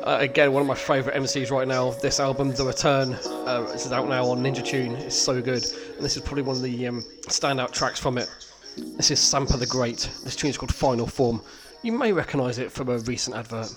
Uh, 0.04 0.18
again, 0.20 0.52
one 0.52 0.60
of 0.60 0.68
my 0.68 0.76
favourite 0.76 1.18
MCs 1.18 1.52
right 1.52 1.70
now. 1.70 1.92
This 2.02 2.20
album, 2.20 2.52
The 2.52 2.66
Return, 2.66 3.14
uh, 3.48 3.62
this 3.72 3.86
is 3.86 3.94
out 3.94 4.10
now 4.10 4.26
on 4.26 4.44
Ninja 4.44 4.66
Tune. 4.66 4.94
It's 4.98 5.16
so 5.16 5.42
good, 5.42 5.64
and 5.96 6.04
this 6.04 6.18
is 6.18 6.24
probably 6.24 6.44
one 6.44 6.58
of 6.58 6.62
the 6.62 6.86
um, 6.86 7.02
standout 7.30 7.72
tracks 7.72 7.98
from 7.98 8.18
it. 8.18 8.30
This 8.76 9.10
is 9.10 9.20
Sampa 9.20 9.58
the 9.58 9.68
Great. 9.68 10.10
This 10.26 10.36
tune 10.36 10.50
is 10.50 10.58
called 10.58 10.76
Final 10.76 11.08
Form. 11.08 11.42
You 11.82 11.94
may 11.94 12.12
recognise 12.12 12.60
it 12.60 12.74
from 12.74 12.90
a 12.90 12.98
recent 12.98 13.38
advert. 13.38 13.74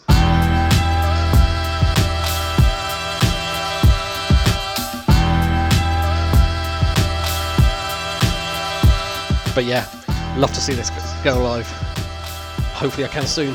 But 9.54 9.64
yeah, 9.64 9.86
love 10.36 10.52
to 10.54 10.60
see 10.60 10.74
this 10.74 10.90
go 11.22 11.42
live. 11.42 11.66
Hopefully, 12.74 13.04
I 13.04 13.08
can 13.08 13.26
soon. 13.26 13.54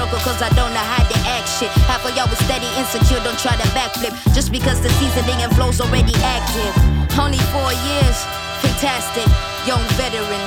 Trying 0.00 0.10
to 0.10 0.16
fit 0.16 0.20
the 0.20 0.20
circle 0.20 0.20
cause 0.24 0.42
I 0.42 0.48
don't 0.56 0.72
know 0.72 0.86
how 0.86 1.02
to 1.02 1.16
act 1.28 1.48
shit. 1.48 1.70
Half 1.88 2.04
of 2.06 2.16
y'all 2.16 2.28
was 2.28 2.38
steady, 2.44 2.68
insecure, 2.78 3.20
don't 3.22 3.38
try 3.38 3.52
to 3.56 3.68
backflip. 3.76 4.14
Just 4.34 4.52
because 4.52 4.80
the 4.80 4.88
seasoning 5.00 5.40
and 5.42 5.52
flow's 5.56 5.80
already 5.80 6.14
active. 6.22 6.72
Only 7.18 7.40
four 7.52 7.70
years, 7.72 8.16
fantastic. 8.64 9.28
Young 9.66 9.82
veteran, 10.00 10.40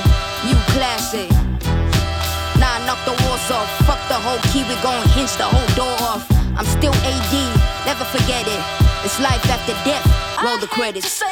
new 0.46 0.58
classic. 0.74 1.30
Nah, 2.58 2.78
knock 2.86 2.98
the 3.04 3.14
walls 3.22 3.50
off. 3.50 3.70
Fuck 3.86 4.00
the 4.08 4.18
whole 4.18 4.40
key, 4.50 4.64
we 4.66 4.74
gon' 4.82 5.06
hinge 5.14 5.34
the 5.36 5.46
whole 5.46 5.70
door 5.74 5.94
off. 6.02 6.26
I'm 6.58 6.66
still 6.66 6.94
AD, 6.94 7.34
never 7.86 8.04
forget 8.04 8.46
it. 8.46 8.62
It's 9.04 9.20
life 9.20 9.44
after 9.50 9.74
death. 9.84 10.06
Roll 10.42 10.58
the 10.58 10.66
credits. 10.66 11.22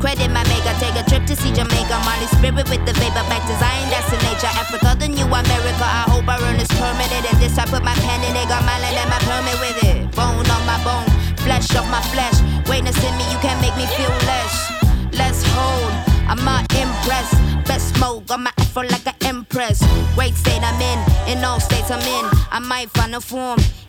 Credit 0.00 0.30
my 0.30 0.45
take 0.86 1.02
a 1.02 1.04
trip 1.08 1.24
to 1.26 1.34
see 1.36 1.52
Jamaica. 1.52 1.96
Molly 2.06 2.26
spirit 2.38 2.68
with 2.70 2.82
the 2.86 2.94
vapor 2.94 3.24
back 3.26 3.42
to 3.46 3.54
Zion, 3.58 3.88
that's 3.90 4.08
the 4.10 4.18
nature. 4.22 4.52
Africa, 4.54 4.94
the 4.98 5.08
new 5.08 5.26
America. 5.26 5.86
I 5.86 6.06
hope 6.06 6.28
I 6.28 6.38
earn 6.46 6.58
this 6.58 6.70
permitted. 6.78 7.24
And 7.26 7.38
this 7.42 7.58
I 7.58 7.64
put 7.66 7.82
my 7.82 7.94
pen 7.94 8.20
in 8.22 8.36
it, 8.36 8.46
got 8.48 8.62
my 8.62 8.78
land 8.78 8.96
and 8.96 9.10
my 9.10 9.20
permit 9.26 9.58
with 9.58 9.78
it. 9.84 9.96
Bone 10.14 10.46
on 10.46 10.62
my 10.66 10.78
bone, 10.86 11.08
flesh 11.42 11.74
of 11.74 11.86
my 11.90 12.02
flesh. 12.14 12.38
Greatness 12.64 12.98
in 13.02 13.12
me, 13.18 13.24
you 13.32 13.38
can't 13.42 13.60
make 13.60 13.74
me 13.76 13.86
feel 13.98 14.14
less. 14.30 14.54
Let's 15.12 15.42
hold, 15.56 15.92
I'm 16.30 16.42
not 16.44 16.62
impressed. 16.74 17.34
Best 17.66 17.96
smoke, 17.96 18.26
got 18.26 18.40
my 18.40 18.52
afro 18.58 18.82
like 18.82 19.06
an 19.06 19.18
empress. 19.24 19.82
Great 20.14 20.34
state 20.34 20.62
I'm 20.62 20.80
in, 20.80 20.98
in 21.30 21.44
all 21.44 21.60
states 21.60 21.90
I'm 21.90 22.00
in. 22.00 22.24
I 22.50 22.60
might 22.60 22.90
find 22.90 23.14
a 23.14 23.20
form 23.20 23.58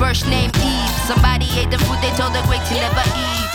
First 0.00 0.26
name 0.26 0.50
Eve. 0.64 0.96
Somebody 1.04 1.44
ate 1.60 1.70
the 1.70 1.76
food 1.84 2.00
they 2.00 2.08
told 2.16 2.32
the 2.32 2.40
great 2.48 2.64
to 2.72 2.74
never 2.80 3.04
eat. 3.20 3.50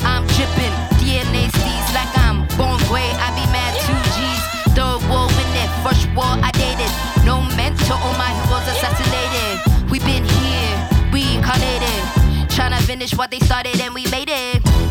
I'm 0.00 0.24
dripping, 0.32 0.74
DNA 0.96 1.52
steez 1.52 1.86
like 1.92 2.08
I'm 2.24 2.48
born 2.56 2.80
gray. 2.88 3.12
I 3.20 3.28
be 3.36 3.44
mad 3.52 3.76
two 3.84 4.00
G's. 4.16 4.42
Third 4.72 5.00
war 5.12 5.28
in 5.28 5.50
it, 5.60 5.70
first 5.84 6.08
war 6.16 6.32
I 6.40 6.50
dated. 6.56 6.90
No 7.28 7.44
mentor, 7.52 8.00
all 8.00 8.16
my 8.16 8.32
heroes 8.32 8.66
assassinated. 8.72 9.90
We 9.92 9.98
been 10.00 10.24
here, 10.24 10.74
reincarnated. 11.12 12.00
Tryna 12.48 12.80
finish 12.80 13.14
what 13.14 13.30
they 13.30 13.40
started 13.40 13.78
and 13.78 13.94
we 13.94 14.06
made 14.06 14.29
it. 14.29 14.29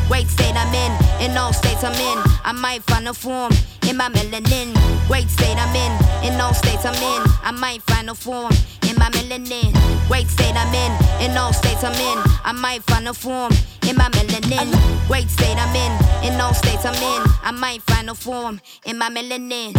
Great 0.09 0.27
state 0.27 0.55
I'm 0.55 0.73
in, 0.73 0.91
in 1.21 1.37
all 1.37 1.53
states 1.53 1.83
I'm 1.83 1.93
in. 1.93 2.17
I 2.43 2.51
might 2.51 2.81
find 2.81 3.07
a 3.07 3.13
form 3.13 3.53
in 3.87 3.95
my 3.95 4.09
melanin. 4.09 4.73
Great 5.07 5.29
state 5.29 5.55
I'm 5.55 5.75
in, 5.75 6.33
in 6.33 6.41
all 6.41 6.55
states 6.55 6.83
I'm 6.83 6.95
in. 6.95 7.21
I 7.43 7.51
might 7.51 7.83
find 7.83 8.09
a 8.09 8.15
form 8.15 8.51
in 8.89 8.97
my 8.97 9.11
melanin. 9.11 9.71
Great 10.07 10.27
state 10.27 10.55
I'm 10.55 10.73
in, 10.73 10.91
in 11.21 11.37
all 11.37 11.53
states 11.53 11.83
I'm 11.83 11.93
in. 11.93 12.17
I 12.43 12.51
might 12.53 12.81
find 12.85 13.07
a 13.07 13.13
form 13.13 13.53
in 13.87 13.97
my 13.97 14.09
melanin. 14.09 14.73
Great 15.07 15.29
state 15.29 15.55
I'm 15.55 15.75
in, 15.75 16.33
in 16.33 16.41
all 16.41 16.55
states 16.55 16.85
I'm 16.85 16.95
in. 16.95 17.31
I 17.43 17.51
might 17.51 17.83
find 17.83 18.09
a 18.09 18.15
form 18.15 18.59
in 18.85 18.97
my 18.97 19.11
melanin. 19.11 19.73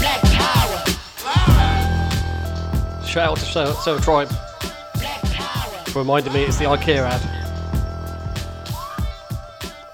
Black 0.00 0.20
power. 0.34 0.82
Shout 3.06 3.30
out 3.30 3.36
to 3.38 3.74
Soul, 3.82 4.00
Tribe 4.00 4.51
for 5.92 5.98
reminding 5.98 6.32
me 6.32 6.42
it's 6.44 6.56
the 6.56 6.64
IKEA 6.64 6.98
ad. 6.98 7.20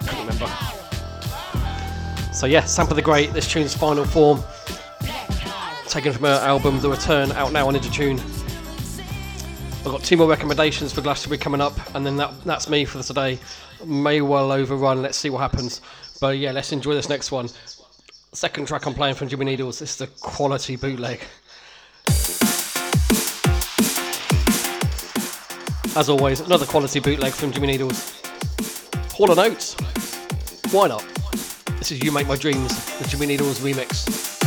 Couldn't 0.06 0.20
remember. 0.20 0.46
So 2.32 2.46
yeah, 2.46 2.62
Sampa 2.62 2.94
the 2.94 3.02
Great, 3.02 3.32
this 3.32 3.50
tune's 3.50 3.74
final 3.74 4.04
form. 4.04 4.40
Taken 5.88 6.12
from 6.12 6.24
her 6.24 6.40
album 6.44 6.78
The 6.80 6.88
Return, 6.88 7.32
out 7.32 7.52
now 7.52 7.66
on 7.66 7.74
Ninja 7.74 7.92
Tune. 7.92 8.20
I've 9.80 9.92
got 9.92 10.04
two 10.04 10.16
more 10.16 10.28
recommendations 10.28 10.92
for 10.92 11.00
Glastonbury 11.00 11.38
coming 11.38 11.60
up, 11.60 11.74
and 11.94 12.06
then 12.06 12.16
that, 12.18 12.32
that's 12.44 12.68
me 12.68 12.84
for 12.84 13.02
today. 13.02 13.38
May 13.84 14.20
well 14.20 14.52
overrun, 14.52 15.02
let's 15.02 15.18
see 15.18 15.30
what 15.30 15.40
happens. 15.40 15.80
But 16.20 16.38
yeah, 16.38 16.52
let's 16.52 16.70
enjoy 16.72 16.94
this 16.94 17.08
next 17.08 17.32
one. 17.32 17.48
Second 18.32 18.68
track 18.68 18.86
I'm 18.86 18.94
playing 18.94 19.16
from 19.16 19.28
Jimmy 19.28 19.46
Needles, 19.46 19.80
this 19.80 19.96
is 19.96 20.00
a 20.02 20.06
quality 20.06 20.76
bootleg. 20.76 21.20
As 25.98 26.08
always, 26.08 26.38
another 26.38 26.64
quality 26.64 27.00
bootleg 27.00 27.32
from 27.32 27.50
Jimmy 27.50 27.66
Needles. 27.66 28.22
Hall 29.14 29.32
and 29.32 29.40
Oates. 29.40 29.74
Why 30.70 30.86
not? 30.86 31.04
This 31.78 31.90
is 31.90 32.04
You 32.04 32.12
Make 32.12 32.28
My 32.28 32.36
Dreams, 32.36 32.98
the 33.00 33.08
Jimmy 33.08 33.26
Needles 33.26 33.58
remix. 33.58 34.37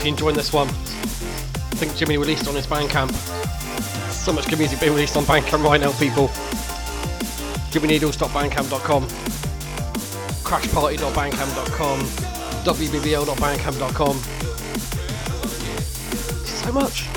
You're 0.00 0.08
enjoying 0.08 0.34
this 0.34 0.50
one, 0.50 0.66
I 0.66 1.76
think 1.76 1.94
Jimmy 1.94 2.16
released 2.16 2.48
on 2.48 2.54
his 2.54 2.66
Bandcamp. 2.66 3.12
So 4.10 4.32
much 4.32 4.48
good 4.48 4.58
music 4.58 4.80
being 4.80 4.94
released 4.94 5.14
on 5.14 5.24
Bandcamp 5.24 5.62
right 5.62 5.78
now, 5.78 5.92
people. 5.98 6.28
JimmyNeedles.bandcamp.com, 7.68 9.06
CrashParty.bandcamp.com, 10.42 12.00
WBBL.bandcamp.com. 12.64 14.16
So 16.46 16.72
much. 16.72 17.08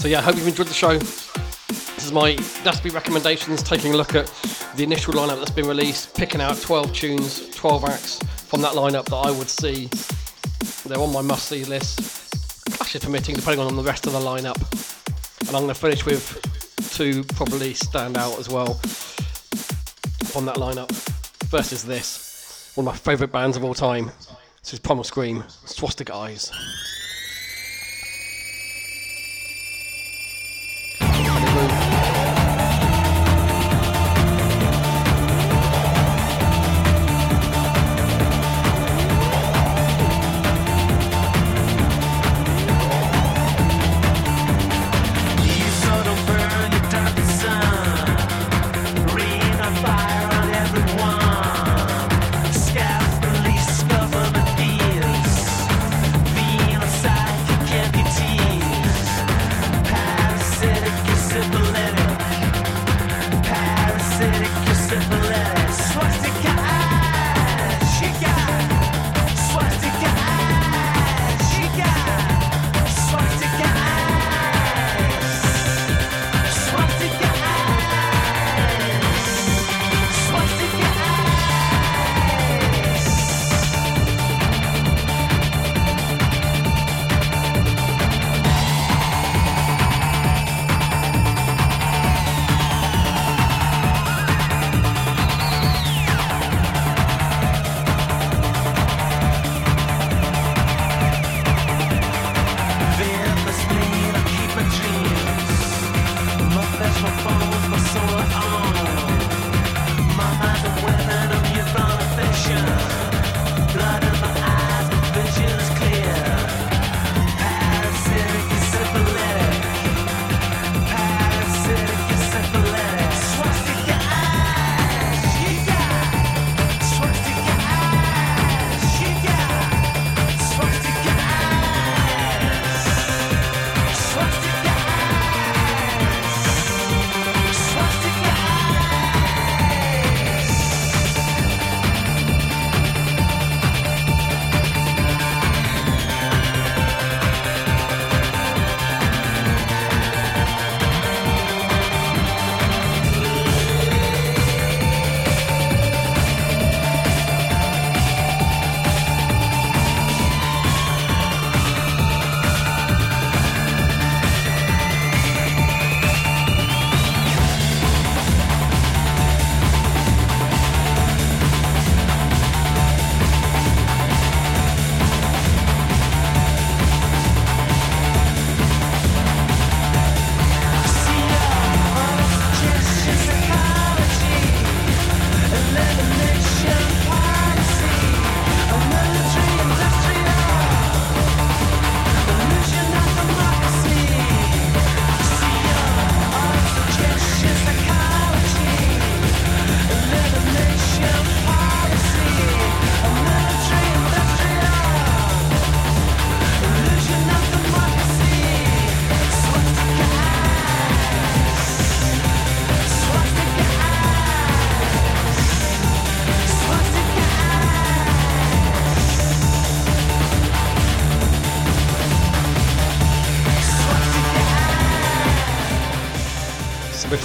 So 0.00 0.08
yeah, 0.08 0.18
I 0.18 0.22
hope 0.22 0.34
you've 0.34 0.48
enjoyed 0.48 0.66
the 0.66 0.74
show. 0.74 0.98
This 0.98 2.04
is 2.04 2.10
my 2.10 2.34
Nasty 2.64 2.90
recommendations, 2.90 3.62
taking 3.62 3.94
a 3.94 3.96
look 3.96 4.16
at 4.16 4.26
the 4.74 4.82
initial 4.82 5.14
lineup 5.14 5.38
that's 5.38 5.52
been 5.52 5.68
released, 5.68 6.16
picking 6.16 6.40
out 6.40 6.60
12 6.60 6.92
tunes, 6.92 7.48
12 7.50 7.84
acts 7.84 8.18
from 8.48 8.62
that 8.62 8.72
lineup 8.72 9.04
that 9.04 9.14
I 9.14 9.30
would 9.30 9.48
see. 9.48 9.88
They're 10.88 11.00
on 11.00 11.12
my 11.12 11.20
must-see 11.20 11.64
list. 11.64 12.70
Clashes 12.70 13.04
permitting, 13.04 13.34
depending 13.34 13.66
on 13.66 13.74
the 13.74 13.82
rest 13.82 14.06
of 14.06 14.12
the 14.12 14.20
lineup. 14.20 14.56
And 15.40 15.48
I'm 15.48 15.64
going 15.64 15.68
to 15.68 15.74
finish 15.74 16.06
with 16.06 16.40
two 16.92 17.24
probably 17.24 17.74
stand 17.74 18.16
out 18.16 18.38
as 18.38 18.48
well 18.48 18.80
on 20.36 20.46
that 20.46 20.56
lineup. 20.56 20.90
Is 21.72 21.84
this, 21.84 22.72
one 22.74 22.86
of 22.86 22.92
my 22.92 22.96
favourite 22.98 23.32
bands 23.32 23.56
of 23.56 23.64
all 23.64 23.74
time. 23.74 24.12
This 24.62 24.74
is 24.74 24.78
Primal 24.78 25.04
Scream, 25.04 25.42
Swastika 25.64 26.14
Eyes. 26.14 26.52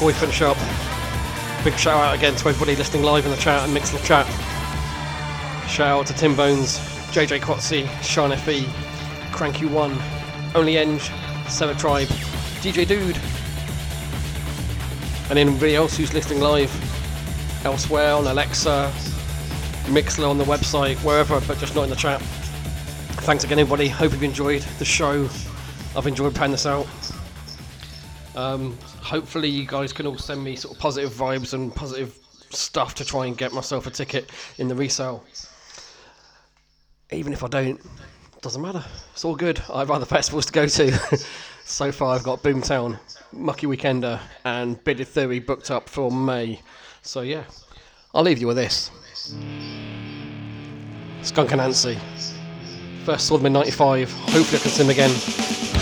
Before 0.02 0.14
we 0.14 0.19
finish 0.19 0.41
up, 0.41 0.57
big 1.64 1.78
shout 1.78 2.03
out 2.03 2.15
again 2.15 2.36
to 2.36 2.49
everybody 2.49 2.76
listening 2.76 3.03
live 3.03 3.23
in 3.23 3.30
the 3.30 3.38
chat 3.38 3.69
and 3.69 3.78
Mixlr 3.78 4.03
chat. 4.03 4.26
Shout 5.69 5.99
out 5.99 6.07
to 6.07 6.14
Tim 6.14 6.36
Bones, 6.36 6.80
JJ 7.11 7.41
Quatsi, 7.41 7.88
Sean 8.02 8.36
FE, 8.36 8.65
Cranky 9.32 9.68
One, 9.68 9.95
Only 10.56 10.80
Eng, 10.80 10.98
Sever 11.48 11.76
Tribe, 11.76 12.07
DJ 12.61 12.88
Dude, 12.88 13.15
and 15.30 15.38
anybody 15.38 15.76
else 15.76 15.95
who's 15.95 16.15
listening 16.15 16.40
live 16.40 16.73
elsewhere 17.64 18.14
on 18.15 18.26
Alexa, 18.26 18.91
Mixlr 19.86 20.28
on 20.28 20.40
the 20.40 20.45
website, 20.45 20.98
wherever, 21.03 21.40
but 21.41 21.60
just 21.60 21.76
not 21.76 21.84
in 21.84 21.91
the 21.91 21.95
chat. 21.95 22.19
Thanks 23.22 23.44
again, 23.44 23.60
everybody. 23.60 23.88
Hope 23.88 24.14
you've 24.14 24.23
enjoyed 24.23 24.64
the 24.80 24.86
show. 24.86 25.30
I've 25.95 26.07
enjoyed 26.07 26.34
playing 26.34 26.53
this 26.53 26.65
out. 26.65 26.88
Um, 28.36 28.76
hopefully 29.12 29.50
you 29.50 29.68
guys 29.68 29.92
can 29.92 30.08
all 30.08 30.18
send 30.18 30.42
me 30.42 30.56
sort 30.56 30.74
of 30.74 30.80
positive 30.80 31.12
vibes 31.12 31.54
and 31.54 31.76
positive 31.76 32.18
stuff 32.50 32.96
to 32.96 33.04
try 33.04 33.26
and 33.26 33.38
get 33.38 33.52
myself 33.52 33.86
a 33.86 33.90
ticket 33.90 34.30
in 34.58 34.70
the 34.70 34.74
resale. 34.74 35.22
Even 37.12 37.34
if 37.34 37.44
I 37.44 37.50
don't, 37.50 37.82
doesn't 38.42 38.62
matter. 38.62 38.82
It's 39.12 39.26
all 39.26 39.36
good. 39.36 39.62
I 39.70 39.80
have 39.80 39.92
other 39.92 40.06
festivals 40.06 40.46
to 40.46 40.54
go 40.54 40.66
to. 40.66 41.18
so 41.66 41.92
far, 41.92 42.16
I've 42.16 42.24
got 42.24 42.42
Boomtown, 42.42 42.98
Mucky 43.34 43.68
Weekender, 43.68 44.18
and 44.46 44.82
Bearded 44.86 45.10
Theory 45.10 45.40
booked 45.40 45.72
up 45.72 45.90
for 45.90 46.10
May. 46.10 46.62
So 47.02 47.20
yeah, 47.20 47.44
I'll 48.16 48.24
leave 48.24 48.40
you 48.40 48.48
with 48.48 48.56
this. 48.56 48.92
Skunk 51.22 51.50
Anansie. 51.50 52.00
First 53.04 53.28
saw 53.28 53.36
them 53.36 53.48
in 53.48 53.54
95. 53.54 54.10
Hopefully 54.10 54.58
I 54.58 54.62
can 54.62 54.72
see 54.72 54.84
them 54.84 54.90
again. 54.90 55.81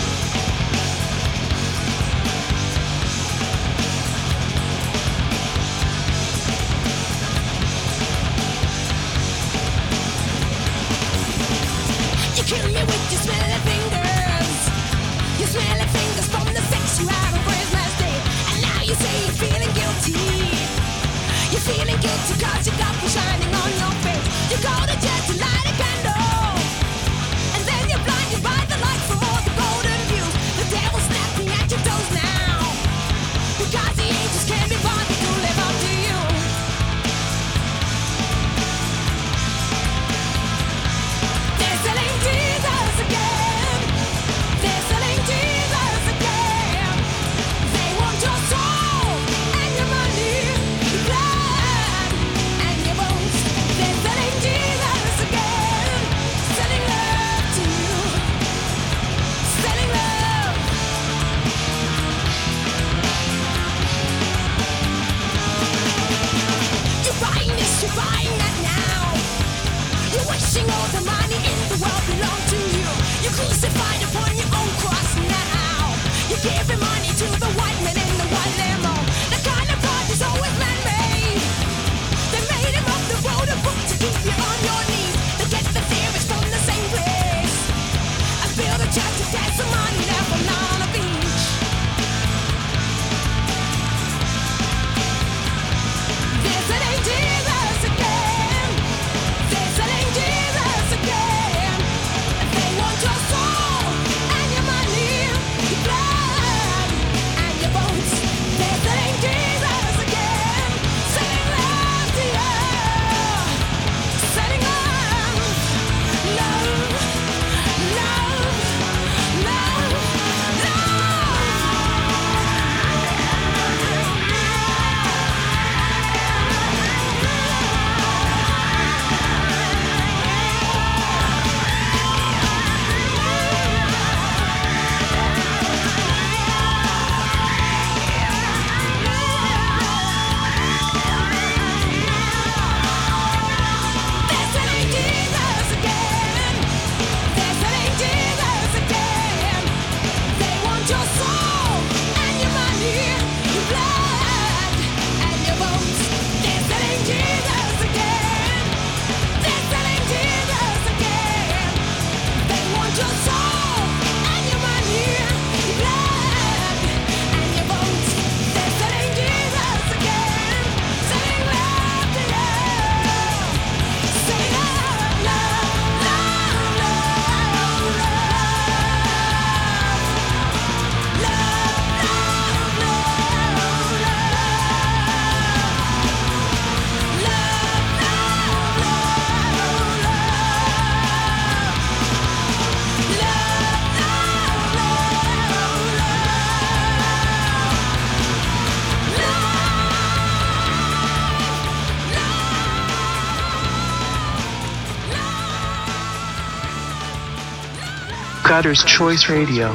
Cutter's 208.60 208.84
Choice 208.84 209.30
Radio. 209.30 209.74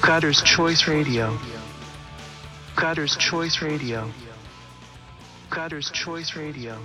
Cutter's 0.00 0.40
Choice 0.40 0.88
Radio. 0.88 1.38
Cutter's 2.74 3.16
Choice 3.16 3.60
Radio. 3.60 4.10
Cutter's 5.50 5.90
Choice 5.90 6.36
Radio. 6.36 6.78